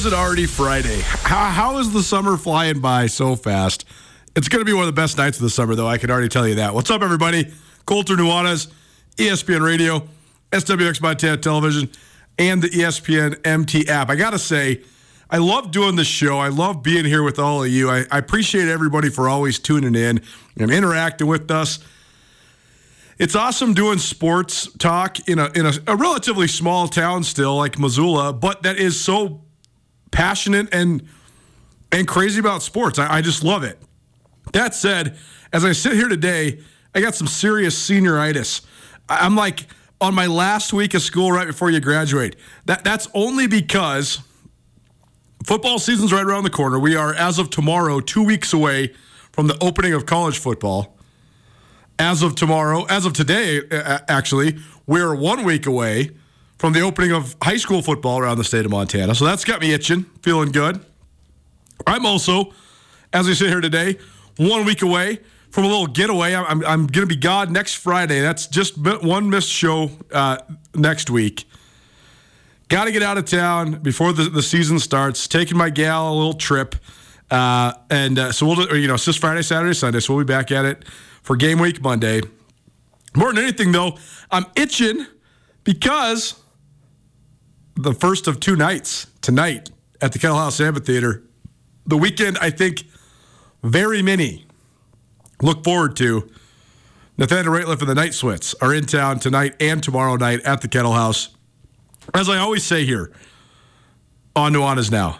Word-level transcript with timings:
Is 0.00 0.06
it 0.06 0.14
already 0.14 0.46
Friday? 0.46 1.02
How, 1.02 1.50
how 1.50 1.76
is 1.76 1.92
the 1.92 2.02
summer 2.02 2.38
flying 2.38 2.80
by 2.80 3.04
so 3.04 3.36
fast? 3.36 3.84
It's 4.34 4.48
going 4.48 4.62
to 4.62 4.64
be 4.64 4.72
one 4.72 4.84
of 4.84 4.86
the 4.86 4.98
best 4.98 5.18
nights 5.18 5.36
of 5.36 5.42
the 5.42 5.50
summer, 5.50 5.74
though. 5.74 5.86
I 5.86 5.98
can 5.98 6.10
already 6.10 6.30
tell 6.30 6.48
you 6.48 6.54
that. 6.54 6.72
What's 6.72 6.90
up, 6.90 7.02
everybody? 7.02 7.52
Colter 7.84 8.16
Nuanez, 8.16 8.72
E 9.18 9.28
ESPN 9.28 9.60
Radio, 9.60 10.08
SWX 10.52 11.02
Montana 11.02 11.36
Television, 11.36 11.90
and 12.38 12.62
the 12.62 12.68
ESPN 12.68 13.46
MT 13.46 13.88
app. 13.88 14.08
I 14.08 14.16
got 14.16 14.30
to 14.30 14.38
say, 14.38 14.80
I 15.28 15.36
love 15.36 15.70
doing 15.70 15.96
this 15.96 16.08
show. 16.08 16.38
I 16.38 16.48
love 16.48 16.82
being 16.82 17.04
here 17.04 17.22
with 17.22 17.38
all 17.38 17.62
of 17.62 17.68
you. 17.68 17.90
I, 17.90 18.06
I 18.10 18.16
appreciate 18.16 18.68
everybody 18.68 19.10
for 19.10 19.28
always 19.28 19.58
tuning 19.58 19.94
in 19.94 20.22
and 20.58 20.70
interacting 20.70 21.26
with 21.26 21.50
us 21.50 21.78
it's 23.18 23.36
awesome 23.36 23.74
doing 23.74 23.98
sports 23.98 24.66
talk 24.78 25.28
in 25.28 25.38
a 25.38 25.50
in 25.54 25.66
a, 25.66 25.72
a 25.88 25.94
relatively 25.94 26.48
small 26.48 26.88
town 26.88 27.22
still 27.22 27.54
like 27.54 27.78
Missoula, 27.78 28.32
but 28.32 28.62
that 28.62 28.78
is 28.78 28.98
so 28.98 29.42
passionate 30.10 30.72
and 30.72 31.06
and 31.92 32.06
crazy 32.06 32.38
about 32.38 32.62
sports. 32.62 32.98
I, 32.98 33.16
I 33.16 33.20
just 33.20 33.42
love 33.42 33.64
it. 33.64 33.78
That 34.52 34.74
said, 34.74 35.18
as 35.52 35.64
I 35.64 35.72
sit 35.72 35.94
here 35.94 36.08
today, 36.08 36.60
I 36.94 37.00
got 37.00 37.14
some 37.14 37.26
serious 37.26 37.76
senioritis. 37.88 38.64
I'm 39.08 39.34
like 39.36 39.66
on 40.00 40.14
my 40.14 40.26
last 40.26 40.72
week 40.72 40.94
of 40.94 41.02
school 41.02 41.32
right 41.32 41.46
before 41.46 41.70
you 41.70 41.80
graduate. 41.80 42.36
That 42.66 42.84
that's 42.84 43.08
only 43.14 43.46
because 43.46 44.20
football 45.44 45.78
season's 45.78 46.12
right 46.12 46.24
around 46.24 46.44
the 46.44 46.50
corner. 46.50 46.78
We 46.78 46.96
are 46.96 47.14
as 47.14 47.38
of 47.38 47.50
tomorrow 47.50 48.00
2 48.00 48.22
weeks 48.22 48.52
away 48.52 48.94
from 49.32 49.46
the 49.46 49.56
opening 49.62 49.94
of 49.94 50.06
college 50.06 50.38
football 50.38 50.96
as 52.00 52.22
of 52.22 52.34
tomorrow, 52.34 52.84
as 52.86 53.04
of 53.04 53.12
today, 53.12 53.60
actually, 53.70 54.58
we're 54.86 55.14
one 55.14 55.44
week 55.44 55.66
away 55.66 56.10
from 56.60 56.74
the 56.74 56.80
opening 56.82 57.10
of 57.10 57.34
high 57.40 57.56
school 57.56 57.80
football 57.80 58.18
around 58.18 58.36
the 58.36 58.44
state 58.44 58.66
of 58.66 58.70
Montana. 58.70 59.14
So 59.14 59.24
that's 59.24 59.44
got 59.44 59.62
me 59.62 59.72
itching, 59.72 60.02
feeling 60.22 60.52
good. 60.52 60.84
I'm 61.86 62.04
also, 62.04 62.52
as 63.14 63.26
I 63.26 63.32
sit 63.32 63.48
here 63.48 63.62
today, 63.62 63.96
one 64.36 64.66
week 64.66 64.82
away 64.82 65.20
from 65.48 65.64
a 65.64 65.66
little 65.68 65.86
getaway. 65.86 66.34
I'm, 66.34 66.62
I'm, 66.66 66.86
going 66.86 67.00
to 67.00 67.06
be 67.06 67.16
God 67.16 67.50
next 67.50 67.76
Friday. 67.76 68.20
That's 68.20 68.46
just 68.46 68.76
one 68.76 69.30
missed 69.30 69.48
show 69.48 69.90
uh, 70.12 70.36
next 70.74 71.08
week. 71.08 71.46
Got 72.68 72.84
to 72.84 72.92
get 72.92 73.02
out 73.02 73.16
of 73.16 73.24
town 73.24 73.80
before 73.80 74.12
the, 74.12 74.24
the 74.24 74.42
season 74.42 74.78
starts. 74.78 75.26
Taking 75.26 75.56
my 75.56 75.70
gal 75.70 76.12
a 76.12 76.14
little 76.14 76.34
trip. 76.34 76.74
Uh, 77.30 77.72
and 77.88 78.18
uh, 78.18 78.32
so 78.32 78.44
we'll, 78.44 78.76
you 78.76 78.86
know, 78.86 78.94
it's 78.94 79.06
just 79.06 79.18
Friday, 79.18 79.40
Saturday, 79.40 79.72
Sunday. 79.72 80.00
So 80.00 80.14
we'll 80.14 80.26
be 80.26 80.30
back 80.30 80.52
at 80.52 80.66
it 80.66 80.84
for 81.22 81.36
game 81.36 81.58
week 81.58 81.80
Monday. 81.80 82.20
More 83.16 83.32
than 83.32 83.44
anything, 83.44 83.72
though, 83.72 83.96
I'm 84.30 84.44
itching 84.56 85.06
because 85.64 86.34
the 87.82 87.94
first 87.94 88.26
of 88.26 88.40
two 88.40 88.56
nights 88.56 89.06
tonight 89.22 89.70
at 90.00 90.12
the 90.12 90.18
Kettle 90.18 90.36
House 90.36 90.60
Amphitheater, 90.60 91.22
the 91.86 91.96
weekend 91.96 92.38
I 92.38 92.50
think 92.50 92.84
very 93.62 94.02
many 94.02 94.46
look 95.42 95.64
forward 95.64 95.96
to. 95.96 96.30
Nathaniel 97.16 97.52
Rateliff 97.54 97.80
and 97.80 97.88
the 97.88 97.94
Night 97.94 98.14
Sweats 98.14 98.54
are 98.60 98.74
in 98.74 98.86
town 98.86 99.18
tonight 99.18 99.54
and 99.60 99.82
tomorrow 99.82 100.16
night 100.16 100.40
at 100.40 100.60
the 100.62 100.68
Kettle 100.68 100.92
House. 100.92 101.30
As 102.14 102.28
I 102.28 102.38
always 102.38 102.64
say 102.64 102.84
here 102.84 103.12
on 104.34 104.52
Nuanez 104.52 104.90
Now, 104.90 105.18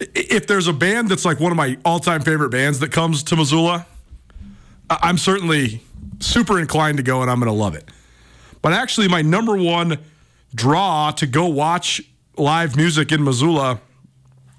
if 0.00 0.46
there's 0.46 0.66
a 0.66 0.72
band 0.72 1.08
that's 1.08 1.24
like 1.24 1.38
one 1.40 1.52
of 1.52 1.56
my 1.56 1.78
all-time 1.84 2.22
favorite 2.22 2.50
bands 2.50 2.80
that 2.80 2.90
comes 2.90 3.22
to 3.24 3.36
Missoula, 3.36 3.86
I'm 4.90 5.16
certainly 5.18 5.80
super 6.20 6.58
inclined 6.58 6.96
to 6.98 7.02
go 7.02 7.22
and 7.22 7.30
I'm 7.30 7.38
going 7.38 7.50
to 7.50 7.58
love 7.58 7.74
it. 7.74 7.88
But 8.62 8.72
actually, 8.72 9.08
my 9.08 9.22
number 9.22 9.56
one 9.56 9.98
draw 10.54 11.10
to 11.12 11.26
go 11.26 11.46
watch 11.46 12.00
live 12.36 12.76
music 12.76 13.12
in 13.12 13.24
Missoula 13.24 13.80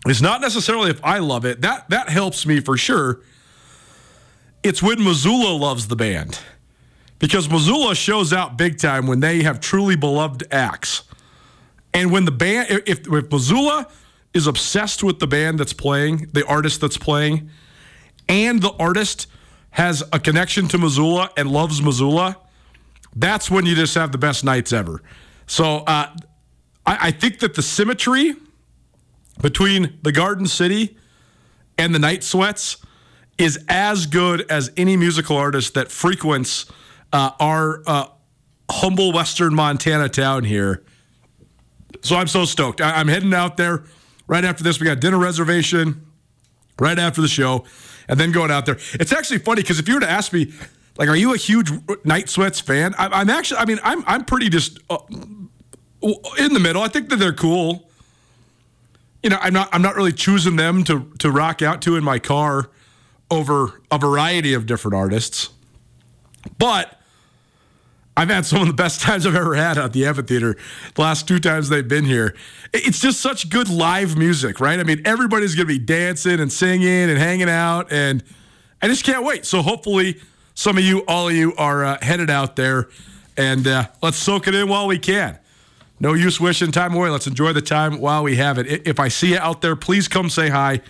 is 0.08 0.22
not 0.22 0.42
necessarily 0.42 0.90
if 0.90 1.04
I 1.04 1.20
love 1.20 1.46
it. 1.46 1.62
That 1.62 1.90
that 1.90 2.10
helps 2.10 2.46
me 2.46 2.60
for 2.60 2.78
sure. 2.78 3.22
It's 4.64 4.82
when 4.82 5.04
Missoula 5.04 5.56
loves 5.56 5.88
the 5.88 5.96
band. 5.96 6.40
Because 7.20 7.50
Missoula 7.50 7.96
shows 7.96 8.34
out 8.34 8.58
big 8.58 8.78
time 8.78 9.08
when 9.08 9.20
they 9.20 9.44
have 9.44 9.60
truly 9.60 9.96
beloved 9.96 10.44
acts. 10.52 11.04
And 11.94 12.12
when 12.12 12.26
the 12.26 12.32
band, 12.32 12.70
if, 12.86 13.08
if 13.08 13.32
Missoula 13.32 13.88
is 14.34 14.48
obsessed 14.48 15.02
with 15.02 15.20
the 15.20 15.28
band 15.28 15.60
that's 15.60 15.72
playing, 15.72 16.30
the 16.34 16.46
artist 16.46 16.82
that's 16.82 16.98
playing, 16.98 17.50
and 18.28 18.62
the 18.62 18.74
artist 18.74 19.28
has 19.72 20.04
a 20.12 20.20
connection 20.20 20.68
to 20.68 20.78
Missoula 20.78 21.32
and 21.38 21.50
loves 21.50 21.82
Missoula, 21.82 22.38
that's 23.16 23.50
when 23.50 23.66
you 23.66 23.76
just 23.76 23.96
have 23.96 24.12
the 24.12 24.18
best 24.18 24.44
nights 24.44 24.74
ever. 24.74 25.02
So 25.48 25.78
uh, 25.80 26.16
I, 26.86 26.98
I 27.08 27.12
think 27.12 27.40
that 27.40 27.54
the 27.54 27.62
symmetry 27.62 28.34
between 29.42 30.00
the 30.02 30.12
Garden 30.12 30.48
City 30.48 30.98
and 31.78 31.94
the 31.94 32.00
Night 32.00 32.24
Sweats 32.24 32.78
is 33.38 33.60
as 33.68 34.06
good 34.06 34.50
as 34.50 34.72
any 34.78 34.96
musical 34.96 35.36
artist 35.38 35.74
that 35.74 35.92
frequents 35.92 36.66
uh, 37.12 37.32
our 37.40 37.84
uh, 37.86 38.08
humble 38.72 39.12
Western 39.12 39.54
Montana 39.54 40.08
town 40.10 40.46
here. 40.46 40.84
So 42.02 42.16
I'm 42.16 42.28
so 42.28 42.46
stoked. 42.46 42.82
I- 42.82 42.96
I'm 43.00 43.08
heading 43.10 43.34
out 43.34 43.58
there 43.58 43.84
right 44.28 44.46
after 44.46 44.64
this. 44.64 44.80
We 44.80 44.86
got 44.86 45.00
dinner 45.00 45.18
reservation. 45.18 46.02
right 46.80 47.00
after 47.00 47.22
the 47.22 47.28
show, 47.30 47.64
and 48.10 48.20
then 48.20 48.34
going 48.34 48.52
out 48.52 48.66
there. 48.66 48.78
It's 48.96 49.14
actually 49.14 49.40
funny 49.40 49.62
because 49.62 49.80
if 49.80 49.88
you 49.88 49.94
were 49.94 50.02
to 50.02 50.10
ask 50.10 50.34
me, 50.34 50.52
like, 50.98 51.10
are 51.10 51.16
you 51.16 51.34
a 51.34 51.38
huge 51.38 51.72
Night 52.06 52.30
Sweats 52.30 52.60
fan? 52.60 52.96
I'm, 52.98 53.14
I'm 53.14 53.30
actually. 53.30 53.58
I 53.58 53.66
mean, 53.66 53.80
I'm 53.84 54.04
I'm 54.08 54.24
pretty 54.24 54.50
just 54.50 54.80
uh, 54.90 54.98
in 55.10 56.54
the 56.54 56.60
middle. 56.60 56.82
I 56.82 56.88
think 56.88 57.10
that 57.10 57.18
they're 57.18 57.34
cool. 57.34 57.90
You 59.22 59.30
know, 59.30 59.38
I'm 59.42 59.54
not 59.54 59.70
I'm 59.74 59.82
not 59.82 59.96
really 59.96 60.14
choosing 60.14 60.56
them 60.56 60.84
to 60.86 61.12
to 61.20 61.32
rock 61.32 61.62
out 61.62 61.82
to 61.84 61.96
in 61.96 62.04
my 62.04 62.20
car 62.20 62.70
over 63.30 63.82
a 63.92 63.98
variety 63.98 64.54
of 64.54 64.66
different 64.66 64.96
artists, 64.96 65.50
but. 66.58 66.92
I've 68.18 68.30
had 68.30 68.46
some 68.46 68.62
of 68.62 68.68
the 68.68 68.74
best 68.74 69.02
times 69.02 69.26
I've 69.26 69.36
ever 69.36 69.56
had 69.56 69.78
at 69.78 69.92
the 69.92 70.06
amphitheater 70.06 70.56
the 70.94 71.02
last 71.02 71.28
two 71.28 71.38
times 71.38 71.68
they've 71.68 71.86
been 71.86 72.06
here. 72.06 72.34
It's 72.74 73.02
just 73.02 73.20
such 73.20 73.50
good 73.50 73.68
live 73.68 74.18
music, 74.18 74.62
right? 74.62 74.80
I 74.80 74.84
mean, 74.84 75.02
everybody's 75.04 75.54
going 75.54 75.68
to 75.68 75.74
be 75.74 75.84
dancing 75.84 76.40
and 76.40 76.50
singing 76.50 77.10
and 77.10 77.18
hanging 77.20 77.50
out, 77.50 77.92
and 77.92 78.24
I 78.82 78.88
just 78.88 79.04
can't 79.04 79.26
wait. 79.26 79.46
So 79.46 79.62
hopefully, 79.62 80.22
some 80.56 80.78
of 80.78 80.84
you, 80.84 81.04
all 81.08 81.28
of 81.28 81.36
you, 81.36 81.54
are 81.58 81.86
uh, 81.86 81.98
headed 82.02 82.30
out 82.30 82.56
there, 82.56 82.90
and 83.38 83.68
uh, 83.68 83.88
let's 84.02 84.18
soak 84.18 84.48
it 84.48 84.56
in 84.56 84.68
while 84.68 84.88
we 84.88 84.98
can. 84.98 85.38
No 86.00 86.14
use 86.14 86.40
wishing 86.40 86.72
time 86.72 86.94
away. 86.94 87.10
Let's 87.10 87.28
enjoy 87.28 87.54
the 87.54 87.62
time 87.62 88.00
while 88.00 88.24
we 88.24 88.38
have 88.38 88.58
it. 88.58 88.88
If 88.88 89.00
I 89.00 89.08
see 89.08 89.34
you 89.34 89.38
out 89.38 89.62
there, 89.62 89.76
please 89.76 90.08
come 90.08 90.30
say 90.30 90.50
hi. 90.50 90.82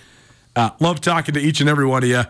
Uh, 0.56 0.70
love 0.80 1.02
talking 1.02 1.34
to 1.34 1.40
each 1.40 1.60
and 1.62 1.70
every 1.70 1.86
one 1.86 2.04
of 2.04 2.10
you. 2.10 2.24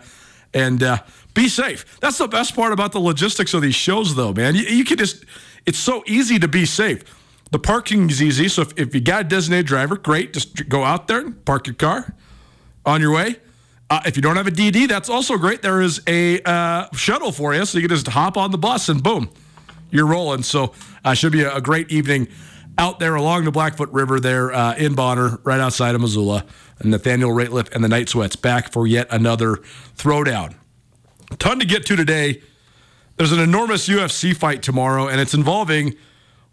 And 0.52 0.82
uh, 0.82 0.98
be 1.34 1.48
safe. 1.48 1.98
That's 2.00 2.18
the 2.18 2.28
best 2.28 2.54
part 2.54 2.72
about 2.72 2.92
the 2.92 2.98
logistics 2.98 3.54
of 3.54 3.62
these 3.62 3.74
shows, 3.74 4.14
though, 4.14 4.32
man. 4.32 4.54
You, 4.54 4.62
you 4.62 4.84
can 4.84 4.98
just, 4.98 5.24
it's 5.64 5.78
so 5.78 6.02
easy 6.06 6.38
to 6.38 6.48
be 6.48 6.66
safe. 6.66 7.02
The 7.50 7.58
parking 7.58 8.10
is 8.10 8.22
easy. 8.22 8.48
So 8.48 8.62
if, 8.62 8.78
if 8.78 8.94
you 8.94 9.00
got 9.00 9.20
a 9.22 9.24
designated 9.24 9.66
driver, 9.66 9.96
great. 9.96 10.32
Just 10.32 10.68
go 10.68 10.84
out 10.84 11.08
there 11.08 11.20
and 11.20 11.44
park 11.44 11.66
your 11.66 11.74
car 11.74 12.14
on 12.84 13.00
your 13.00 13.12
way. 13.12 13.36
Uh, 13.88 14.00
if 14.04 14.16
you 14.16 14.22
don't 14.22 14.36
have 14.36 14.48
a 14.48 14.50
DD, 14.50 14.88
that's 14.88 15.08
also 15.08 15.36
great. 15.36 15.62
There 15.62 15.80
is 15.80 16.02
a 16.08 16.40
uh, 16.42 16.88
shuttle 16.92 17.30
for 17.30 17.54
you, 17.54 17.64
so 17.64 17.78
you 17.78 17.86
can 17.86 17.96
just 17.96 18.08
hop 18.08 18.36
on 18.36 18.50
the 18.50 18.58
bus 18.58 18.88
and 18.88 19.00
boom, 19.00 19.30
you're 19.90 20.06
rolling. 20.06 20.42
So 20.42 20.72
uh, 21.04 21.14
should 21.14 21.32
be 21.32 21.42
a, 21.42 21.60
great 21.60 21.90
evening 21.92 22.26
out 22.78 22.98
there 22.98 23.14
along 23.14 23.44
the 23.44 23.52
Blackfoot 23.52 23.90
River 23.92 24.18
there 24.18 24.52
uh, 24.52 24.74
in 24.74 24.94
Bonner, 24.94 25.38
right 25.44 25.60
outside 25.60 25.94
of 25.94 26.00
Missoula. 26.00 26.44
And 26.80 26.90
Nathaniel 26.90 27.30
Rateliff 27.30 27.72
and 27.72 27.82
the 27.82 27.88
Night 27.88 28.08
Sweats 28.08 28.36
back 28.36 28.72
for 28.72 28.86
yet 28.86 29.06
another 29.10 29.56
throwdown. 29.96 30.54
Ton 31.38 31.60
to 31.60 31.64
get 31.64 31.86
to 31.86 31.96
today. 31.96 32.42
There's 33.16 33.32
an 33.32 33.40
enormous 33.40 33.88
UFC 33.88 34.36
fight 34.36 34.62
tomorrow, 34.62 35.08
and 35.08 35.20
it's 35.20 35.32
involving 35.32 35.94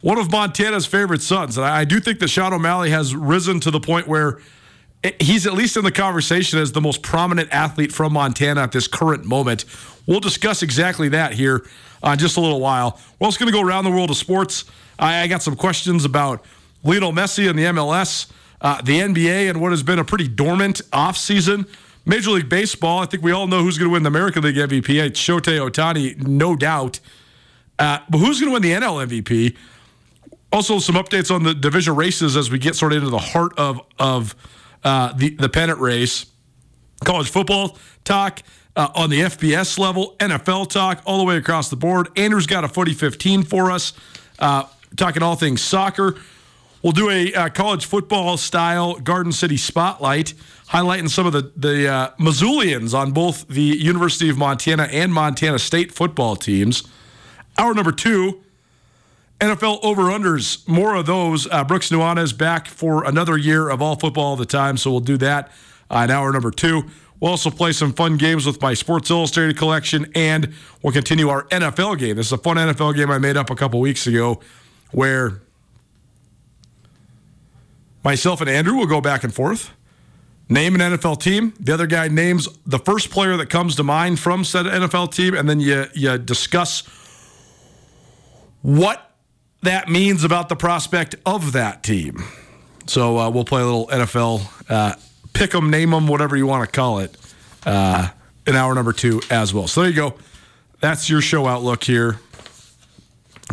one 0.01 0.17
of 0.17 0.31
Montana's 0.31 0.85
favorite 0.85 1.21
sons. 1.21 1.57
And 1.57 1.65
I, 1.65 1.79
I 1.79 1.85
do 1.85 1.99
think 1.99 2.19
that 2.19 2.29
Sean 2.29 2.53
O'Malley 2.53 2.91
has 2.91 3.15
risen 3.15 3.59
to 3.61 3.71
the 3.71 3.79
point 3.79 4.07
where 4.07 4.39
he's 5.19 5.45
at 5.45 5.53
least 5.53 5.77
in 5.77 5.83
the 5.83 5.91
conversation 5.91 6.59
as 6.59 6.71
the 6.71 6.81
most 6.81 7.01
prominent 7.01 7.51
athlete 7.51 7.91
from 7.91 8.13
Montana 8.13 8.61
at 8.61 8.71
this 8.71 8.87
current 8.87 9.25
moment. 9.25 9.65
We'll 10.05 10.19
discuss 10.19 10.63
exactly 10.63 11.09
that 11.09 11.33
here 11.33 11.65
uh, 12.03 12.15
just 12.15 12.37
a 12.37 12.41
little 12.41 12.59
while. 12.59 12.99
We're 13.19 13.25
also 13.25 13.39
going 13.39 13.51
to 13.51 13.57
go 13.57 13.65
around 13.65 13.85
the 13.85 13.91
world 13.91 14.09
of 14.09 14.17
sports. 14.17 14.65
I, 14.99 15.21
I, 15.21 15.27
got 15.27 15.41
some 15.41 15.55
questions 15.55 16.05
about 16.05 16.43
Lionel 16.83 17.13
Messi 17.13 17.49
and 17.49 17.57
the 17.57 17.63
MLS, 17.63 18.29
uh, 18.61 18.81
the 18.81 18.99
NBA, 18.99 19.49
and 19.49 19.61
what 19.61 19.71
has 19.71 19.81
been 19.81 19.99
a 19.99 20.03
pretty 20.03 20.27
dormant 20.27 20.81
offseason. 20.91 21.67
Major 22.05 22.31
League 22.31 22.49
Baseball, 22.49 22.99
I 22.99 23.05
think 23.05 23.23
we 23.23 23.31
all 23.31 23.47
know 23.47 23.61
who's 23.61 23.77
going 23.77 23.89
to 23.89 23.93
win 23.93 24.03
the 24.03 24.09
American 24.09 24.43
League 24.43 24.57
MVP. 24.57 24.89
It's 25.01 25.19
Shohei 25.19 25.57
Ohtani, 25.57 26.17
no 26.27 26.55
doubt. 26.57 26.99
Uh, 27.79 27.99
but 28.09 28.17
who's 28.17 28.41
going 28.41 28.49
to 28.49 28.53
win 28.53 28.61
the 28.61 28.73
NL 28.73 29.07
MVP? 29.07 29.55
Also, 30.51 30.79
some 30.79 30.95
updates 30.95 31.33
on 31.33 31.43
the 31.43 31.53
division 31.53 31.95
races 31.95 32.35
as 32.35 32.51
we 32.51 32.59
get 32.59 32.75
sort 32.75 32.91
of 32.91 32.97
into 32.97 33.09
the 33.09 33.17
heart 33.17 33.53
of 33.57 33.81
of 33.97 34.35
uh, 34.83 35.13
the 35.13 35.29
the 35.31 35.49
pennant 35.49 35.79
race. 35.79 36.25
College 37.03 37.29
football 37.29 37.77
talk 38.05 38.41
uh, 38.75 38.89
on 38.95 39.09
the 39.09 39.21
FBS 39.21 39.77
level, 39.77 40.15
NFL 40.19 40.69
talk 40.69 41.01
all 41.05 41.17
the 41.17 41.23
way 41.23 41.37
across 41.37 41.69
the 41.69 41.75
board. 41.75 42.07
Andrew's 42.17 42.47
got 42.47 42.63
a 42.63 42.67
footy 42.67 42.93
15 42.93 43.43
for 43.43 43.71
us, 43.71 43.93
uh, 44.39 44.63
talking 44.95 45.21
all 45.21 45.35
things 45.35 45.61
soccer. 45.61 46.15
We'll 46.81 46.91
do 46.91 47.09
a 47.09 47.33
uh, 47.33 47.49
college 47.49 47.85
football 47.85 48.35
style 48.35 48.95
Garden 48.95 49.31
City 49.31 49.55
spotlight, 49.55 50.33
highlighting 50.69 51.09
some 51.09 51.25
of 51.25 51.31
the 51.33 51.51
the 51.55 51.87
uh, 51.87 52.11
Missoulians 52.19 52.93
on 52.93 53.11
both 53.11 53.47
the 53.47 53.61
University 53.61 54.29
of 54.29 54.37
Montana 54.37 54.83
and 54.91 55.13
Montana 55.13 55.59
State 55.59 55.93
football 55.93 56.35
teams. 56.35 56.83
Hour 57.57 57.73
number 57.73 57.91
two, 57.93 58.43
NFL 59.43 59.79
over 59.83 60.03
unders. 60.03 60.67
More 60.67 60.95
of 60.95 61.05
those. 61.05 61.47
Uh, 61.49 61.63
Brooks 61.63 61.89
Nuanez 61.89 62.37
back 62.37 62.67
for 62.67 63.03
another 63.03 63.37
year 63.37 63.69
of 63.69 63.81
all 63.81 63.95
football 63.95 64.23
all 64.23 64.35
the 64.35 64.45
time, 64.45 64.77
so 64.77 64.91
we'll 64.91 64.99
do 64.99 65.17
that 65.17 65.51
uh, 65.89 65.99
in 66.05 66.11
hour 66.11 66.31
number 66.31 66.51
two. 66.51 66.83
We'll 67.19 67.31
also 67.31 67.49
play 67.49 67.71
some 67.71 67.93
fun 67.93 68.17
games 68.17 68.45
with 68.45 68.61
my 68.61 68.73
Sports 68.73 69.09
Illustrated 69.09 69.57
collection, 69.57 70.11
and 70.15 70.53
we'll 70.81 70.93
continue 70.93 71.29
our 71.29 71.43
NFL 71.45 71.99
game. 71.99 72.17
This 72.17 72.27
is 72.27 72.33
a 72.33 72.37
fun 72.37 72.57
NFL 72.57 72.95
game 72.95 73.09
I 73.09 73.17
made 73.17 73.37
up 73.37 73.49
a 73.49 73.55
couple 73.55 73.79
weeks 73.79 74.07
ago 74.07 74.41
where 74.91 75.41
Myself 78.03 78.41
and 78.41 78.49
Andrew 78.49 78.75
will 78.75 78.85
go 78.85 78.99
back 78.99 79.23
and 79.23 79.33
forth. 79.33 79.71
Name 80.49 80.75
an 80.75 80.81
NFL 80.81 81.21
team. 81.21 81.53
The 81.59 81.73
other 81.73 81.87
guy 81.87 82.09
names 82.09 82.49
the 82.65 82.79
first 82.79 83.09
player 83.09 83.37
that 83.37 83.49
comes 83.49 83.77
to 83.77 83.83
mind 83.83 84.19
from 84.19 84.43
said 84.43 84.65
NFL 84.65 85.13
team, 85.13 85.33
and 85.33 85.49
then 85.49 85.59
you 85.61 85.85
you 85.93 86.17
discuss 86.17 86.81
what 88.61 89.12
that 89.63 89.89
means 89.89 90.23
about 90.23 90.49
the 90.49 90.55
prospect 90.55 91.15
of 91.25 91.53
that 91.53 91.83
team. 91.83 92.23
So 92.85 93.17
uh, 93.17 93.29
we'll 93.29 93.45
play 93.45 93.61
a 93.61 93.65
little 93.65 93.87
NFL 93.87 94.69
uh, 94.69 94.95
pick 95.33 95.51
them, 95.51 95.69
name 95.69 95.91
them, 95.91 96.07
whatever 96.07 96.37
you 96.37 96.47
want 96.47 96.65
to 96.65 96.71
call 96.71 96.99
it, 96.99 97.17
uh, 97.65 98.09
in 98.47 98.55
hour 98.55 98.73
number 98.73 98.93
two 98.93 99.21
as 99.29 99.53
well. 99.53 99.67
So 99.67 99.81
there 99.81 99.89
you 99.89 99.95
go. 99.95 100.15
That's 100.79 101.09
your 101.09 101.21
show 101.21 101.47
outlook 101.47 101.83
here. 101.83 102.19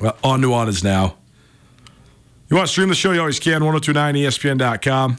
Well, 0.01 0.17
on 0.23 0.41
to 0.43 0.53
on 0.53 0.69
is 0.69 0.85
now. 0.85 1.17
You 2.49 2.57
want 2.57 2.69
to 2.69 2.73
stream 2.73 2.89
the 2.89 2.95
show? 2.95 3.13
You 3.13 3.21
always 3.21 3.39
can. 3.39 3.63
1029ESPN.com 3.63 5.19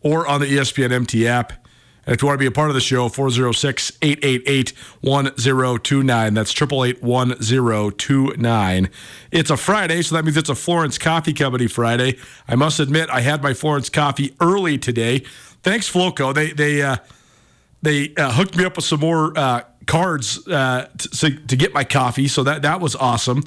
or 0.00 0.26
on 0.26 0.40
the 0.40 0.46
ESPN 0.46 0.92
MT 0.92 1.26
app. 1.26 1.65
And 2.06 2.14
if 2.14 2.22
you 2.22 2.26
want 2.26 2.38
to 2.38 2.42
be 2.42 2.46
a 2.46 2.52
part 2.52 2.70
of 2.70 2.74
the 2.74 2.80
show, 2.80 3.08
406 3.08 3.98
888 4.00 4.72
1029. 5.00 6.34
That's 6.34 6.52
888 6.52 7.02
1029. 7.02 8.90
It's 9.32 9.50
a 9.50 9.56
Friday, 9.56 10.02
so 10.02 10.14
that 10.14 10.24
means 10.24 10.36
it's 10.36 10.48
a 10.48 10.54
Florence 10.54 10.98
Coffee 10.98 11.32
Company 11.32 11.66
Friday. 11.66 12.16
I 12.46 12.54
must 12.54 12.78
admit, 12.78 13.10
I 13.10 13.22
had 13.22 13.42
my 13.42 13.54
Florence 13.54 13.90
coffee 13.90 14.36
early 14.40 14.78
today. 14.78 15.24
Thanks, 15.64 15.90
Floco. 15.90 16.32
They, 16.32 16.52
they, 16.52 16.80
uh, 16.80 16.98
they 17.82 18.14
uh, 18.14 18.30
hooked 18.30 18.56
me 18.56 18.64
up 18.64 18.76
with 18.76 18.84
some 18.84 19.00
more 19.00 19.36
uh, 19.36 19.62
cards 19.86 20.46
uh, 20.46 20.88
to, 20.98 21.30
to 21.30 21.56
get 21.56 21.74
my 21.74 21.82
coffee, 21.82 22.28
so 22.28 22.44
that, 22.44 22.62
that 22.62 22.80
was 22.80 22.94
awesome. 22.94 23.42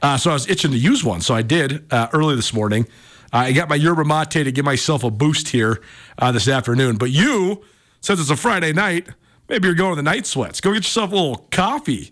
Uh, 0.00 0.16
so 0.16 0.30
I 0.30 0.32
was 0.32 0.48
itching 0.48 0.70
to 0.70 0.78
use 0.78 1.04
one. 1.04 1.20
So 1.20 1.34
I 1.34 1.42
did 1.42 1.84
uh, 1.92 2.08
early 2.12 2.36
this 2.36 2.54
morning. 2.54 2.86
Uh, 3.32 3.38
I 3.38 3.52
got 3.52 3.68
my 3.68 3.74
yerba 3.74 4.04
mate 4.04 4.30
to 4.30 4.52
give 4.52 4.64
myself 4.64 5.04
a 5.04 5.10
boost 5.10 5.48
here 5.48 5.82
uh, 6.18 6.32
this 6.32 6.48
afternoon. 6.48 6.96
But 6.96 7.10
you, 7.10 7.64
since 8.00 8.20
it's 8.20 8.30
a 8.30 8.36
Friday 8.36 8.72
night, 8.72 9.08
maybe 9.48 9.66
you're 9.66 9.74
going 9.74 9.92
to 9.92 9.96
the 9.96 10.02
night 10.02 10.26
sweats. 10.26 10.60
Go 10.60 10.72
get 10.72 10.78
yourself 10.78 11.12
a 11.12 11.14
little 11.14 11.48
coffee. 11.50 12.10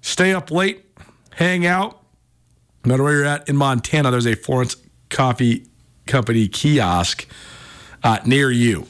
Stay 0.00 0.32
up 0.32 0.50
late, 0.50 0.84
hang 1.32 1.66
out. 1.66 2.02
No 2.84 2.90
matter 2.90 3.02
where 3.02 3.14
you're 3.14 3.24
at 3.24 3.48
in 3.48 3.56
Montana, 3.56 4.10
there's 4.10 4.26
a 4.26 4.34
Florence 4.34 4.76
Coffee 5.08 5.66
Company 6.06 6.48
kiosk 6.48 7.26
uh, 8.02 8.18
near 8.26 8.50
you. 8.50 8.86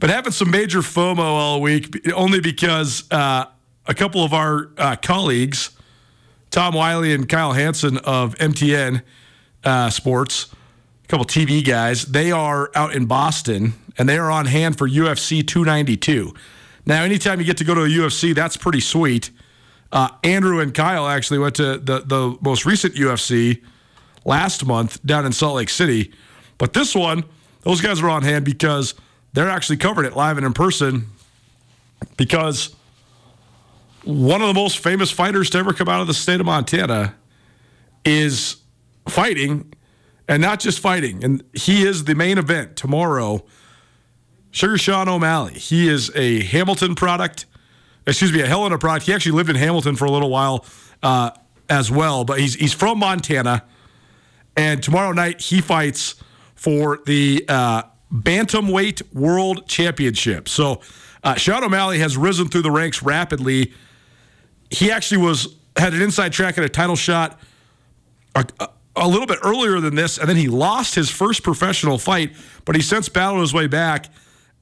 But 0.00 0.10
having 0.10 0.32
some 0.32 0.50
major 0.50 0.80
FOMO 0.80 1.18
all 1.18 1.60
week, 1.60 2.08
only 2.14 2.40
because 2.40 3.04
uh, 3.10 3.46
a 3.86 3.94
couple 3.94 4.24
of 4.24 4.32
our 4.32 4.66
colleagues 5.02 5.70
Tom 6.50 6.74
Wiley 6.74 7.12
and 7.12 7.28
Kyle 7.28 7.52
Hansen 7.52 7.98
of 7.98 8.34
MTN 8.36 9.02
uh, 9.64 9.90
Sports, 9.90 10.54
couple 11.08 11.24
TV 11.24 11.64
guys, 11.64 12.04
they 12.04 12.30
are 12.30 12.70
out 12.74 12.94
in 12.94 13.06
Boston 13.06 13.72
and 13.96 14.08
they 14.08 14.18
are 14.18 14.30
on 14.30 14.46
hand 14.46 14.76
for 14.76 14.88
UFC 14.88 15.46
292. 15.46 16.34
Now, 16.86 17.02
anytime 17.02 17.40
you 17.40 17.46
get 17.46 17.56
to 17.58 17.64
go 17.64 17.74
to 17.74 17.82
a 17.82 17.88
UFC, 17.88 18.34
that's 18.34 18.56
pretty 18.56 18.80
sweet. 18.80 19.30
Uh, 19.90 20.10
Andrew 20.22 20.60
and 20.60 20.74
Kyle 20.74 21.08
actually 21.08 21.38
went 21.38 21.54
to 21.56 21.78
the, 21.78 22.00
the 22.00 22.36
most 22.42 22.66
recent 22.66 22.94
UFC 22.94 23.62
last 24.24 24.66
month 24.66 25.04
down 25.04 25.24
in 25.24 25.32
Salt 25.32 25.56
Lake 25.56 25.70
City. 25.70 26.12
But 26.58 26.74
this 26.74 26.94
one, 26.94 27.24
those 27.62 27.80
guys 27.80 28.00
are 28.02 28.10
on 28.10 28.22
hand 28.22 28.44
because 28.44 28.94
they're 29.32 29.48
actually 29.48 29.78
covering 29.78 30.06
it 30.06 30.14
live 30.16 30.36
and 30.36 30.44
in 30.44 30.52
person 30.52 31.06
because 32.16 32.74
one 34.04 34.42
of 34.42 34.48
the 34.48 34.54
most 34.54 34.78
famous 34.78 35.10
fighters 35.10 35.50
to 35.50 35.58
ever 35.58 35.72
come 35.72 35.88
out 35.88 36.02
of 36.02 36.06
the 36.06 36.14
state 36.14 36.40
of 36.40 36.46
Montana 36.46 37.14
is 38.04 38.56
fighting 39.08 39.72
and 40.28 40.42
not 40.42 40.60
just 40.60 40.78
fighting. 40.80 41.24
And 41.24 41.42
he 41.52 41.86
is 41.86 42.04
the 42.04 42.14
main 42.14 42.38
event 42.38 42.76
tomorrow. 42.76 43.44
Suga 44.52 44.78
Sean 44.78 45.08
O'Malley. 45.08 45.54
He 45.54 45.88
is 45.88 46.10
a 46.14 46.42
Hamilton 46.44 46.94
product, 46.94 47.46
excuse 48.06 48.32
me, 48.32 48.40
a 48.40 48.46
Helena 48.46 48.78
product. 48.78 49.06
He 49.06 49.12
actually 49.12 49.32
lived 49.32 49.50
in 49.50 49.56
Hamilton 49.56 49.96
for 49.96 50.04
a 50.04 50.10
little 50.10 50.30
while 50.30 50.64
uh, 51.02 51.30
as 51.68 51.90
well, 51.90 52.24
but 52.24 52.38
he's, 52.38 52.54
he's 52.54 52.72
from 52.72 52.98
Montana. 52.98 53.64
And 54.56 54.82
tomorrow 54.82 55.12
night, 55.12 55.40
he 55.40 55.60
fights 55.60 56.16
for 56.54 57.00
the 57.06 57.44
uh, 57.48 57.82
Bantamweight 58.12 59.14
World 59.14 59.66
Championship. 59.66 60.48
So 60.48 60.80
Uh, 61.24 61.34
Sean 61.34 61.64
O'Malley 61.64 61.98
has 61.98 62.16
risen 62.16 62.48
through 62.48 62.62
the 62.62 62.70
ranks 62.70 63.02
rapidly. 63.02 63.72
He 64.70 64.90
actually 64.92 65.18
was 65.18 65.56
had 65.76 65.92
an 65.92 66.00
inside 66.00 66.32
track 66.32 66.56
at 66.58 66.64
a 66.64 66.68
title 66.68 66.96
shot 66.96 67.40
a, 68.34 68.44
a, 68.60 68.68
a 69.00 69.08
little 69.08 69.26
bit 69.26 69.38
earlier 69.42 69.80
than 69.80 69.94
this, 69.94 70.18
and 70.18 70.28
then 70.28 70.36
he 70.36 70.48
lost 70.48 70.94
his 70.94 71.10
first 71.10 71.42
professional 71.42 71.98
fight, 71.98 72.32
but 72.64 72.76
he 72.76 72.82
since 72.82 73.08
battled 73.08 73.40
his 73.40 73.54
way 73.54 73.66
back, 73.66 74.06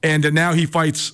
and 0.03 0.33
now 0.33 0.53
he 0.53 0.65
fights 0.65 1.13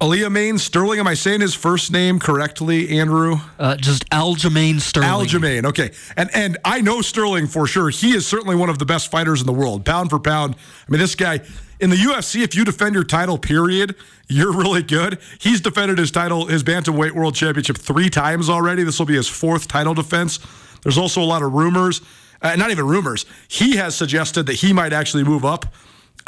Aljamain 0.00 0.58
Sterling. 0.58 1.00
Am 1.00 1.06
I 1.06 1.14
saying 1.14 1.40
his 1.40 1.54
first 1.54 1.90
name 1.90 2.18
correctly, 2.18 2.98
Andrew? 2.98 3.36
Uh, 3.58 3.76
just 3.76 4.08
Aljamain 4.10 4.80
Sterling. 4.80 5.26
Aljamain, 5.26 5.64
okay. 5.64 5.90
And 6.16 6.28
and 6.34 6.58
I 6.64 6.82
know 6.82 7.00
Sterling 7.00 7.46
for 7.46 7.66
sure. 7.66 7.88
He 7.88 8.14
is 8.14 8.26
certainly 8.26 8.56
one 8.56 8.68
of 8.68 8.78
the 8.78 8.84
best 8.84 9.10
fighters 9.10 9.40
in 9.40 9.46
the 9.46 9.54
world, 9.54 9.86
pound 9.86 10.10
for 10.10 10.18
pound. 10.18 10.54
I 10.86 10.90
mean, 10.90 11.00
this 11.00 11.14
guy 11.14 11.40
in 11.80 11.90
the 11.90 11.96
UFC, 11.96 12.42
if 12.42 12.54
you 12.54 12.64
defend 12.64 12.94
your 12.94 13.04
title, 13.04 13.38
period, 13.38 13.94
you're 14.28 14.52
really 14.56 14.82
good. 14.82 15.18
He's 15.38 15.62
defended 15.62 15.96
his 15.98 16.10
title, 16.10 16.46
his 16.46 16.62
bantamweight 16.62 17.12
world 17.12 17.34
championship 17.34 17.78
three 17.78 18.10
times 18.10 18.50
already. 18.50 18.82
This 18.82 18.98
will 18.98 19.06
be 19.06 19.16
his 19.16 19.28
fourth 19.28 19.66
title 19.66 19.94
defense. 19.94 20.40
There's 20.86 20.98
also 20.98 21.20
a 21.20 21.26
lot 21.26 21.42
of 21.42 21.52
rumors, 21.52 22.00
uh, 22.42 22.54
not 22.54 22.70
even 22.70 22.86
rumors. 22.86 23.26
He 23.48 23.74
has 23.74 23.96
suggested 23.96 24.46
that 24.46 24.52
he 24.52 24.72
might 24.72 24.92
actually 24.92 25.24
move 25.24 25.44
up 25.44 25.66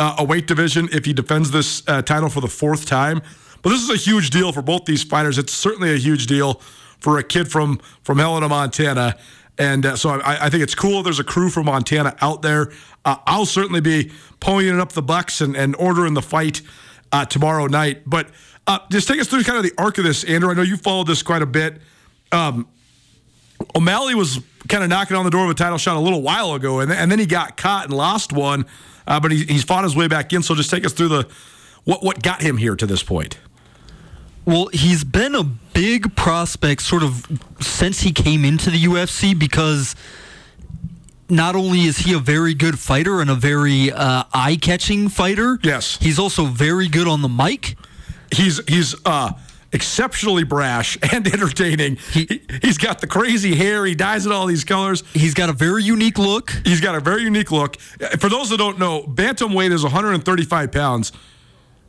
uh, 0.01 0.17
a 0.19 0.25
weight 0.25 0.49
division 0.49 0.89
if 0.91 1.05
he 1.05 1.13
defends 1.13 1.53
this 1.53 1.85
uh, 1.87 2.03
title 2.03 2.29
for 2.29 2.41
the 2.41 2.49
fourth 2.49 2.85
time. 2.85 3.23
But 3.63 3.71
this 3.71 3.81
is 3.81 3.89
a 3.89 3.97
huge 3.97 4.31
deal 4.31 4.51
for 4.51 4.61
both 4.61 4.85
these 4.85 5.05
fighters. 5.05 5.39
It's 5.39 5.53
certainly 5.53 5.95
a 5.95 5.97
huge 5.97 6.27
deal 6.27 6.61
for 6.99 7.19
a 7.19 7.23
kid 7.23 7.53
from 7.53 7.79
from 8.03 8.19
Helena, 8.19 8.49
Montana. 8.49 9.17
And 9.59 9.87
uh, 9.87 9.95
so 9.95 10.11
I, 10.11 10.47
I, 10.47 10.51
think 10.51 10.65
it's 10.65 10.75
cool. 10.75 11.05
There's 11.05 11.21
a 11.21 11.25
crew 11.25 11.51
from 11.51 11.67
Montana 11.67 12.17
out 12.21 12.43
there. 12.43 12.73
Uh, 13.05 13.19
I'll 13.27 13.47
certainly 13.47 13.81
be 13.81 14.11
ponying 14.41 14.81
up 14.81 14.91
the 14.91 15.03
bucks 15.03 15.41
and, 15.41 15.57
and 15.57 15.77
ordering 15.77 16.15
the 16.15 16.23
fight 16.23 16.63
uh, 17.13 17.27
tomorrow 17.27 17.67
night. 17.69 18.03
But 18.07 18.29
uh, 18.67 18.81
just 18.91 19.07
take 19.07 19.21
us 19.21 19.29
through 19.29 19.45
kind 19.45 19.57
of 19.57 19.63
the 19.63 19.73
arc 19.79 19.99
of 19.99 20.05
this, 20.05 20.25
Andrew. 20.25 20.51
I 20.51 20.55
know 20.55 20.63
you 20.63 20.77
followed 20.77 21.07
this 21.07 21.23
quite 21.23 21.43
a 21.43 21.47
bit. 21.47 21.81
Um, 22.33 22.67
O'Malley 23.75 24.15
was 24.15 24.41
kind 24.69 24.85
of 24.85 24.91
knocking 24.91 25.17
on 25.17 25.25
the 25.25 25.31
door 25.31 25.45
of 25.45 25.51
a 25.51 25.55
title 25.55 25.79
shot 25.79 25.97
a 25.97 26.01
little 26.01 26.23
while 26.23 26.55
ago, 26.55 26.81
and, 26.81 26.93
and 26.93 27.11
then 27.11 27.19
he 27.19 27.27
got 27.27 27.57
caught 27.57 27.87
and 27.87 27.95
lost 27.95 28.33
one. 28.33 28.67
Uh, 29.07 29.19
but 29.19 29.33
he, 29.33 29.45
he's 29.45 29.65
fought 29.65 29.85
his 29.85 29.97
way 29.97 30.07
back 30.07 30.33
in. 30.33 30.43
So 30.43 30.55
just 30.55 30.71
take 30.71 30.85
us 30.85 30.93
through 30.93 31.09
the 31.09 31.29
what 31.85 32.03
what 32.03 32.23
got 32.23 32.43
him 32.43 32.59
here 32.59 32.77
to 32.77 32.87
this 32.87 33.03
point. 33.03 33.39
Well, 34.45 34.69
he's 34.73 35.05
been 35.05 35.35
a 35.35 35.45
big 35.45 36.17
prospect 36.17 36.83
sort 36.83 37.03
of 37.03 37.27
since 37.61 38.01
he 38.01 38.13
came 38.13 38.45
into 38.45 38.71
the 38.71 38.79
UFC 38.79 39.39
because 39.39 39.95
not 41.29 41.55
only 41.55 41.83
is 41.83 41.99
he 41.99 42.15
a 42.15 42.19
very 42.19 42.55
good 42.55 42.79
fighter 42.79 43.21
and 43.21 43.29
a 43.29 43.35
very 43.35 43.93
uh, 43.93 44.25
eye-catching 44.33 45.11
fighter, 45.11 45.59
yes, 45.63 45.99
he's 46.01 46.19
also 46.19 46.47
very 46.47 46.89
good 46.89 47.07
on 47.07 47.21
the 47.23 47.29
mic. 47.29 47.77
He's 48.35 48.61
he's 48.67 48.95
uh, 49.05 49.33
exceptionally 49.73 50.45
brash 50.45 50.99
and 51.13 51.27
entertaining. 51.27 51.97
He, 52.13 52.43
he's 52.63 52.79
got 52.79 53.01
the 53.01 53.07
crazy 53.07 53.55
hair. 53.55 53.85
He 53.85 53.95
dyes 53.95 54.27
it 54.27 54.33
all 54.33 54.47
these 54.47 54.65
colors. 54.65 55.03
He's 55.13 55.35
got 55.35 55.49
a 55.49 55.53
very 55.53 55.83
unique 55.83 56.19
look. 56.19 56.51
He's 56.65 56.81
got 56.81 56.95
a 56.95 57.01
very 57.01 57.23
unique 57.23 57.51
look. 57.51 57.77
Uh, 58.01 58.17
for 58.17 58.29
those 58.29 58.51
that 58.51 58.59
don't 58.59 58.79
know, 58.79 59.03
bantamweight 59.03 59.73
is 59.73 59.83
135 59.83 60.73
pounds. 60.73 61.13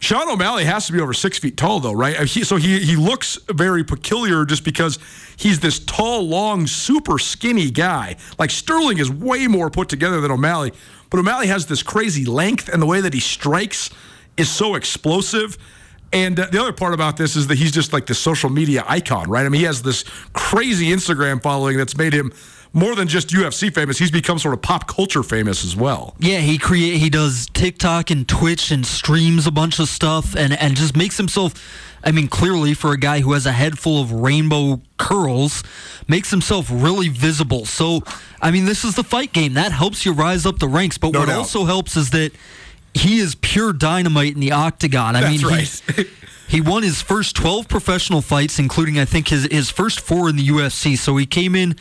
Sean 0.02 0.30
O'Malley 0.30 0.64
has 0.64 0.88
to 0.88 0.94
be 0.94 1.02
over 1.02 1.14
six 1.14 1.38
feet 1.38 1.58
tall, 1.58 1.82
though, 1.82 1.92
right? 1.92 2.18
Uh, 2.18 2.24
he, 2.24 2.44
so 2.44 2.56
he 2.56 2.80
he 2.80 2.96
looks 2.96 3.38
very 3.50 3.84
peculiar 3.84 4.46
just 4.46 4.64
because 4.64 4.98
he's 5.36 5.60
this 5.60 5.78
tall, 5.80 6.26
long, 6.26 6.68
super 6.68 7.20
skinny 7.20 7.70
guy. 7.70 8.16
Like 8.38 8.50
Sterling 8.50 8.98
is 8.98 9.12
way 9.12 9.48
more 9.48 9.70
put 9.70 9.90
together 9.90 10.22
than 10.22 10.32
O'Malley, 10.32 10.72
but 11.10 11.20
O'Malley 11.20 11.48
has 11.48 11.66
this 11.66 11.84
crazy 11.84 12.24
length, 12.24 12.70
and 12.70 12.82
the 12.82 12.86
way 12.86 13.02
that 13.02 13.14
he 13.14 13.20
strikes 13.20 13.90
is 14.38 14.50
so 14.50 14.76
explosive. 14.76 15.58
And 16.12 16.40
uh, 16.40 16.48
the 16.52 16.60
other 16.60 16.74
part 16.74 16.94
about 16.94 17.18
this 17.18 17.36
is 17.36 17.48
that 17.48 17.58
he's 17.58 17.72
just 17.72 17.94
like 17.94 18.06
the 18.06 18.16
social 18.16 18.50
media 18.50 18.84
icon, 18.88 19.30
right? 19.30 19.46
I 19.46 19.50
mean, 19.50 19.60
he 19.60 19.66
has 19.66 19.82
this 19.82 20.04
crazy 20.34 20.88
Instagram 20.88 21.42
following 21.42 21.78
that's 21.78 21.98
made 21.98 22.14
him 22.14 22.34
more 22.74 22.96
than 22.96 23.08
just 23.08 23.30
UFC 23.30 23.74
famous. 23.74 23.98
He's 23.98 24.12
become 24.12 24.38
sort 24.38 24.54
of 24.54 24.62
pop 24.62 24.88
culture 24.88 25.24
famous 25.24 25.64
as 25.64 25.76
well. 25.76 26.16
Yeah, 26.20 26.40
he 26.40 26.58
create 26.58 26.98
he 26.98 27.10
does 27.10 27.48
TikTok 27.54 28.12
and 28.12 28.28
Twitch 28.28 28.72
and 28.72 28.86
streams 28.86 29.48
a 29.48 29.52
bunch 29.52 29.80
of 29.80 29.88
stuff 29.88 30.36
and 30.36 30.54
and 30.54 30.76
just 30.76 30.96
makes 30.96 31.18
himself 31.18 31.54
I 32.04 32.12
mean 32.12 32.28
clearly 32.28 32.74
for 32.74 32.92
a 32.92 32.98
guy 32.98 33.22
who 33.22 33.34
has 33.34 33.46
a 33.46 33.52
head 33.52 33.80
full 33.80 34.02
of 34.02 34.12
rainbow 34.12 34.82
curls 34.98 35.64
makes 36.08 36.30
himself 36.30 36.68
really 36.72 37.10
visible. 37.10 37.66
So, 37.66 38.04
I 38.42 38.52
mean, 38.52 38.66
this 38.66 38.84
is 38.84 38.96
the 38.96 39.04
fight 39.04 39.34
game. 39.34 39.54
That 39.54 39.72
helps 39.72 40.06
you 40.06 40.12
rise 40.14 40.46
up 40.46 40.60
the 40.60 40.68
ranks, 40.68 40.98
but 40.98 41.14
no 41.14 41.20
what 41.22 41.28
doubt. 41.28 41.38
also 41.38 41.66
helps 41.66 41.96
is 41.96 42.12
that 42.12 42.32
he 42.94 43.20
is 43.20 43.36
pure 43.36 43.74
dynamite 43.74 44.34
in 44.34 44.40
the 44.40 44.52
octagon. 44.52 45.16
I 45.16 45.22
That's 45.22 45.44
mean, 45.44 45.52
right. 45.52 45.82
he, 45.96 46.06
he 46.58 46.62
won 46.62 46.84
his 46.84 47.02
first 47.02 47.36
12 47.36 47.68
professional 47.68 48.22
fights, 48.22 48.60
including, 48.60 49.00
I 49.00 49.06
think, 49.06 49.30
his, 49.30 49.46
his 49.46 49.70
first 49.70 50.00
four 50.00 50.30
in 50.30 50.36
the 50.36 50.48
UFC. 50.48 50.98
So 50.98 51.18
he 51.18 51.26
came 51.26 51.56
in 51.56 51.76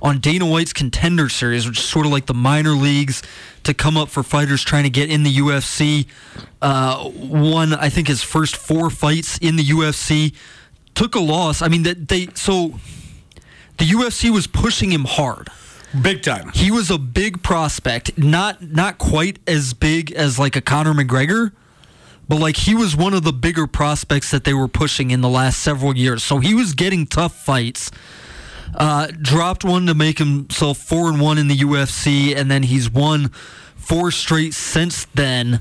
on 0.00 0.18
Dana 0.18 0.46
White's 0.46 0.72
Contender 0.72 1.28
Series, 1.28 1.66
which 1.66 1.78
is 1.78 1.84
sort 1.84 2.06
of 2.06 2.12
like 2.12 2.26
the 2.26 2.34
minor 2.34 2.72
leagues 2.72 3.22
to 3.62 3.72
come 3.72 3.96
up 3.96 4.08
for 4.08 4.22
fighters 4.22 4.62
trying 4.62 4.82
to 4.82 4.90
get 4.90 5.10
in 5.10 5.22
the 5.22 5.36
UFC. 5.36 6.06
Uh, 6.60 7.10
won, 7.14 7.72
I 7.72 7.88
think, 7.88 8.08
his 8.08 8.22
first 8.22 8.56
four 8.56 8.90
fights 8.90 9.38
in 9.38 9.56
the 9.56 9.64
UFC. 9.64 10.34
Took 10.94 11.14
a 11.14 11.20
loss. 11.20 11.62
I 11.62 11.68
mean, 11.68 11.84
that 11.84 12.08
they 12.08 12.28
so 12.34 12.78
the 13.78 13.84
UFC 13.84 14.30
was 14.30 14.46
pushing 14.46 14.92
him 14.92 15.04
hard. 15.04 15.48
Big 16.00 16.22
time. 16.22 16.50
He 16.54 16.70
was 16.70 16.90
a 16.90 16.98
big 16.98 17.42
prospect, 17.42 18.16
not 18.16 18.62
not 18.62 18.98
quite 18.98 19.38
as 19.46 19.74
big 19.74 20.10
as 20.12 20.38
like 20.38 20.56
a 20.56 20.60
Conor 20.62 20.94
McGregor, 20.94 21.52
but 22.28 22.38
like 22.38 22.56
he 22.56 22.74
was 22.74 22.96
one 22.96 23.12
of 23.12 23.24
the 23.24 23.32
bigger 23.32 23.66
prospects 23.66 24.30
that 24.30 24.44
they 24.44 24.54
were 24.54 24.68
pushing 24.68 25.10
in 25.10 25.20
the 25.20 25.28
last 25.28 25.60
several 25.60 25.96
years. 25.96 26.22
So 26.22 26.38
he 26.38 26.54
was 26.54 26.72
getting 26.74 27.06
tough 27.06 27.44
fights. 27.44 27.90
Uh, 28.74 29.08
dropped 29.20 29.64
one 29.64 29.84
to 29.84 29.92
make 29.94 30.18
himself 30.18 30.78
four 30.78 31.10
and 31.10 31.20
one 31.20 31.36
in 31.36 31.48
the 31.48 31.58
UFC, 31.58 32.34
and 32.34 32.50
then 32.50 32.62
he's 32.62 32.88
won 32.88 33.28
four 33.76 34.10
straight 34.10 34.54
since 34.54 35.04
then, 35.14 35.60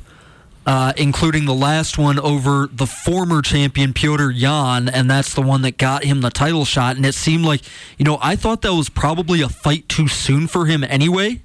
uh, 0.65 0.93
including 0.97 1.45
the 1.45 1.53
last 1.53 1.97
one 1.97 2.19
over 2.19 2.69
the 2.71 2.85
former 2.85 3.41
champion 3.41 3.93
Petr 3.93 4.31
Yan, 4.33 4.89
and 4.89 5.09
that's 5.09 5.33
the 5.33 5.41
one 5.41 5.61
that 5.63 5.77
got 5.77 6.03
him 6.03 6.21
the 6.21 6.29
title 6.29 6.65
shot. 6.65 6.95
And 6.95 7.05
it 7.05 7.15
seemed 7.15 7.45
like, 7.45 7.61
you 7.97 8.05
know, 8.05 8.19
I 8.21 8.35
thought 8.35 8.61
that 8.61 8.73
was 8.73 8.89
probably 8.89 9.41
a 9.41 9.49
fight 9.49 9.89
too 9.89 10.07
soon 10.07 10.47
for 10.47 10.65
him 10.65 10.83
anyway. 10.83 11.41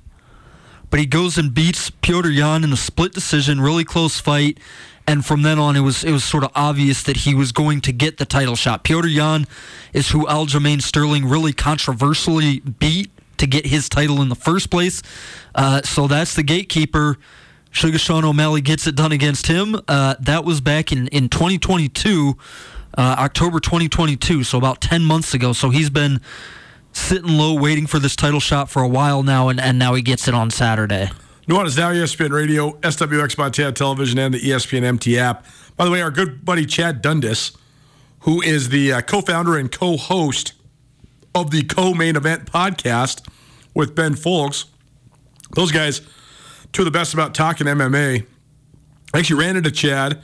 But 0.88 1.00
he 1.00 1.06
goes 1.06 1.36
and 1.36 1.52
beats 1.52 1.90
Petr 1.90 2.32
Yan 2.32 2.62
in 2.62 2.72
a 2.72 2.76
split 2.76 3.12
decision, 3.12 3.60
really 3.60 3.84
close 3.84 4.20
fight 4.20 4.58
and 5.06 5.24
from 5.24 5.42
then 5.42 5.58
on, 5.58 5.76
it 5.76 5.80
was 5.80 6.02
it 6.02 6.10
was 6.10 6.24
sort 6.24 6.42
of 6.42 6.50
obvious 6.54 7.02
that 7.04 7.18
he 7.18 7.34
was 7.34 7.52
going 7.52 7.80
to 7.82 7.92
get 7.92 8.18
the 8.18 8.24
title 8.24 8.56
shot. 8.56 8.82
Petr 8.82 9.12
Yan 9.12 9.46
is 9.92 10.10
who 10.10 10.26
Aljamain 10.26 10.82
Sterling 10.82 11.26
really 11.26 11.52
controversially 11.52 12.60
beat 12.60 13.10
to 13.36 13.46
get 13.46 13.66
his 13.66 13.88
title 13.88 14.20
in 14.20 14.28
the 14.28 14.34
first 14.34 14.70
place. 14.70 15.02
Uh, 15.54 15.82
so 15.82 16.08
that's 16.08 16.34
the 16.34 16.42
gatekeeper. 16.42 17.18
Suga 17.76 18.00
Sean 18.00 18.24
O'Malley 18.24 18.62
gets 18.62 18.86
it 18.86 18.96
done 18.96 19.12
against 19.12 19.48
him. 19.48 19.76
Uh, 19.86 20.14
that 20.20 20.46
was 20.46 20.62
back 20.62 20.92
in, 20.92 21.08
in 21.08 21.28
2022, 21.28 22.34
uh, 22.96 23.16
October 23.18 23.60
2022, 23.60 24.44
so 24.44 24.56
about 24.56 24.80
10 24.80 25.04
months 25.04 25.34
ago. 25.34 25.52
So 25.52 25.68
he's 25.68 25.90
been 25.90 26.22
sitting 26.92 27.36
low 27.36 27.52
waiting 27.52 27.86
for 27.86 27.98
this 27.98 28.16
title 28.16 28.40
shot 28.40 28.70
for 28.70 28.82
a 28.82 28.88
while 28.88 29.22
now, 29.22 29.50
and, 29.50 29.60
and 29.60 29.78
now 29.78 29.92
he 29.92 30.00
gets 30.00 30.26
it 30.26 30.32
on 30.32 30.50
Saturday. 30.50 31.10
Nuanez 31.46 31.76
Now 31.76 31.92
ESPN 31.92 32.30
Radio, 32.30 32.72
SWX 32.78 33.36
Montana 33.36 33.72
Television, 33.72 34.18
and 34.20 34.32
the 34.32 34.40
ESPN 34.40 34.82
MT 34.82 35.18
app. 35.18 35.44
By 35.76 35.84
the 35.84 35.90
way, 35.90 36.00
our 36.00 36.10
good 36.10 36.46
buddy 36.46 36.64
Chad 36.64 37.02
Dundas, 37.02 37.58
who 38.20 38.40
is 38.40 38.70
the 38.70 38.94
uh, 38.94 39.00
co-founder 39.02 39.58
and 39.58 39.70
co-host 39.70 40.54
of 41.34 41.50
the 41.50 41.62
co-main 41.62 42.16
event 42.16 42.50
podcast 42.50 43.28
with 43.74 43.94
Ben 43.94 44.14
Fowlkes. 44.14 44.64
Those 45.50 45.70
guys, 45.72 46.00
two 46.76 46.82
of 46.82 46.84
the 46.84 46.90
best 46.90 47.14
about 47.14 47.34
talking 47.34 47.66
MMA. 47.66 48.26
I 49.14 49.18
actually 49.18 49.40
ran 49.40 49.56
into 49.56 49.70
Chad 49.70 50.20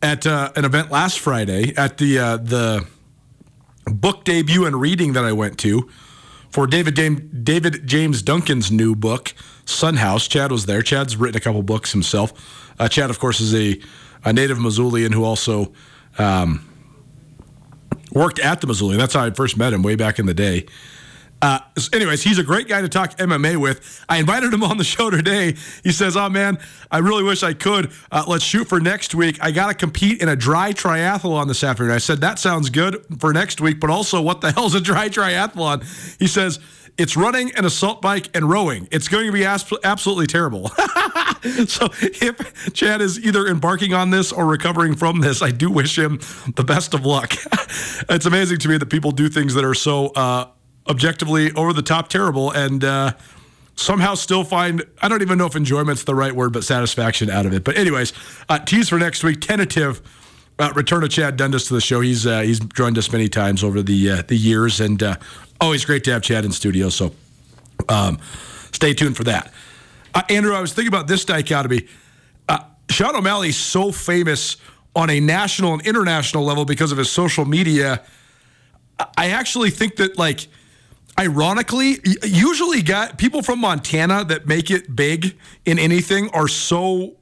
at 0.00 0.26
uh, 0.26 0.50
an 0.56 0.64
event 0.64 0.90
last 0.90 1.18
Friday 1.18 1.74
at 1.76 1.98
the 1.98 2.18
uh, 2.18 2.36
the 2.38 2.86
book 3.92 4.24
debut 4.24 4.64
and 4.64 4.80
reading 4.80 5.12
that 5.12 5.26
I 5.26 5.32
went 5.32 5.58
to 5.58 5.90
for 6.48 6.66
David 6.66 6.96
James, 6.96 7.20
David 7.20 7.86
James 7.86 8.22
Duncan's 8.22 8.72
new 8.72 8.94
book, 8.94 9.34
Sun 9.66 9.96
House. 9.96 10.26
Chad 10.26 10.50
was 10.50 10.64
there. 10.64 10.80
Chad's 10.80 11.18
written 11.18 11.36
a 11.36 11.40
couple 11.40 11.62
books 11.62 11.92
himself. 11.92 12.32
Uh, 12.80 12.88
Chad, 12.88 13.10
of 13.10 13.18
course, 13.18 13.42
is 13.42 13.54
a, 13.54 13.78
a 14.24 14.32
native 14.32 14.56
Missoulian 14.56 15.12
who 15.12 15.22
also 15.22 15.74
um, 16.16 16.66
worked 18.10 18.38
at 18.38 18.62
the 18.62 18.66
Missoulian. 18.66 18.96
That's 18.96 19.12
how 19.12 19.26
I 19.26 19.30
first 19.32 19.58
met 19.58 19.74
him 19.74 19.82
way 19.82 19.96
back 19.96 20.18
in 20.18 20.24
the 20.24 20.32
day. 20.32 20.64
Uh, 21.44 21.58
anyways, 21.92 22.22
he's 22.22 22.38
a 22.38 22.42
great 22.42 22.68
guy 22.68 22.80
to 22.80 22.88
talk 22.88 23.18
MMA 23.18 23.58
with. 23.58 24.02
I 24.08 24.16
invited 24.16 24.54
him 24.54 24.64
on 24.64 24.78
the 24.78 24.84
show 24.84 25.10
today. 25.10 25.54
He 25.82 25.92
says, 25.92 26.16
"Oh 26.16 26.30
man, 26.30 26.56
I 26.90 26.98
really 26.98 27.22
wish 27.22 27.42
I 27.42 27.52
could. 27.52 27.92
Uh, 28.10 28.24
let's 28.26 28.42
shoot 28.42 28.66
for 28.66 28.80
next 28.80 29.14
week. 29.14 29.36
I 29.42 29.50
got 29.50 29.66
to 29.66 29.74
compete 29.74 30.22
in 30.22 30.30
a 30.30 30.36
dry 30.36 30.72
triathlon 30.72 31.48
this 31.48 31.62
afternoon." 31.62 31.92
I 31.92 31.98
said, 31.98 32.22
"That 32.22 32.38
sounds 32.38 32.70
good 32.70 33.04
for 33.18 33.34
next 33.34 33.60
week, 33.60 33.78
but 33.78 33.90
also, 33.90 34.22
what 34.22 34.40
the 34.40 34.52
hell's 34.56 34.74
a 34.74 34.80
dry 34.80 35.10
triathlon?" 35.10 35.84
He 36.18 36.28
says, 36.28 36.60
It's 36.96 37.14
running, 37.14 37.54
an 37.56 37.66
assault 37.66 38.00
bike, 38.00 38.34
and 38.34 38.48
rowing. 38.48 38.88
It's 38.90 39.08
going 39.08 39.26
to 39.26 39.32
be 39.32 39.44
absolutely 39.44 40.26
terrible. 40.26 40.68
so 41.66 41.88
if 42.00 42.72
Chad 42.72 43.02
is 43.02 43.18
either 43.18 43.46
embarking 43.48 43.92
on 43.92 44.08
this 44.08 44.32
or 44.32 44.46
recovering 44.46 44.94
from 44.94 45.20
this, 45.20 45.42
I 45.42 45.50
do 45.50 45.70
wish 45.70 45.98
him 45.98 46.20
the 46.54 46.64
best 46.64 46.94
of 46.94 47.04
luck. 47.04 47.34
it's 48.08 48.24
amazing 48.24 48.60
to 48.60 48.68
me 48.68 48.78
that 48.78 48.86
people 48.86 49.10
do 49.10 49.28
things 49.28 49.52
that 49.54 49.64
are 49.64 49.74
so 49.74 50.06
uh, 50.14 50.46
objectively 50.88 51.52
over 51.52 51.72
the 51.72 51.82
top 51.82 52.08
terrible 52.08 52.50
and 52.50 52.84
uh, 52.84 53.12
somehow 53.76 54.14
still 54.14 54.44
find 54.44 54.84
I 55.00 55.08
don't 55.08 55.22
even 55.22 55.38
know 55.38 55.46
if 55.46 55.56
enjoyment's 55.56 56.04
the 56.04 56.14
right 56.14 56.32
word, 56.32 56.52
but 56.52 56.64
satisfaction 56.64 57.30
out 57.30 57.46
of 57.46 57.52
it. 57.52 57.64
But 57.64 57.76
anyways, 57.76 58.12
uh, 58.48 58.58
tease 58.60 58.88
for 58.88 58.98
next 58.98 59.24
week, 59.24 59.40
tentative. 59.40 60.02
Uh, 60.56 60.72
return 60.76 61.02
of 61.02 61.10
Chad 61.10 61.36
Dundas 61.36 61.66
to 61.66 61.74
the 61.74 61.80
show. 61.80 62.00
He's 62.00 62.28
uh, 62.28 62.42
he's 62.42 62.60
joined 62.60 62.96
us 62.96 63.10
many 63.10 63.28
times 63.28 63.64
over 63.64 63.82
the 63.82 64.10
uh, 64.10 64.22
the 64.28 64.36
years, 64.36 64.80
and 64.80 65.02
uh, 65.02 65.16
always 65.60 65.84
great 65.84 66.04
to 66.04 66.12
have 66.12 66.22
Chad 66.22 66.44
in 66.44 66.52
studio. 66.52 66.90
So 66.90 67.12
um, 67.88 68.20
stay 68.70 68.94
tuned 68.94 69.16
for 69.16 69.24
that. 69.24 69.52
Uh, 70.14 70.22
Andrew, 70.28 70.54
I 70.54 70.60
was 70.60 70.72
thinking 70.72 70.94
about 70.94 71.08
this 71.08 71.24
dichotomy. 71.24 71.88
Uh, 72.48 72.60
Sean 72.88 73.16
O'Malley's 73.16 73.56
so 73.56 73.90
famous 73.90 74.56
on 74.94 75.10
a 75.10 75.18
national 75.18 75.72
and 75.72 75.84
international 75.84 76.44
level 76.44 76.64
because 76.64 76.92
of 76.92 76.98
his 76.98 77.10
social 77.10 77.44
media. 77.44 78.02
I 79.18 79.30
actually 79.30 79.70
think 79.70 79.96
that 79.96 80.18
like 80.18 80.46
ironically, 81.18 81.98
usually 82.24 82.82
got 82.82 83.18
people 83.18 83.42
from 83.42 83.60
Montana 83.60 84.24
that 84.24 84.46
make 84.46 84.70
it 84.70 84.94
big 84.94 85.36
in 85.64 85.78
anything 85.78 86.30
are 86.30 86.48
so 86.48 87.16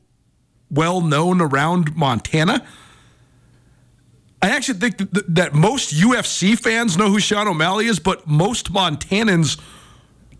well 0.70 1.00
known 1.00 1.40
around 1.40 1.94
Montana. 1.94 2.66
I 4.40 4.50
actually 4.50 4.80
think 4.80 4.98
that, 4.98 5.34
that 5.34 5.54
most 5.54 5.94
UFC 5.94 6.58
fans 6.58 6.96
know 6.96 7.08
who 7.08 7.20
Sean 7.20 7.46
O'Malley 7.46 7.86
is, 7.86 8.00
but 8.00 8.26
most 8.26 8.72
Montanans 8.72 9.60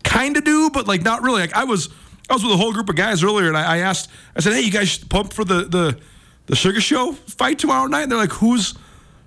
kind 0.03 0.35
of 0.35 0.43
do, 0.43 0.69
but 0.69 0.87
like 0.87 1.03
not 1.03 1.21
really. 1.21 1.39
Like 1.39 1.53
I 1.53 1.63
was, 1.63 1.89
I 2.29 2.33
was 2.33 2.43
with 2.43 2.51
a 2.51 2.57
whole 2.57 2.73
group 2.73 2.89
of 2.89 2.95
guys 2.95 3.23
earlier, 3.23 3.47
and 3.47 3.57
I, 3.57 3.75
I 3.75 3.77
asked, 3.77 4.09
I 4.35 4.41
said, 4.41 4.53
"Hey, 4.53 4.61
you 4.61 4.71
guys 4.71 4.97
pumped 4.97 5.33
for 5.33 5.45
the 5.45 5.63
the 5.63 5.99
the 6.47 6.55
Sugar 6.55 6.81
Show 6.81 7.13
fight 7.13 7.59
tomorrow 7.59 7.87
night?" 7.87 8.03
And 8.03 8.11
they're 8.11 8.19
like, 8.19 8.33
"Who's?" 8.33 8.73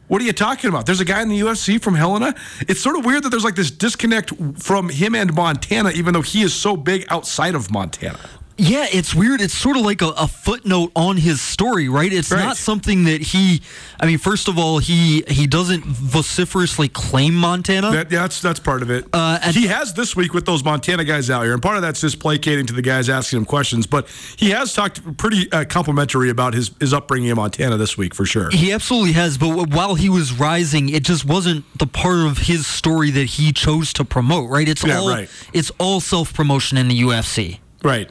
What 0.09 0.23
are 0.23 0.25
you 0.25 0.33
talking 0.33 0.71
about? 0.71 0.87
There's 0.87 1.01
a 1.01 1.05
guy 1.05 1.21
in 1.23 1.29
the 1.29 1.41
UFC 1.41 1.83
from 1.83 1.95
Helena. 1.95 2.35
It's 2.69 2.81
sort 2.81 2.97
of 2.97 3.05
weird 3.05 3.25
that 3.25 3.31
there's 3.31 3.45
like 3.45 3.57
this 3.57 3.71
disconnect 3.73 4.33
from 4.57 4.89
him 4.89 5.15
and 5.15 5.35
Montana, 5.35 5.91
even 5.91 6.15
though 6.15 6.23
he 6.23 6.43
is 6.43 6.55
so 6.55 6.77
big 6.77 7.05
outside 7.09 7.55
of 7.57 7.71
Montana. 7.73 8.21
Yeah, 8.59 8.87
it's 8.91 9.15
weird. 9.15 9.43
It's 9.43 9.53
sort 9.53 9.77
of 9.77 9.83
like 9.85 10.01
a, 10.01 10.09
a 10.17 10.27
footnote 10.27 10.91
on 10.97 11.19
his 11.19 11.43
story, 11.43 11.89
right? 11.91 12.11
It's 12.11 12.31
Right. 12.31 12.43
not 12.43 12.57
something 12.57 13.05
that 13.05 13.21
he. 13.21 13.61
I 14.01 14.07
mean, 14.07 14.17
first 14.17 14.49
of 14.49 14.59
all, 14.59 14.79
he 14.79 15.23
he 15.29 15.47
doesn't 15.47 15.85
vociferously 15.85 16.89
claim 16.89 17.35
Montana. 17.35 17.91
That, 17.91 18.11
yeah, 18.11 18.23
that's 18.23 18.41
that's 18.41 18.59
part 18.61 18.81
of 18.83 18.91
it. 18.91 19.05
Uh, 19.13 19.39
and- 19.43 19.55
he 19.55 19.67
has 19.67 19.93
this 19.93 20.17
week 20.17 20.33
with 20.33 20.47
those 20.47 20.65
Montana 20.65 21.05
guys 21.05 21.29
out 21.29 21.43
here, 21.43 21.53
and 21.53 21.61
part 21.61 21.77
of 21.77 21.83
that's 21.83 22.01
just 22.01 22.19
placating 22.19 22.65
to 22.67 22.73
the 22.73 22.81
guys 22.83 23.11
asking 23.11 23.41
him 23.41 23.45
questions. 23.45 23.87
But 23.87 24.09
he 24.37 24.51
has 24.51 24.73
talked 24.73 25.17
pretty 25.19 25.53
uh, 25.53 25.65
complimentary 25.67 26.31
about 26.31 26.55
his 26.55 26.71
his 26.81 26.95
upbringing 26.95 27.29
in 27.29 27.37
Montana 27.37 27.77
this 27.77 27.99
week 27.99 28.15
for 28.15 28.25
sure. 28.25 28.49
He 28.51 28.73
absolutely 28.73 29.13
has, 29.13 29.37
but 29.37 29.49
w- 29.49 29.67
while 29.77 29.97
he 29.97 30.09
was 30.09 30.33
rising, 30.33 30.89
it 30.89 31.03
just 31.05 31.27
wasn't 31.27 31.65
the 31.79 31.87
part 31.87 32.21
of 32.27 32.39
his 32.39 32.67
story 32.67 33.11
that 33.11 33.25
he 33.27 33.53
chose 33.53 33.93
to 33.93 34.05
promote, 34.05 34.49
right? 34.49 34.67
It's 34.67 34.83
Yeah, 34.83 34.99
all 35.01 35.09
right. 35.11 35.29
it's 35.53 35.71
all 35.79 36.01
self 36.01 36.33
promotion 36.33 36.79
in 36.79 36.89
the 36.89 36.99
UFC. 37.03 37.59
Right. 37.83 38.09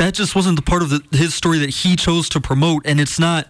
That 0.00 0.14
just 0.14 0.34
wasn't 0.34 0.56
the 0.56 0.62
part 0.62 0.80
of 0.80 0.88
the, 0.88 1.02
his 1.14 1.34
story 1.34 1.58
that 1.58 1.68
he 1.68 1.94
chose 1.94 2.30
to 2.30 2.40
promote, 2.40 2.86
and 2.86 2.98
it's 2.98 3.18
not. 3.18 3.48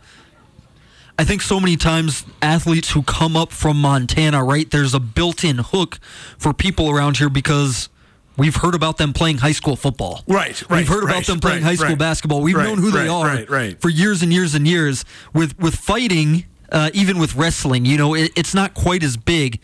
I 1.17 1.23
think 1.23 1.43
so 1.43 1.61
many 1.61 1.77
times 1.77 2.25
athletes 2.43 2.91
who 2.91 3.05
come 3.05 3.37
up 3.37 3.53
from 3.53 3.81
Montana, 3.81 4.43
right? 4.43 4.69
There's 4.69 4.93
a 4.93 4.99
built-in 4.99 5.59
hook 5.59 6.01
for 6.39 6.53
people 6.53 6.91
around 6.91 7.19
here 7.19 7.31
because 7.31 7.89
we've 8.37 8.57
heard 8.57 8.75
about 8.75 8.97
them 8.97 9.13
playing 9.13 9.39
high 9.39 9.53
school 9.53 9.77
football. 9.77 10.25
Right, 10.27 10.61
right, 10.69 10.79
We've 10.79 10.89
heard 10.89 11.05
right, 11.05 11.13
about 11.13 11.27
them 11.27 11.39
playing 11.39 11.63
right, 11.63 11.69
high 11.69 11.75
school 11.77 11.91
right. 11.91 11.99
basketball. 11.99 12.43
We've 12.43 12.57
known 12.57 12.79
who 12.79 12.91
they 12.91 13.07
are 13.07 13.47
for 13.77 13.89
years 13.89 14.21
and 14.25 14.33
years 14.33 14.57
and 14.57 14.67
years. 14.67 15.05
With 15.33 15.57
with 15.57 15.77
fighting, 15.77 16.47
uh, 16.73 16.91
even 16.95 17.21
with 17.21 17.37
wrestling, 17.37 17.85
you 17.85 17.97
know, 17.97 18.15
it, 18.15 18.33
it's 18.35 18.55
not 18.57 18.75
quite 18.75 19.05
as 19.05 19.17
big. 19.17 19.61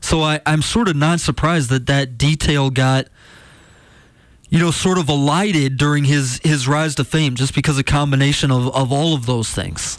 So 0.00 0.22
I, 0.22 0.40
I'm 0.46 0.62
sort 0.62 0.88
of 0.88 0.96
not 0.96 1.20
surprised 1.20 1.68
that 1.68 1.84
that 1.88 2.16
detail 2.16 2.70
got, 2.70 3.08
you 4.50 4.58
know, 4.58 4.70
sort 4.70 4.98
of 4.98 5.08
elided 5.08 5.76
during 5.76 6.04
his 6.04 6.40
his 6.44 6.66
rise 6.68 6.94
to 6.96 7.04
fame, 7.04 7.34
just 7.36 7.54
because 7.54 7.78
a 7.78 7.84
combination 7.84 8.50
of 8.50 8.74
of 8.74 8.92
all 8.92 9.14
of 9.14 9.26
those 9.26 9.50
things. 9.50 9.96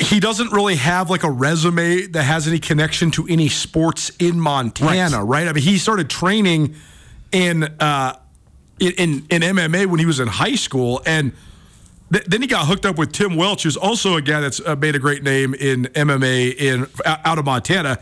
he 0.00 0.20
doesn't 0.20 0.52
really 0.52 0.76
have 0.76 1.10
like 1.10 1.24
a 1.24 1.30
resume 1.30 2.06
that 2.06 2.22
has 2.22 2.46
any 2.46 2.60
connection 2.60 3.10
to 3.10 3.26
any 3.28 3.48
sports 3.48 4.12
in 4.20 4.38
Montana, 4.38 5.24
right? 5.24 5.48
I 5.48 5.52
mean, 5.52 5.64
he 5.64 5.76
started 5.76 6.08
training 6.08 6.76
in 7.32 7.64
uh, 7.64 8.14
in, 8.78 9.26
in 9.28 9.42
MMA 9.42 9.86
when 9.86 9.98
he 9.98 10.06
was 10.06 10.20
in 10.20 10.28
high 10.28 10.54
school, 10.54 11.02
and 11.04 11.32
th- 12.12 12.24
then 12.26 12.42
he 12.42 12.46
got 12.46 12.66
hooked 12.66 12.86
up 12.86 12.96
with 12.96 13.10
Tim 13.10 13.34
Welch, 13.34 13.64
who's 13.64 13.76
also 13.76 14.16
a 14.16 14.22
guy 14.22 14.40
that's 14.40 14.60
uh, 14.64 14.76
made 14.76 14.94
a 14.94 15.00
great 15.00 15.24
name 15.24 15.52
in 15.54 15.86
MMA 15.86 16.54
in 16.54 16.86
out 17.04 17.38
of 17.38 17.44
Montana. 17.44 17.98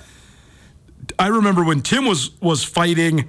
I 1.18 1.28
remember 1.28 1.64
when 1.64 1.80
Tim 1.80 2.04
was 2.04 2.38
was 2.42 2.62
fighting. 2.62 3.26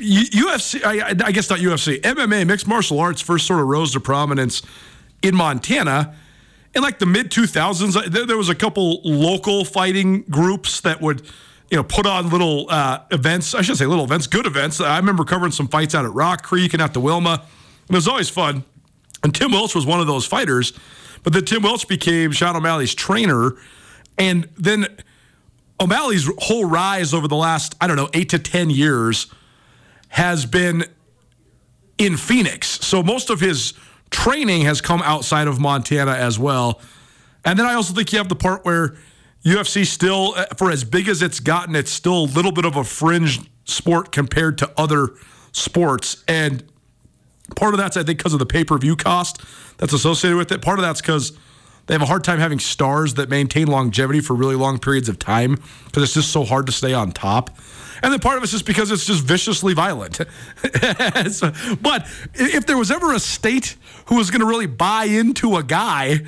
UFC, 0.00 0.84
I, 0.84 1.10
I 1.26 1.32
guess 1.32 1.50
not 1.50 1.58
UFC, 1.58 2.00
MMA, 2.00 2.46
mixed 2.46 2.66
martial 2.66 2.98
arts 3.00 3.20
first 3.20 3.46
sort 3.46 3.60
of 3.60 3.66
rose 3.66 3.92
to 3.92 4.00
prominence 4.00 4.62
in 5.22 5.34
Montana. 5.34 6.14
In 6.74 6.82
like 6.82 6.98
the 6.98 7.06
mid 7.06 7.30
2000s, 7.30 8.10
there, 8.10 8.26
there 8.26 8.36
was 8.36 8.48
a 8.48 8.54
couple 8.54 9.00
local 9.04 9.64
fighting 9.64 10.22
groups 10.22 10.80
that 10.82 11.00
would, 11.00 11.22
you 11.70 11.76
know, 11.76 11.82
put 11.82 12.06
on 12.06 12.30
little 12.30 12.66
uh, 12.70 13.00
events. 13.10 13.54
I 13.54 13.62
should 13.62 13.76
say 13.76 13.86
little 13.86 14.04
events, 14.04 14.26
good 14.26 14.46
events. 14.46 14.80
I 14.80 14.96
remember 14.96 15.24
covering 15.24 15.52
some 15.52 15.68
fights 15.68 15.94
out 15.94 16.04
at 16.04 16.12
Rock 16.12 16.42
Creek 16.42 16.72
and 16.72 16.80
out 16.80 16.94
to 16.94 17.00
Wilma. 17.00 17.42
And 17.88 17.90
it 17.90 17.98
was 17.98 18.08
always 18.08 18.28
fun. 18.28 18.64
And 19.22 19.34
Tim 19.34 19.52
Welch 19.52 19.74
was 19.74 19.84
one 19.84 20.00
of 20.00 20.06
those 20.06 20.26
fighters. 20.26 20.72
But 21.22 21.32
then 21.32 21.44
Tim 21.44 21.62
Welch 21.62 21.86
became 21.88 22.32
Sean 22.32 22.56
O'Malley's 22.56 22.94
trainer. 22.94 23.56
And 24.16 24.48
then 24.56 24.86
O'Malley's 25.80 26.30
whole 26.38 26.64
rise 26.64 27.12
over 27.12 27.26
the 27.26 27.36
last, 27.36 27.74
I 27.80 27.86
don't 27.86 27.96
know, 27.96 28.08
eight 28.14 28.28
to 28.30 28.38
10 28.38 28.70
years 28.70 29.26
has 30.10 30.46
been 30.46 30.84
in 31.98 32.16
Phoenix. 32.16 32.68
So 32.68 33.02
most 33.02 33.30
of 33.30 33.40
his 33.40 33.74
training 34.10 34.62
has 34.62 34.80
come 34.80 35.02
outside 35.02 35.48
of 35.48 35.60
Montana 35.60 36.12
as 36.12 36.38
well. 36.38 36.80
And 37.44 37.58
then 37.58 37.66
I 37.66 37.74
also 37.74 37.94
think 37.94 38.12
you 38.12 38.18
have 38.18 38.28
the 38.28 38.36
part 38.36 38.64
where 38.64 38.96
UFC 39.44 39.86
still, 39.86 40.34
uh, 40.36 40.46
for 40.56 40.70
as 40.70 40.84
big 40.84 41.08
as 41.08 41.22
it's 41.22 41.40
gotten, 41.40 41.74
it's 41.74 41.90
still 41.90 42.24
a 42.24 42.26
little 42.26 42.52
bit 42.52 42.64
of 42.64 42.76
a 42.76 42.84
fringe 42.84 43.40
sport 43.64 44.12
compared 44.12 44.58
to 44.58 44.70
other 44.76 45.10
sports. 45.52 46.22
And 46.28 46.64
part 47.56 47.72
of 47.72 47.78
that's, 47.78 47.96
I 47.96 48.02
think, 48.02 48.18
because 48.18 48.32
of 48.32 48.38
the 48.38 48.46
pay 48.46 48.64
per 48.64 48.76
view 48.78 48.96
cost 48.96 49.40
that's 49.78 49.92
associated 49.92 50.36
with 50.36 50.52
it. 50.52 50.60
Part 50.60 50.78
of 50.78 50.82
that's 50.82 51.00
because 51.00 51.32
they 51.90 51.94
have 51.94 52.02
a 52.02 52.06
hard 52.06 52.22
time 52.22 52.38
having 52.38 52.60
stars 52.60 53.14
that 53.14 53.28
maintain 53.28 53.66
longevity 53.66 54.20
for 54.20 54.34
really 54.34 54.54
long 54.54 54.78
periods 54.78 55.08
of 55.08 55.18
time 55.18 55.56
because 55.86 56.04
it's 56.04 56.14
just 56.14 56.30
so 56.30 56.44
hard 56.44 56.66
to 56.66 56.72
stay 56.72 56.94
on 56.94 57.10
top. 57.10 57.50
And 58.00 58.12
then 58.12 58.20
part 58.20 58.36
of 58.36 58.44
it's 58.44 58.52
just 58.52 58.64
because 58.64 58.92
it's 58.92 59.04
just 59.06 59.24
viciously 59.24 59.74
violent. 59.74 60.20
So- 61.32 61.52
but 61.82 62.06
if 62.34 62.64
there 62.66 62.78
was 62.78 62.92
ever 62.92 63.12
a 63.12 63.18
state 63.18 63.74
who 64.06 64.14
was 64.14 64.30
going 64.30 64.40
to 64.40 64.46
really 64.46 64.68
buy 64.68 65.06
into 65.06 65.56
a 65.56 65.64
guy, 65.64 66.20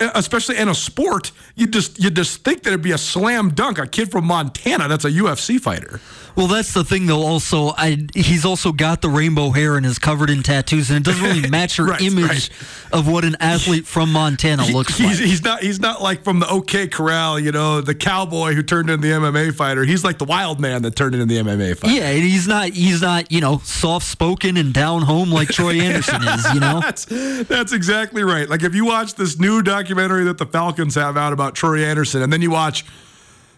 especially 0.00 0.56
in 0.56 0.68
a 0.68 0.74
sport, 0.74 1.32
you 1.54 1.66
just 1.66 2.02
you 2.02 2.08
just 2.10 2.42
think 2.42 2.62
that 2.62 2.70
it'd 2.70 2.80
be 2.82 2.92
a 2.92 2.98
slam 2.98 3.50
dunk. 3.50 3.78
A 3.78 3.86
kid 3.86 4.10
from 4.10 4.24
Montana 4.24 4.88
that's 4.88 5.04
a 5.04 5.10
UFC 5.10 5.60
fighter. 5.60 6.00
Well, 6.36 6.48
that's 6.48 6.72
the 6.74 6.82
thing, 6.82 7.06
though. 7.06 7.22
Also, 7.22 7.68
I 7.76 8.06
he's 8.14 8.44
also 8.44 8.72
got 8.72 9.02
the 9.02 9.08
rainbow 9.08 9.50
hair 9.50 9.76
and 9.76 9.86
is 9.86 9.98
covered 10.00 10.30
in 10.30 10.42
tattoos, 10.42 10.90
and 10.90 10.98
it 10.98 11.04
doesn't 11.04 11.22
really 11.22 11.48
match 11.50 11.78
your 11.78 11.86
Right, 11.86 12.00
image 12.00 12.24
right. 12.50 12.50
of 12.92 13.06
what 13.08 13.24
an 13.24 13.36
athlete 13.38 13.86
from 13.86 14.10
Montana 14.10 14.64
looks 14.66 14.96
he's, 14.98 15.20
like. 15.20 15.28
he's 15.28 15.42
not 15.44 15.62
he's 15.62 15.78
not 15.80 16.02
like 16.02 16.24
from 16.24 16.40
the 16.40 16.48
OK 16.48 16.88
Corral, 16.88 17.38
you 17.38 17.52
know, 17.52 17.80
the 17.80 17.94
cowboy 17.94 18.54
who 18.54 18.62
turned 18.64 18.90
into 18.90 19.06
the 19.06 19.12
MMA 19.14 19.54
fighter. 19.54 19.84
He's 19.84 20.02
like 20.02 20.18
the 20.18 20.24
wild 20.24 20.58
man 20.58 20.82
that 20.82 20.96
turned 20.96 21.14
into 21.14 21.26
the 21.26 21.36
MMA 21.40 21.76
fighter. 21.76 21.94
Yeah, 21.94 22.08
and 22.08 22.22
he's 22.22 22.48
not 22.48 22.70
he's 22.70 23.00
not 23.02 23.30
you 23.30 23.40
know 23.40 23.58
soft 23.64 24.06
spoken 24.06 24.56
and 24.56 24.74
down 24.74 25.02
home 25.02 25.30
like 25.30 25.48
Troy 25.48 25.74
Andersen 25.80 26.22
is. 26.26 26.52
You 26.54 26.60
know, 26.60 26.80
That's 26.80 27.04
that's 27.04 27.72
exactly 27.72 28.24
right. 28.24 28.48
Like 28.48 28.62
if 28.64 28.74
you 28.74 28.84
watch 28.84 29.14
this 29.14 29.38
new 29.38 29.62
documentary 29.62 30.24
that 30.24 30.38
the 30.38 30.46
Falcons 30.46 30.96
have 30.96 31.16
out 31.16 31.32
about 31.32 31.54
Troy 31.54 31.84
Andersen, 31.84 32.22
and 32.22 32.32
then 32.32 32.42
you 32.42 32.50
watch 32.50 32.84